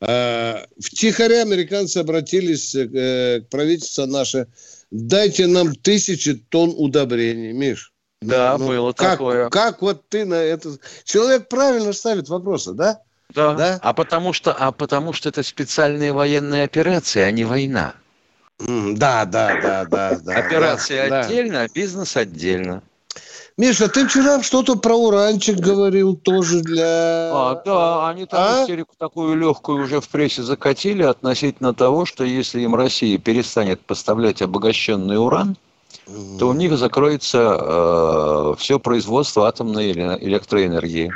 а, 0.00 0.64
втихаря 0.78 1.42
американцы 1.42 1.98
обратились 1.98 2.74
э, 2.74 3.40
к 3.40 3.48
правительству 3.50 4.06
наше, 4.06 4.46
дайте 4.90 5.46
нам 5.46 5.74
тысячи 5.74 6.34
тонн 6.34 6.74
удобрений, 6.76 7.52
Миш. 7.52 7.92
Да, 8.22 8.56
ну, 8.58 8.68
было 8.68 8.92
как, 8.92 9.12
такое. 9.12 9.48
Как 9.48 9.82
вот 9.82 10.08
ты 10.08 10.24
на 10.24 10.34
это... 10.34 10.76
Человек 11.04 11.48
правильно 11.48 11.92
ставит 11.92 12.28
вопросы, 12.28 12.72
да? 12.72 13.00
Да. 13.34 13.54
да? 13.54 13.78
А 13.82 13.92
потому 13.94 14.32
что, 14.32 14.52
а 14.52 14.72
потому 14.72 15.12
что 15.12 15.28
это 15.28 15.42
специальные 15.42 16.12
военные 16.12 16.64
операции, 16.64 17.20
а 17.20 17.30
не 17.30 17.44
война. 17.44 17.94
Да, 18.58 19.24
да, 19.24 19.58
да, 19.62 19.84
да, 19.86 20.18
да, 20.22 20.74
отдельно, 20.74 21.52
да. 21.52 21.62
а 21.62 21.68
бизнес 21.68 22.16
отдельно. 22.16 22.82
Миша, 23.60 23.88
ты 23.88 24.08
вчера 24.08 24.42
что-то 24.42 24.76
про 24.76 24.94
уранчик 24.94 25.58
говорил 25.58 26.16
тоже 26.16 26.62
для... 26.62 27.30
А, 27.30 27.62
да, 27.62 28.08
они 28.08 28.24
там 28.24 28.40
а? 28.42 28.62
истерику 28.62 28.94
такую 28.96 29.36
легкую 29.36 29.84
уже 29.84 30.00
в 30.00 30.08
прессе 30.08 30.42
закатили 30.42 31.02
относительно 31.02 31.74
того, 31.74 32.06
что 32.06 32.24
если 32.24 32.62
им 32.62 32.74
Россия 32.74 33.18
перестанет 33.18 33.78
поставлять 33.82 34.40
обогащенный 34.40 35.18
уран, 35.18 35.58
то 36.38 36.48
у 36.48 36.54
них 36.54 36.78
закроется 36.78 37.58
э, 37.60 38.54
все 38.56 38.80
производство 38.80 39.46
атомной 39.46 39.92
электроэнергии. 39.92 41.12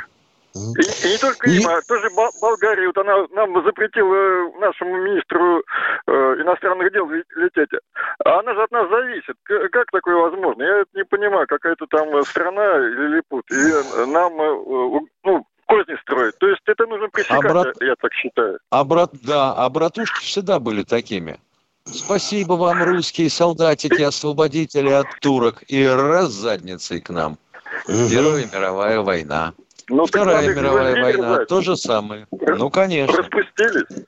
И, 0.55 1.07
и 1.07 1.11
не 1.11 1.17
только 1.17 1.49
им, 1.49 1.67
а 1.67 1.81
тоже 1.81 2.09
Болгария, 2.41 2.87
вот 2.87 2.97
она 2.97 3.27
нам 3.33 3.61
запретила 3.65 4.49
нашему 4.59 4.95
министру 5.03 5.61
э, 6.07 6.11
иностранных 6.41 6.93
дел 6.93 7.09
лететь. 7.09 7.69
А 8.23 8.39
она 8.39 8.53
же 8.53 8.63
от 8.63 8.71
нас 8.71 8.89
зависит. 8.89 9.35
Как 9.43 9.91
такое 9.91 10.15
возможно? 10.15 10.63
Я 10.63 10.81
это 10.81 10.91
не 10.93 11.03
понимаю. 11.03 11.45
Какая-то 11.47 11.85
там 11.87 12.23
страна 12.23 12.77
или 12.77 13.17
липут. 13.17 13.43
И 13.51 14.07
нам, 14.07 14.33
э, 14.41 14.99
ну, 15.25 15.45
козни 15.65 15.97
строить. 16.01 16.37
То 16.37 16.47
есть 16.47 16.61
это 16.65 16.85
нужно 16.85 17.09
пресекать, 17.09 17.43
а 17.43 17.49
брат... 17.49 17.75
я 17.81 17.95
так 17.95 18.13
считаю. 18.13 18.59
А 18.69 18.83
брат... 18.85 19.09
Да, 19.23 19.53
а 19.57 19.69
братушки 19.69 20.21
всегда 20.21 20.59
были 20.59 20.83
такими. 20.83 21.37
Спасибо 21.83 22.53
вам, 22.53 22.81
русские 22.81 23.29
солдатики, 23.29 24.01
освободители 24.01 24.89
от 24.89 25.07
турок. 25.19 25.63
И 25.67 25.85
раз 25.85 26.29
задницей 26.29 27.01
к 27.01 27.09
нам. 27.09 27.37
Первая 27.87 28.45
мировая 28.51 29.01
война. 29.01 29.53
Ну, 29.89 30.05
Вторая 30.05 30.53
мировая 30.53 31.01
война, 31.01 31.45
то 31.45 31.61
же 31.61 31.75
самое. 31.75 32.27
Ну, 32.31 32.69
конечно. 32.69 33.17
Распустились. 33.17 34.05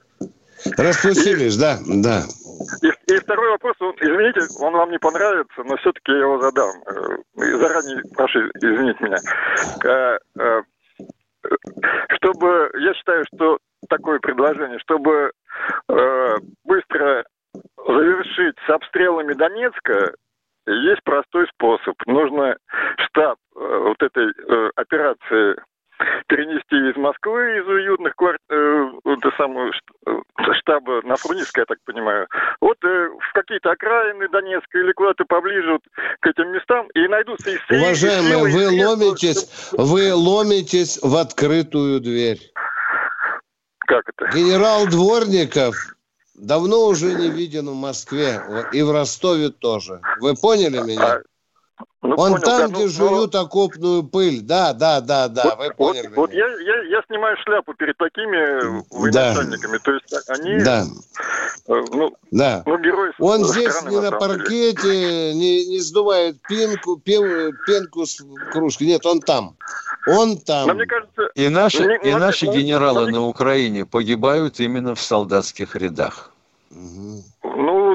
Распустились, 0.78 1.56
и, 1.56 1.60
да, 1.60 1.78
да. 1.86 2.24
И, 2.82 3.14
и 3.14 3.20
второй 3.20 3.52
вопрос, 3.52 3.76
он, 3.80 3.96
извините, 4.00 4.42
он 4.60 4.74
вам 4.74 4.90
не 4.92 4.98
понравится, 4.98 5.64
но 5.64 5.78
все-таки 5.78 6.12
я 6.12 6.20
его 6.20 6.42
задам. 6.42 6.72
Э, 6.88 7.58
заранее 7.58 8.02
прошу 8.16 8.40
извинить 8.56 9.00
меня. 9.00 9.18
Э, 9.86 10.18
э, 10.40 10.62
чтобы, 12.16 12.72
я 12.80 12.94
считаю, 12.96 13.24
что 13.34 13.60
такое 13.90 14.20
предложение, 14.20 14.80
чтобы 14.80 15.32
быстро 16.66 17.24
завершить 17.78 18.56
с 18.66 18.70
обстрелами 18.70 19.34
Донецка, 19.34 20.14
есть 20.66 21.02
простой 21.04 21.48
способ. 21.54 21.96
Нужно 22.06 22.58
штаб 22.98 23.38
вот 23.58 24.02
этой 24.02 24.28
э, 24.28 24.70
операции 24.76 25.56
перенести 26.28 26.76
из 26.76 26.96
Москвы, 26.96 27.60
из 27.60 27.68
уютных 27.68 28.16
квартир, 28.16 28.40
э, 28.50 28.90
это 29.06 29.32
самое, 29.38 29.72
э, 30.06 30.12
штаба 30.60 31.02
на 31.04 31.16
Фруниске, 31.16 31.62
я 31.62 31.66
так 31.66 31.80
понимаю, 31.86 32.28
вот 32.62 32.78
э, 32.84 33.10
в 33.10 33.34
какие-то 33.34 33.72
окраины 33.72 34.28
Донецка 34.30 34.78
или 34.78 34.92
куда-то 34.92 35.26
поближе 35.26 35.72
вот 35.74 35.82
к 36.20 36.28
этим 36.28 36.52
местам, 36.52 36.88
и 36.94 37.08
найдутся 37.08 37.50
и 37.50 37.58
Уважаемые, 37.70 38.44
вы 38.44 38.76
и 38.76 38.86
ломитесь, 38.86 39.72
вы 39.72 40.14
ломитесь 40.14 41.00
в 41.02 41.16
открытую 41.16 42.00
дверь. 42.00 42.40
Как 43.80 44.04
это? 44.10 44.30
Генерал 44.38 44.86
Дворников 44.86 45.76
давно 46.36 46.86
уже 46.88 47.16
не 47.16 47.30
виден 47.30 47.68
в 47.70 47.76
Москве 47.76 48.40
и 48.72 48.84
в 48.84 48.92
Ростове 48.92 49.50
тоже. 49.50 50.02
Вы 50.20 50.36
поняли 50.36 50.78
меня? 50.80 51.22
Ну, 52.02 52.16
Он 52.16 52.34
понял, 52.34 52.44
там, 52.44 52.60
да, 52.60 52.68
где 52.68 52.84
ну, 52.84 52.90
жуют 52.90 53.34
но... 53.34 53.42
окопную 53.42 54.04
пыль. 54.04 54.42
Да, 54.42 54.74
да, 54.74 55.02
да, 55.02 55.28
да, 55.28 55.44
вот, 55.44 55.58
вы 55.58 55.74
поняли. 55.74 56.08
Вот, 56.08 56.16
вот 56.16 56.34
я, 56.34 56.48
я, 56.48 56.84
я 56.84 57.02
снимаю 57.08 57.36
шляпу 57.44 57.74
перед 57.74 57.98
такими 57.98 58.82
военачальниками. 58.92 59.74
Да. 59.74 59.80
То 59.80 59.92
есть 59.94 60.30
они... 60.30 60.60
Да. 60.60 60.86
Э, 61.68 61.84
ну, 61.92 62.16
да. 62.32 62.64
ну, 62.66 62.78
герои 62.78 63.12
Он 63.20 63.44
здесь 63.44 63.82
не 63.84 63.98
на, 63.98 64.12
на 64.12 64.18
паркете, 64.18 65.34
не, 65.34 65.66
не 65.66 65.80
сдувает 65.80 66.42
пенку, 66.48 66.98
пен, 66.98 67.54
пенку 67.66 68.06
с 68.06 68.24
кружки. 68.52 68.86
Нет, 68.86 69.06
он 69.06 69.20
там. 69.20 69.58
Он 70.08 70.38
там. 70.38 70.68
Но 70.68 70.76
мне 70.76 70.86
кажется, 70.86 71.30
и 71.36 71.50
наши, 71.50 71.84
мне, 71.84 72.00
и 72.04 72.14
наши 72.14 72.46
мне, 72.46 72.62
генералы 72.62 73.04
мне... 73.04 73.14
на 73.14 73.26
Украине 73.26 73.86
погибают 73.86 74.60
именно 74.60 74.96
в 74.96 75.02
солдатских 75.02 75.76
рядах. 75.76 76.32
Угу. 76.72 77.24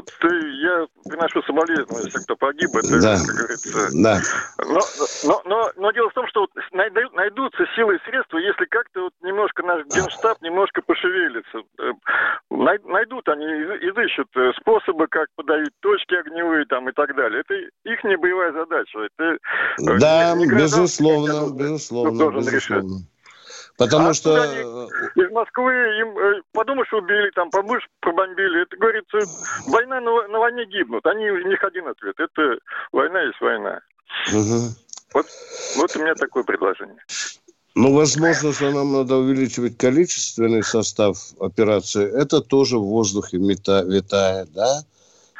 Ну, 0.03 0.29
ты, 0.29 0.49
я 0.61 0.87
приношу 1.05 1.41
соболезнования, 1.43 2.05
если 2.05 2.19
кто 2.23 2.35
погиб, 2.35 2.69
это, 2.75 3.01
да. 3.01 3.17
как 3.17 3.35
говорится. 3.35 3.89
Да. 3.93 4.21
Но, 4.59 4.79
но, 5.23 5.41
но, 5.45 5.71
но 5.77 5.91
дело 5.91 6.09
в 6.09 6.13
том, 6.13 6.27
что 6.27 6.41
вот 6.41 6.51
найдутся 6.71 7.65
силы 7.75 7.95
и 7.95 8.09
средства, 8.09 8.37
если 8.37 8.65
как-то 8.65 9.03
вот 9.03 9.13
немножко 9.21 9.63
наш 9.63 9.85
генштаб 9.85 10.41
немножко 10.41 10.81
пошевелится. 10.81 11.59
Э, 11.79 11.91
найдут 12.49 13.27
они, 13.29 13.45
изыщут 13.45 14.27
э, 14.35 14.51
способы, 14.59 15.07
как 15.07 15.27
подавить 15.35 15.73
точки 15.81 16.15
огневые 16.15 16.65
там 16.65 16.89
и 16.89 16.93
так 16.93 17.15
далее. 17.15 17.41
Это 17.41 17.53
их 17.53 18.03
не 18.03 18.17
боевая 18.17 18.51
задача. 18.53 18.99
Это 18.99 19.23
э, 19.23 19.97
да, 19.99 20.33
не, 20.35 20.45
не 20.45 20.55
безусловно, 20.55 21.53
безусловно, 21.53 22.11
безусловно. 22.11 22.49
Решать. 22.49 22.85
Потому 23.77 24.09
а 24.09 24.13
что... 24.13 24.41
Они 24.41 25.22
Москвы 25.33 25.73
им, 25.73 26.17
э, 26.17 26.41
подумаешь, 26.53 26.93
убили, 26.93 27.29
там, 27.35 27.49
подумаешь, 27.49 27.87
пробомбили. 27.99 28.63
Это, 28.63 28.77
говорится, 28.77 29.17
война 29.67 29.99
на, 29.99 30.27
на 30.27 30.39
войне 30.39 30.65
гибнут. 30.65 31.05
Они, 31.05 31.29
у 31.29 31.47
них 31.47 31.63
один 31.63 31.87
ответ. 31.87 32.15
Это 32.19 32.57
война 32.91 33.21
есть 33.23 33.41
война. 33.41 33.81
Угу. 34.29 34.59
Вот, 35.13 35.25
вот 35.77 35.95
у 35.95 35.99
меня 35.99 36.15
такое 36.15 36.43
предложение. 36.43 37.03
Ну, 37.75 37.93
возможно, 37.93 38.53
что 38.53 38.71
нам 38.71 38.93
надо 38.93 39.17
увеличивать 39.17 39.77
количественный 39.77 40.63
состав 40.63 41.17
операции. 41.39 42.05
Это 42.05 42.41
тоже 42.41 42.77
в 42.77 42.83
воздухе 42.83 43.37
мета, 43.39 43.83
витает, 43.83 44.51
да? 44.53 44.83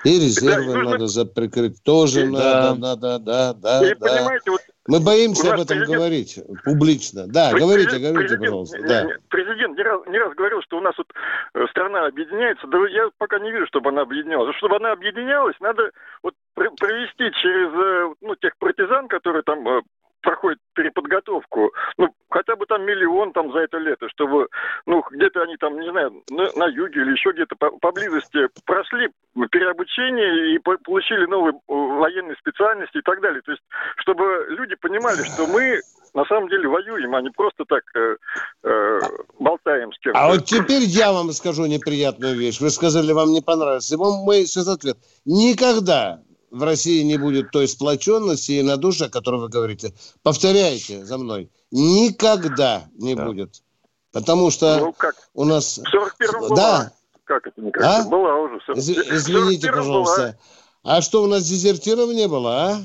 И 0.04 0.20
резервы 0.20 0.66
да, 0.66 0.72
и 0.72 0.76
нужно... 0.76 0.91
надо 0.91 1.08
заприкрыть. 1.08 1.82
Тоже 1.84 2.24
и, 2.24 2.30
надо, 2.30 2.44
да. 2.44 2.76
надо, 2.76 3.20
да, 3.20 3.54
да, 3.54 3.88
И 3.88 3.96
да. 3.96 4.08
понимаете, 4.08 4.52
вот 4.52 4.62
Мы 4.88 5.00
боимся 5.00 5.54
об 5.54 5.62
этом 5.62 5.78
президент... 5.78 5.96
говорить 5.96 6.40
публично. 6.66 7.26
Да, 7.28 7.52
президент, 7.52 7.62
говорите, 7.62 7.98
говорите, 8.00 8.38
пожалуйста. 8.38 8.78
Да. 8.86 9.08
Президент 9.30 9.78
не 9.78 9.84
раз, 9.84 10.02
не 10.08 10.18
раз 10.18 10.34
говорил, 10.34 10.62
что 10.62 10.78
у 10.78 10.82
нас 10.82 10.94
вот 10.98 11.08
э, 11.54 11.66
страна 11.70 12.06
объединяется. 12.06 12.68
Да 12.68 12.78
я 12.90 13.10
пока 13.18 13.40
не 13.40 13.52
вижу, 13.52 13.66
чтобы 13.68 13.90
она 13.90 14.02
объединялась. 14.02 14.56
Чтобы 14.58 14.76
она 14.76 14.92
объединялась, 14.92 15.56
надо 15.62 15.92
вот 16.22 16.34
провести 16.56 17.32
через 17.42 17.72
э, 17.74 18.16
ну, 18.22 18.36
тех 18.36 18.58
партизан, 18.58 19.08
которые 19.08 19.44
там 19.44 19.66
э, 19.68 19.82
проходят 20.24 20.58
переподготовку, 20.74 21.72
ну, 21.98 22.08
хотя 22.30 22.56
бы 22.56 22.66
там 22.66 22.84
миллион 22.84 23.34
там 23.34 23.52
за 23.52 23.60
это 23.60 23.78
лето, 23.78 24.10
чтобы, 24.10 24.48
ну, 24.88 25.04
где-то 25.12 25.44
они 25.44 25.58
там, 25.58 25.80
не 25.80 25.92
знаю, 25.92 26.24
на, 26.32 26.50
на 26.56 26.68
юге 26.68 27.02
или 27.02 27.12
еще 27.12 27.32
где-то 27.32 27.56
по, 27.58 27.70
поблизости 27.78 28.48
прошли 28.66 29.10
переобучение 29.52 30.56
и 30.56 30.60
по, 30.60 30.78
получили 30.78 31.26
новые 31.26 31.54
военные 31.68 32.36
специальности 32.38 32.98
и 32.98 33.02
так 33.02 33.22
далее. 33.22 33.42
То 33.42 33.52
есть, 33.52 33.64
чтобы 33.98 34.48
люди 34.50 34.76
понимали, 34.76 35.22
что 35.24 35.46
мы 35.46 35.82
на 36.14 36.26
самом 36.26 36.48
деле 36.50 36.68
воюем, 36.68 37.14
а 37.16 37.22
не 37.22 37.30
просто 37.32 37.66
так 37.68 37.84
э, 37.96 38.16
э, 38.64 39.00
болтаем 39.40 39.92
с 39.92 40.00
кем-то. 40.00 40.20
А 40.20 40.30
вот 40.30 40.46
теперь 40.46 40.84
я 40.84 41.12
вам 41.12 41.32
скажу 41.32 41.66
неприятную 41.66 42.36
вещь. 42.36 42.62
Вы 42.62 42.70
сказали, 42.70 43.12
вам 43.12 43.32
не 43.32 43.42
понравилось. 43.42 43.92
И 43.92 43.96
вам 43.96 44.24
мой 44.24 44.46
сейчас 44.46 44.68
ответ. 44.68 44.98
Никогда 45.26 46.20
в 46.54 46.64
России 46.64 47.01
не 47.01 47.18
будет 47.18 47.51
той 47.51 47.68
сплоченности 47.68 48.54
и 48.54 48.62
надушия, 48.62 49.08
о 49.08 49.10
которой 49.10 49.41
вы 49.41 49.49
говорите. 49.49 49.93
Повторяйте 50.22 51.04
за 51.04 51.18
мной. 51.18 51.51
Никогда 51.72 52.86
не 52.93 53.16
да. 53.16 53.26
будет. 53.26 53.64
Потому 54.12 54.51
что 54.51 54.78
ну, 54.78 54.93
как? 54.93 55.16
у 55.34 55.45
нас... 55.45 55.80
В 55.80 55.89
41 55.89 56.56
да. 56.56 56.93
Как 57.24 57.47
это 57.47 57.60
никогда? 57.60 58.01
А? 58.01 58.04
Была 58.04 58.36
уже. 58.36 58.58
Из, 58.76 58.89
извините, 58.89 59.72
пожалуйста. 59.72 60.22
Была. 60.22 60.36
А 60.84 61.01
что, 61.01 61.24
у 61.24 61.28
нас 61.28 61.47
дезертиров 61.47 62.12
не 62.12 62.28
было, 62.28 62.51
а? 62.51 62.82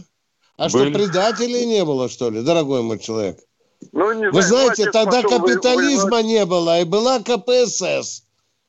А 0.56 0.70
Были. 0.70 0.90
что, 0.90 0.98
предателей 0.98 1.66
не 1.66 1.84
было, 1.84 2.08
что 2.08 2.30
ли, 2.30 2.42
дорогой 2.42 2.82
мой 2.82 2.98
человек? 2.98 3.38
Ну, 3.92 4.12
не 4.12 4.30
Вы 4.30 4.42
знаю, 4.42 4.74
знаете, 4.74 4.90
тогда 4.90 5.22
капитализма 5.22 6.16
вы... 6.16 6.22
не 6.22 6.46
было, 6.46 6.80
и 6.80 6.84
была 6.84 7.20
КПСС 7.20 8.24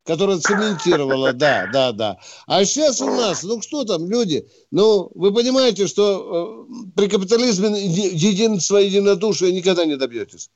которая 0.06 0.40
цементировала, 0.40 1.34
да, 1.34 1.70
да, 1.72 1.92
да. 1.92 2.18
А 2.48 2.66
сейчас 2.66 3.02
у 3.02 3.08
нас, 3.08 3.44
ну 3.44 3.62
что 3.62 3.84
там, 3.84 4.10
люди, 4.10 4.48
ну, 4.72 5.12
вы 5.14 5.34
понимаете, 5.34 5.88
что 5.88 6.66
э, 6.70 6.92
при 6.96 7.08
капитализме 7.08 7.86
единства, 7.86 8.78
единодушия 8.78 9.52
никогда 9.52 9.86
не 9.86 9.98
добьетесь. 9.98 10.50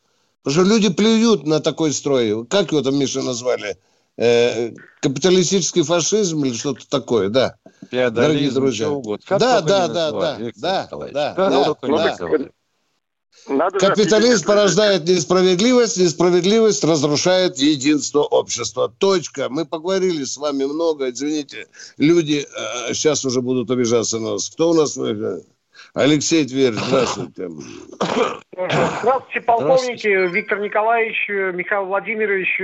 Потому 0.44 0.66
что 0.66 0.76
люди 0.76 0.90
плюют 0.90 1.46
на 1.46 1.60
такой 1.60 1.94
строй. 1.94 2.46
Как 2.48 2.72
его 2.72 2.82
там, 2.82 2.98
Миша, 2.98 3.22
назвали? 3.22 3.78
Э, 4.18 4.72
капиталистический 5.02 5.84
фашизм 5.84 6.44
или 6.46 6.54
что-то 6.54 6.88
такое, 6.90 7.30
да. 7.30 7.56
Дорогие 7.92 8.52
друзья. 8.52 8.88
Да, 9.30 9.62
да, 9.62 9.88
да, 9.88 10.12
да, 10.12 10.38
да, 10.58 10.88
да, 10.88 10.88
да, 11.12 11.34
да. 12.28 12.50
Надо 13.48 13.78
Капитализм 13.78 14.46
порождает 14.46 15.04
несправедливость, 15.08 15.98
несправедливость 15.98 16.84
разрушает 16.84 17.58
единство 17.58 18.22
общества. 18.22 18.90
Точка. 18.98 19.50
Мы 19.50 19.66
поговорили 19.66 20.24
с 20.24 20.38
вами 20.38 20.64
много. 20.64 21.10
Извините, 21.10 21.68
люди 21.98 22.46
э, 22.46 22.94
сейчас 22.94 23.26
уже 23.26 23.42
будут 23.42 23.70
обижаться 23.70 24.20
на 24.20 24.34
нас. 24.34 24.50
Кто 24.50 24.70
у 24.70 24.74
нас? 24.74 24.98
Алексей 25.94 26.48
Тверь, 26.48 26.74
здравствуйте. 26.74 27.50
Здравствуйте, 28.52 29.42
полковники, 29.42 30.08
здравствуйте. 30.08 30.28
Виктор 30.28 30.60
Николаевич, 30.60 31.30
Михаил 31.30 31.86
Владимирович. 31.86 32.60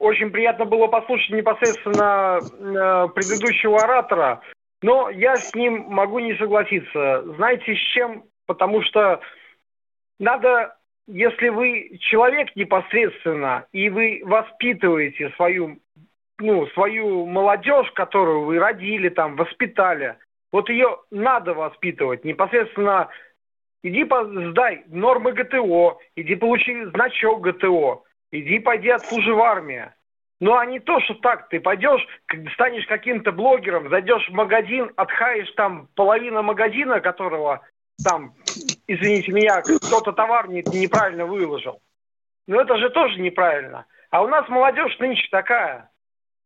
Очень 0.00 0.30
приятно 0.30 0.64
было 0.64 0.86
послушать 0.86 1.30
непосредственно 1.30 2.40
э, 2.40 3.08
предыдущего 3.14 3.82
оратора, 3.82 4.40
но 4.82 5.10
я 5.10 5.36
с 5.36 5.54
ним 5.54 5.84
могу 5.88 6.18
не 6.18 6.36
согласиться. 6.36 7.24
Знаете, 7.36 7.74
с 7.74 7.94
чем? 7.94 8.24
Потому 8.46 8.82
что 8.82 9.20
надо, 10.18 10.76
если 11.06 11.48
вы 11.48 11.98
человек 12.00 12.54
непосредственно, 12.56 13.66
и 13.72 13.88
вы 13.90 14.22
воспитываете 14.24 15.30
свою, 15.30 15.78
ну, 16.38 16.66
свою 16.68 17.26
молодежь, 17.26 17.90
которую 17.92 18.42
вы 18.42 18.58
родили, 18.58 19.08
там, 19.08 19.36
воспитали, 19.36 20.16
вот 20.52 20.68
ее 20.68 20.98
надо 21.10 21.54
воспитывать. 21.54 22.24
Непосредственно 22.24 23.08
иди 23.82 24.04
сдай 24.50 24.84
нормы 24.86 25.32
ГТО, 25.32 25.98
иди 26.16 26.36
получи 26.36 26.84
значок 26.84 27.40
ГТО, 27.40 28.04
иди 28.32 28.58
пойди 28.60 28.90
отслужи 28.90 29.34
в 29.34 29.40
армии. 29.40 29.90
Ну, 30.40 30.56
а 30.56 30.66
не 30.66 30.80
то, 30.80 31.00
что 31.00 31.14
так, 31.14 31.48
ты 31.48 31.60
пойдешь, 31.60 32.06
станешь 32.54 32.86
каким-то 32.86 33.32
блогером, 33.32 33.88
зайдешь 33.88 34.28
в 34.28 34.32
магазин, 34.32 34.92
отхаешь 34.96 35.50
там 35.52 35.88
половину 35.94 36.42
магазина, 36.42 37.00
которого 37.00 37.62
там, 38.02 38.34
извините 38.86 39.32
меня, 39.32 39.62
кто-то 39.62 40.12
товар 40.12 40.48
не, 40.48 40.62
неправильно 40.72 41.26
выложил. 41.26 41.80
Но 42.46 42.60
это 42.60 42.76
же 42.78 42.90
тоже 42.90 43.20
неправильно. 43.20 43.86
А 44.10 44.22
у 44.22 44.28
нас 44.28 44.48
молодежь 44.48 44.98
нынче 44.98 45.26
такая. 45.30 45.90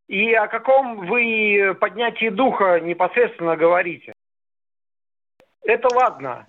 И 0.06 0.32
о 0.32 0.48
каком 0.48 1.06
вы 1.06 1.76
поднятии 1.78 2.30
духа 2.30 2.80
непосредственно 2.80 3.56
говорите? 3.56 4.12
Это 5.62 5.88
ладно. 5.94 6.46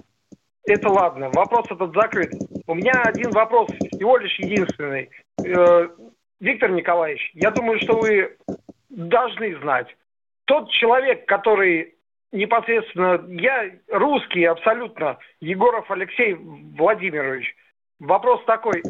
Это 0.66 0.90
ладно. 0.90 1.30
Вопрос 1.34 1.66
этот 1.70 1.94
закрыт. 1.94 2.32
У 2.68 2.76
меня 2.76 3.02
один 3.04 3.32
вопрос, 3.32 3.70
всего 3.92 4.18
лишь 4.18 4.38
единственный. 4.40 5.10
Э, 5.44 5.90
Виктор 6.40 6.72
Николаевич, 6.72 7.32
я 7.34 7.52
думаю, 7.52 7.80
что 7.82 7.98
вы 7.98 8.38
должны 8.90 9.60
знать. 9.60 9.88
Тот 10.46 10.70
человек, 10.72 11.26
который 11.28 11.96
непосредственно, 12.32 13.22
я 13.30 13.72
русский 13.90 14.44
абсолютно, 14.46 15.18
Егоров 15.40 15.90
Алексей 15.90 16.34
Владимирович. 16.34 17.56
Вопрос 18.00 18.42
такой, 18.46 18.84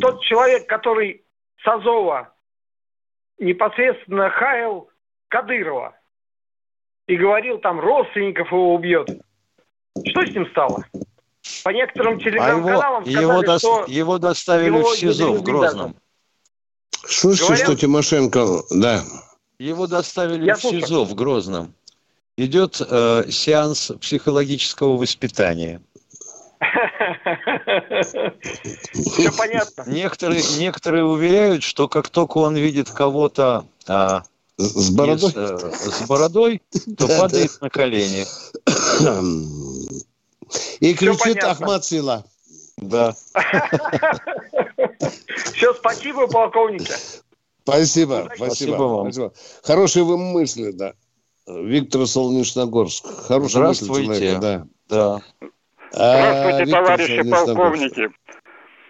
тот 0.00 0.22
человек, 0.22 0.66
который 0.66 1.24
с 1.62 1.66
Азова 1.66 2.32
непосредственно 3.38 4.30
хаял 4.30 4.90
Кадырова 5.28 5.96
и 7.06 7.16
говорил, 7.16 7.58
там 7.58 7.80
родственников 7.80 8.50
его 8.50 8.74
убьет. 8.74 9.08
Что 10.06 10.26
с 10.26 10.30
ним 10.30 10.46
стало? 10.50 10.84
По 11.64 11.70
некоторым 11.70 12.18
телеграм-каналам 12.18 13.04
а 13.06 13.08
его, 13.08 13.20
сказали, 13.20 13.22
его, 13.22 13.42
до, 13.42 13.58
что 13.58 13.84
его 13.86 14.18
доставили 14.18 14.66
его 14.66 14.90
в 14.90 14.96
СИЗО 14.96 15.32
в 15.32 15.42
Грозном. 15.42 15.96
Слушайте, 17.06 17.64
что 17.64 17.76
Тимошенко, 17.76 18.44
да. 18.70 19.02
Его 19.58 19.86
доставили 19.86 20.44
Я 20.44 20.54
в 20.54 20.60
слушаю. 20.60 20.82
СИЗО 20.82 21.04
в 21.04 21.14
Грозном 21.14 21.74
идет 22.38 22.80
э, 22.80 23.24
сеанс 23.30 23.92
психологического 24.00 24.96
воспитания. 24.96 25.82
Все 28.94 29.32
понятно. 29.36 29.84
Некоторые, 29.86 30.42
некоторые 30.58 31.04
уверяют, 31.04 31.62
что 31.62 31.88
как 31.88 32.08
только 32.08 32.38
он 32.38 32.56
видит 32.56 32.90
кого-то 32.90 33.66
а, 33.86 34.22
с 34.56 34.90
бородой, 34.90 35.30
из, 35.30 35.36
э, 35.36 35.72
с 35.72 36.06
бородой 36.06 36.62
то 36.96 37.06
падает 37.08 37.60
на 37.60 37.70
колени. 37.70 38.24
И 40.80 40.94
кричит 40.94 41.44
Ахмад 41.44 41.84
Сила. 41.84 42.24
Да. 42.76 43.14
Все, 45.52 45.74
спасибо, 45.74 46.28
полковники. 46.28 46.92
Спасибо, 47.64 48.24
спасибо. 48.26 48.46
спасибо 48.46 48.82
вам. 48.82 49.12
Спасибо. 49.12 49.32
Хорошие 49.62 50.04
вы 50.04 50.16
мысли, 50.16 50.70
да. 50.70 50.94
Виктор 51.48 52.06
Солнечногорск. 52.06 53.06
Хороший 53.26 53.52
Здравствуйте. 53.52 54.38
да. 54.38 54.66
да. 54.90 55.18
Здравствуйте, 55.90 56.62
а, 56.62 56.84
товарищи 56.84 57.30
полковники. 57.30 58.08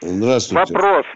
Здравствуйте. 0.01 0.75
Вопрос. 0.75 1.07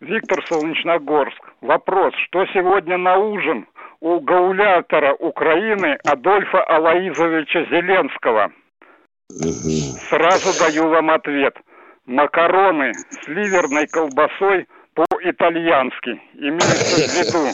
Виктор 0.00 0.44
Солнечногорск. 0.48 1.40
Вопрос. 1.60 2.12
Что 2.26 2.44
сегодня 2.46 2.98
на 2.98 3.18
ужин 3.18 3.66
у 4.00 4.18
гаулятора 4.18 5.14
Украины 5.14 5.96
Адольфа 6.04 6.64
Алаизовича 6.64 7.64
Зеленского? 7.70 8.50
Сразу 10.10 10.58
даю 10.58 10.88
вам 10.88 11.10
ответ. 11.10 11.56
Макароны 12.06 12.92
с 12.94 13.28
ливерной 13.28 13.86
колбасой 13.86 14.66
по-итальянски. 14.94 16.20
Имеется 16.34 16.96
в 16.96 17.14
виду 17.18 17.48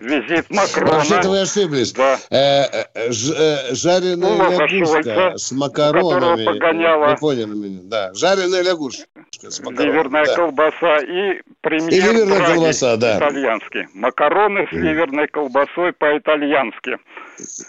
визит 0.00 0.50
Макрона. 0.50 0.92
Вообще-то 0.94 1.28
вы 1.28 1.40
ошиблись. 1.40 1.92
Да. 1.92 2.18
Э, 2.30 2.62
э, 2.64 2.84
э, 2.94 3.74
жареная 3.74 4.36
лягушка 4.36 5.36
с 5.36 5.52
макаронами. 5.52 6.44
Погоняла... 6.44 7.08
Вы 7.08 7.16
поняли 7.16 7.54
меня? 7.54 7.80
Да. 7.84 8.14
Жареная 8.14 8.62
лягушка 8.62 9.06
с 9.40 9.60
макаронами. 9.60 9.92
Ливерная 9.92 10.26
да. 10.26 10.36
колбаса 10.36 10.96
и 10.98 11.42
премьер 11.60 11.92
и 11.92 12.00
ливерная 12.00 12.46
колбаса, 12.46 12.96
да. 12.96 13.18
Итальянский. 13.18 13.86
Макароны 13.94 14.66
с 14.68 14.72
ливерной 14.72 15.28
колбасой 15.28 15.92
по-итальянски. 15.92 16.96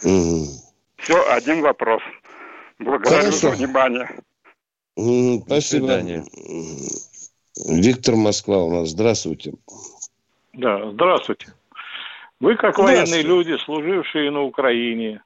Угу. 0.03 0.45
Все, 0.97 1.31
один 1.31 1.61
вопрос. 1.61 2.01
Благодарю 2.79 3.31
Хорошо. 3.31 3.37
за 3.37 3.49
внимание. 3.51 4.09
Спасибо. 4.95 5.45
До 5.47 5.61
свидания. 5.61 6.23
Виктор 7.65 8.15
Москва 8.15 8.63
у 8.63 8.71
нас. 8.71 8.89
Здравствуйте. 8.89 9.53
Да, 10.53 10.91
здравствуйте. 10.91 11.47
Вы, 12.39 12.55
как 12.55 12.79
военные 12.79 13.21
люди, 13.21 13.55
служившие 13.65 14.31
на 14.31 14.41
Украине, 14.41 15.21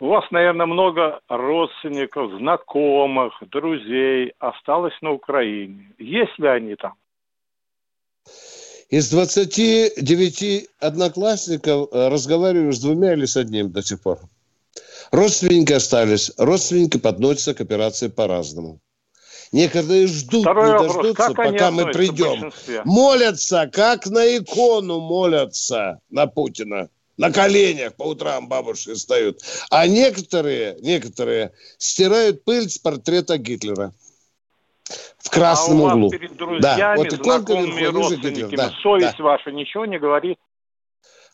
У 0.00 0.06
вас, 0.06 0.24
наверное, 0.30 0.66
много 0.66 1.20
родственников, 1.28 2.30
знакомых, 2.38 3.42
друзей 3.50 4.32
осталось 4.38 4.94
на 5.02 5.10
Украине. 5.10 5.92
Есть 5.98 6.38
ли 6.38 6.46
они 6.46 6.76
там? 6.76 6.94
Из 8.90 9.10
29 9.10 10.68
одноклассников 10.78 11.88
э, 11.92 12.08
разговариваю 12.08 12.72
с 12.72 12.80
двумя 12.80 13.14
или 13.14 13.26
с 13.26 13.36
одним 13.36 13.72
до 13.72 13.82
сих 13.82 14.00
пор. 14.00 14.18
Родственники 15.10 15.72
остались. 15.72 16.32
Родственники 16.38 16.98
подносятся 16.98 17.54
к 17.54 17.60
операции 17.60 18.08
по-разному. 18.08 18.78
Некоторые 19.52 20.06
ждут, 20.06 20.42
Второй 20.42 20.66
не 20.66 20.72
вопрос. 20.72 20.94
дождутся, 20.94 21.26
Как 21.26 21.36
пока 21.36 21.70
мы 21.70 21.86
придем. 21.86 22.52
Молятся, 22.84 23.70
как 23.72 24.06
на 24.06 24.36
икону 24.36 25.00
молятся 25.00 26.00
на 26.10 26.26
Путина. 26.26 26.90
На 27.16 27.32
коленях 27.32 27.94
по 27.96 28.04
утрам 28.04 28.48
бабушки 28.48 28.94
встают. 28.94 29.40
А 29.70 29.88
некоторые, 29.88 30.76
некоторые 30.80 31.52
стирают 31.76 32.44
пыль 32.44 32.70
с 32.70 32.78
портрета 32.78 33.38
Гитлера. 33.38 33.92
В 35.18 35.28
красном 35.28 35.78
а 35.78 35.80
у 35.80 35.84
вас 35.84 35.94
углу. 35.96 36.10
перед 36.10 36.36
друзьями, 36.36 36.60
да. 36.60 36.94
вот 36.96 37.12
знакомыми, 37.12 37.84
родственниками. 37.84 38.56
Да, 38.56 38.72
совесть 38.82 39.18
да. 39.18 39.24
ваша 39.24 39.50
ничего 39.50 39.84
не 39.84 39.98
говорит? 39.98 40.38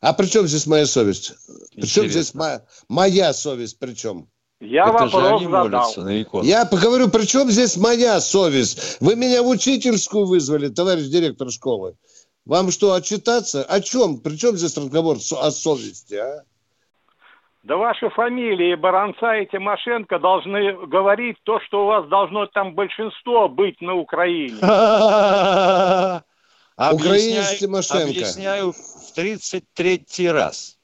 А 0.01 0.13
при 0.13 0.27
чем 0.27 0.47
здесь 0.47 0.67
моя 0.67 0.87
совесть? 0.87 1.35
При 1.75 1.87
чем 1.87 2.09
здесь 2.09 2.35
моя, 2.35 2.65
моя 2.89 3.33
совесть? 3.33 3.79
При 3.79 3.95
чем? 3.95 4.29
Я 4.65 4.89
Это 4.89 5.09
же 5.09 5.17
вопрос 5.17 5.33
они 5.41 5.45
задал. 5.45 5.65
молятся 5.69 6.03
на 6.03 6.23
икону. 6.23 6.45
Я 6.45 6.65
поговорю, 6.65 7.09
при 7.09 7.25
чем 7.27 7.51
здесь 7.51 7.77
моя 7.77 8.21
совесть? 8.21 8.97
Вы 9.01 9.15
меня 9.17 9.43
в 9.43 9.49
учительскую 9.49 10.27
вызвали, 10.27 10.69
товарищ 10.69 11.05
директор 11.05 11.51
школы. 11.51 11.97
Вам 12.47 12.71
что, 12.71 12.93
отчитаться? 12.93 13.63
О 13.65 13.81
чем? 13.81 14.19
При 14.19 14.37
чем 14.37 14.57
здесь 14.57 14.77
разговор 14.77 15.17
о 15.17 15.51
совести, 15.51 16.15
а? 16.15 16.45
Да 17.63 17.77
ваши 17.77 18.11
фамилии 18.11 18.75
Баранца 18.75 19.37
и 19.37 19.47
Тимошенко 19.47 20.19
должны 20.19 20.87
говорить 20.87 21.39
то, 21.45 21.61
что 21.61 21.85
у 21.85 21.87
вас 21.87 22.07
должно 22.09 22.45
там 22.47 22.75
большинство 22.75 23.49
быть 23.49 23.81
на 23.81 23.95
Украине. 23.95 24.57
Украинец 26.77 27.59
Тимошенко. 27.59 28.05
Объясняю 28.05 28.73
в 28.73 29.15
33 29.15 30.31
раз. 30.31 30.79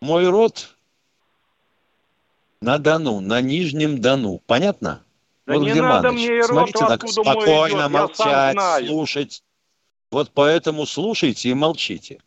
Мой 0.00 0.28
род 0.28 0.73
на 2.64 2.78
Дону, 2.78 3.20
на 3.20 3.40
Нижнем 3.40 4.00
Дону. 4.00 4.40
Понятно? 4.46 5.02
Да 5.46 5.54
вот 5.54 5.64
не 5.64 5.70
где 5.70 5.82
надо 5.82 6.12
мне 6.12 6.26
и 6.26 6.40
род, 6.40 6.48
Смотрите, 6.48 6.86
так 6.86 7.08
спокойно 7.08 7.80
идет, 7.80 7.90
молчать, 7.90 8.86
слушать. 8.86 9.42
Вот 10.10 10.30
поэтому 10.32 10.86
слушайте 10.86 11.50
и 11.50 11.54
молчите. 11.54 12.20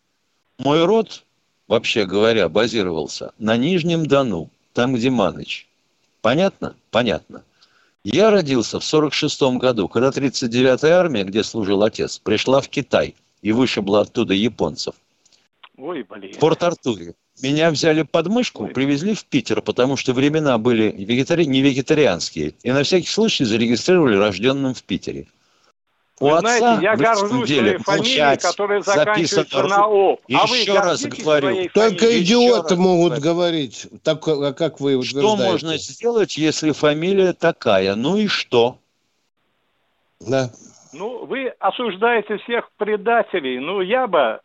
Мой 0.60 0.86
род, 0.86 1.24
вообще 1.68 2.06
говоря, 2.06 2.50
базировался 2.50 3.34
на 3.40 3.58
Нижнем 3.58 4.06
Дону, 4.06 4.50
там, 4.74 4.94
где 4.94 5.10
Маныч. 5.10 5.68
Понятно? 6.22 6.76
Понятно. 6.92 7.44
Я 8.04 8.30
родился 8.30 8.80
в 8.80 8.84
46 8.84 9.42
году, 9.58 9.88
когда 9.88 10.10
39-я 10.10 11.00
армия, 11.00 11.24
где 11.24 11.44
служил 11.44 11.84
отец, 11.84 12.20
пришла 12.20 12.62
в 12.62 12.70
Китай 12.70 13.16
и 13.42 13.52
вышибла 13.52 14.02
оттуда 14.02 14.34
японцев. 14.34 14.96
Ой, 15.78 16.04
блин. 16.04 16.34
В 16.34 16.38
Порт-Артуре. 16.40 17.16
Меня 17.42 17.70
взяли 17.70 18.02
под 18.02 18.28
мышку, 18.28 18.68
привезли 18.68 19.14
в 19.14 19.24
Питер, 19.26 19.62
потому 19.62 19.96
что 19.96 20.14
времена 20.14 20.58
были 20.58 20.92
вегетари... 20.92 21.46
не 21.46 21.62
вегетарианские. 21.62 22.56
И 22.64 22.72
на 22.72 22.84
всякий 22.84 23.08
случай 23.08 23.46
зарегистрировали 23.46 24.18
рожденным 24.18 24.74
в 24.74 24.82
Питере. 24.84 25.28
У 26.20 26.30
Вы 26.30 26.38
отца 26.38 26.58
знаете, 26.58 26.84
я 26.84 26.96
горжусь 26.96 27.48
деле 27.48 27.80
своей 27.80 27.84
фамилией, 27.84 28.38
которая 28.42 28.82
заканчивается 28.82 29.64
на 29.64 29.88
«ов». 29.88 30.20
А 30.28 30.32
Еще 30.32 30.74
раз 30.74 31.06
говорю. 31.06 31.70
Только 31.76 32.20
идиоты 32.20 32.76
могут 32.76 33.20
говорить, 33.20 33.86
так, 34.02 34.28
а 34.28 34.52
как 34.54 34.80
вы 34.80 34.94
Что 35.04 35.20
утверждаете. 35.20 35.44
можно 35.44 35.78
сделать, 35.78 36.38
если 36.38 36.72
фамилия 36.72 37.34
такая? 37.34 37.94
Ну 37.94 38.18
и 38.18 38.26
что? 38.26 38.80
Да. 40.20 40.50
Ну, 40.92 41.26
вы 41.26 41.50
осуждаете 41.60 42.38
всех 42.38 42.72
предателей. 42.78 43.60
Ну, 43.60 43.82
я 43.82 44.08
бы 44.08 44.40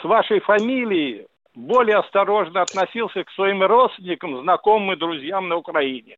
с 0.00 0.04
вашей 0.04 0.38
фамилией 0.38 1.26
более 1.54 1.96
осторожно 1.98 2.62
относился 2.62 3.24
к 3.24 3.30
своим 3.30 3.62
родственникам, 3.62 4.40
знакомым 4.42 4.92
и 4.92 4.96
друзьям 4.96 5.48
на 5.48 5.56
Украине. 5.56 6.16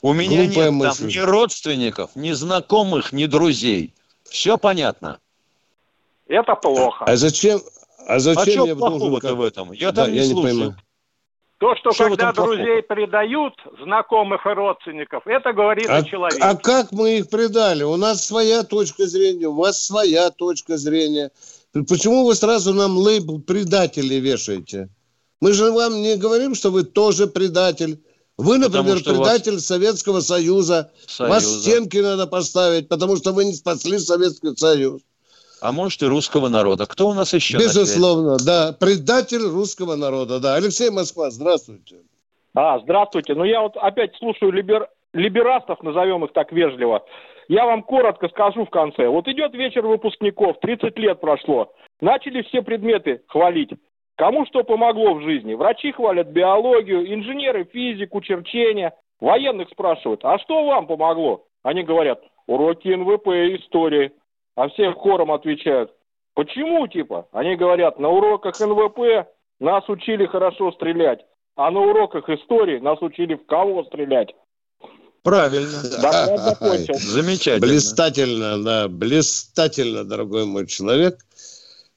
У 0.00 0.12
меня 0.12 0.44
Глупая 0.46 0.70
нет 0.70 0.72
мысль. 0.74 0.98
там 0.98 1.08
ни 1.08 1.18
родственников, 1.18 2.10
ни 2.14 2.30
знакомых, 2.32 3.12
ни 3.12 3.26
друзей. 3.26 3.94
Все 4.24 4.56
понятно. 4.58 5.18
Это 6.28 6.54
плохо. 6.54 7.04
А 7.04 7.16
зачем, 7.16 7.60
а 8.06 8.14
а 8.14 8.18
зачем 8.20 8.44
что 8.44 8.66
я 8.66 8.74
должен... 8.74 8.98
плохого-то 8.98 9.28
как- 9.28 9.36
в 9.36 9.42
этом? 9.42 9.72
Я 9.72 9.90
Да, 9.92 10.04
там 10.04 10.12
не 10.12 10.18
я 10.18 10.26
не 10.26 10.30
слушаю. 10.32 10.56
пойму. 10.58 10.74
То, 11.58 11.74
что 11.74 11.90
Что 11.90 12.04
когда 12.04 12.24
этом 12.30 12.34
плохого? 12.36 12.56
друзей 12.56 12.82
предают, 12.84 13.54
знакомых 13.82 14.46
и 14.46 14.50
родственников, 14.50 15.26
это 15.26 15.52
говорит 15.52 15.88
А, 15.88 15.96
о 15.96 16.02
человеке. 16.04 16.40
а 16.40 16.54
как 16.54 16.92
мы 16.92 17.18
их 17.18 17.28
предали? 17.28 17.82
У 17.82 17.96
нас 17.96 18.24
своя 18.24 18.62
точка 18.62 19.06
зрения, 19.06 19.48
у 19.48 19.54
вас 19.56 19.84
своя 19.84 20.30
точка 20.30 20.76
зрения. 20.76 21.32
Почему 21.84 22.24
вы 22.24 22.34
сразу 22.34 22.72
нам 22.74 22.96
лейбл 22.96 23.40
предатели 23.40 24.14
вешаете? 24.14 24.88
Мы 25.40 25.52
же 25.52 25.70
вам 25.70 26.02
не 26.02 26.16
говорим, 26.16 26.54
что 26.54 26.70
вы 26.70 26.82
тоже 26.82 27.26
предатель. 27.26 28.00
Вы, 28.36 28.58
например, 28.58 28.96
у 28.96 28.98
вас- 28.98 29.02
предатель 29.02 29.60
Советского 29.60 30.20
Союза. 30.20 30.90
Вас 31.18 31.44
Союза. 31.44 31.60
стенки 31.60 31.98
надо 31.98 32.26
поставить, 32.26 32.88
потому 32.88 33.16
что 33.16 33.32
вы 33.32 33.44
не 33.44 33.54
спасли 33.54 33.98
Советский 33.98 34.56
Союз. 34.56 35.02
А 35.60 35.72
может 35.72 36.02
и 36.02 36.06
русского 36.06 36.48
народа. 36.48 36.86
Кто 36.86 37.08
у 37.08 37.14
нас 37.14 37.34
еще? 37.34 37.58
Безусловно, 37.58 38.36
да. 38.36 38.72
Предатель 38.78 39.42
русского 39.42 39.96
народа, 39.96 40.38
да. 40.38 40.54
Алексей 40.54 40.90
Москва, 40.90 41.30
здравствуйте. 41.30 41.96
А, 42.54 42.78
здравствуйте. 42.80 43.34
Ну, 43.34 43.44
я 43.44 43.60
вот 43.62 43.76
опять 43.76 44.14
слушаю 44.18 44.52
либер... 44.52 44.88
либерастов, 45.12 45.82
назовем 45.82 46.24
их 46.24 46.32
так 46.32 46.52
вежливо. 46.52 47.04
Я 47.48 47.64
вам 47.64 47.82
коротко 47.82 48.28
скажу 48.28 48.66
в 48.66 48.70
конце. 48.70 49.08
Вот 49.08 49.26
идет 49.26 49.54
вечер 49.54 49.86
выпускников, 49.86 50.60
30 50.60 50.98
лет 50.98 51.20
прошло. 51.20 51.72
Начали 52.00 52.42
все 52.42 52.62
предметы 52.62 53.22
хвалить. 53.26 53.70
Кому 54.16 54.44
что 54.46 54.64
помогло 54.64 55.14
в 55.14 55.22
жизни? 55.22 55.54
Врачи 55.54 55.92
хвалят 55.92 56.28
биологию, 56.28 57.12
инженеры 57.12 57.64
физику, 57.64 58.20
черчение. 58.20 58.92
Военных 59.20 59.68
спрашивают, 59.70 60.24
а 60.24 60.38
что 60.38 60.64
вам 60.64 60.86
помогло? 60.86 61.44
Они 61.62 61.82
говорят, 61.82 62.22
уроки 62.46 62.88
НВП 62.88 63.28
и 63.28 63.56
истории. 63.56 64.12
А 64.54 64.68
все 64.68 64.92
хором 64.92 65.30
отвечают, 65.30 65.92
почему 66.34 66.86
типа? 66.88 67.28
Они 67.32 67.54
говорят, 67.54 68.00
на 68.00 68.08
уроках 68.08 68.58
НВП 68.60 69.28
нас 69.60 69.88
учили 69.88 70.26
хорошо 70.26 70.72
стрелять, 70.72 71.24
а 71.56 71.70
на 71.70 71.80
уроках 71.80 72.28
истории 72.28 72.80
нас 72.80 73.00
учили 73.00 73.34
в 73.34 73.46
кого 73.46 73.84
стрелять. 73.84 74.34
Правильно. 75.28 75.82
Закончил. 76.48 76.94
Замечательно. 76.98 77.66
Блистательно, 77.66 78.62
да, 78.64 78.88
блистательно, 78.88 80.04
дорогой 80.04 80.46
мой 80.46 80.66
человек. 80.66 81.18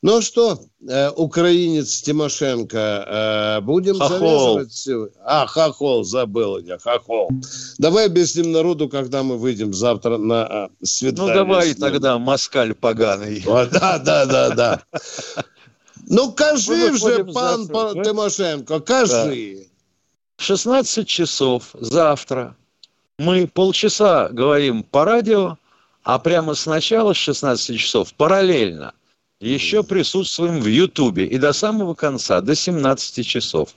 Ну 0.04 0.22
что, 0.22 0.60
э, 0.90 1.12
украинец 1.12 2.02
Тимошенко, 2.02 2.78
э, 3.60 3.62
будем 3.62 4.00
Хохол. 4.00 4.54
завязывать? 4.56 5.14
А, 5.24 5.46
хохол, 5.46 6.04
забыл 6.04 6.58
я, 6.58 6.80
хохол. 6.80 7.30
Давай 7.78 8.08
объясним 8.08 8.52
народу, 8.52 8.90
когда 8.90 9.22
мы 9.22 9.38
выйдем 9.38 9.74
завтра 9.74 10.18
на 10.18 10.44
а, 10.44 10.70
Ну 10.80 10.86
свидание. 10.88 11.36
давай 11.36 11.66
с 11.68 11.78
ним. 11.78 11.82
тогда, 11.82 12.18
москаль 12.18 12.74
поганый. 12.74 13.44
О, 13.46 13.66
Да, 13.68 14.00
да, 14.00 14.26
да, 14.26 14.50
да. 14.50 14.84
Ну, 16.08 16.32
кажи 16.34 16.98
же, 16.98 17.24
пан? 17.26 17.68
Тимошенко, 17.68 18.80
кажи. 18.80 19.68
16 20.38 21.08
часов 21.08 21.70
завтра 21.80 22.58
мы 23.20 23.48
полчаса 23.48 24.30
говорим 24.30 24.84
по 24.84 25.06
радио, 25.06 25.58
а 26.04 26.20
прямо 26.20 26.56
сначала 26.56 27.14
с 27.14 27.18
16 27.18 27.80
часов 27.80 28.14
параллельно 28.14 28.94
еще 29.42 29.84
присутствуем 29.84 30.62
в 30.62 30.68
Ютубе 30.68 31.26
и 31.26 31.38
до 31.38 31.52
самого 31.52 31.96
конца, 31.96 32.40
до 32.42 32.56
17 32.56 33.26
часов. 33.26 33.76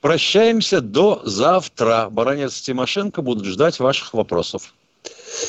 Прощаемся 0.00 0.80
до 0.80 1.22
завтра. 1.24 2.08
Баранец 2.10 2.60
Тимошенко 2.60 3.22
будут 3.22 3.46
ждать 3.46 3.78
ваших 3.78 4.14
вопросов. 4.14 4.74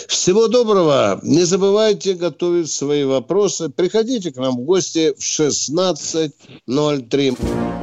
Всего 0.08 0.48
доброго. 0.48 1.20
Не 1.24 1.44
забывайте 1.44 2.14
готовить 2.14 2.72
свои 2.72 3.04
вопросы. 3.04 3.70
Приходите 3.70 4.32
к 4.32 4.38
нам 4.38 4.58
в 4.58 4.62
гости 4.62 5.14
в 5.18 5.22
16.03. 5.22 7.83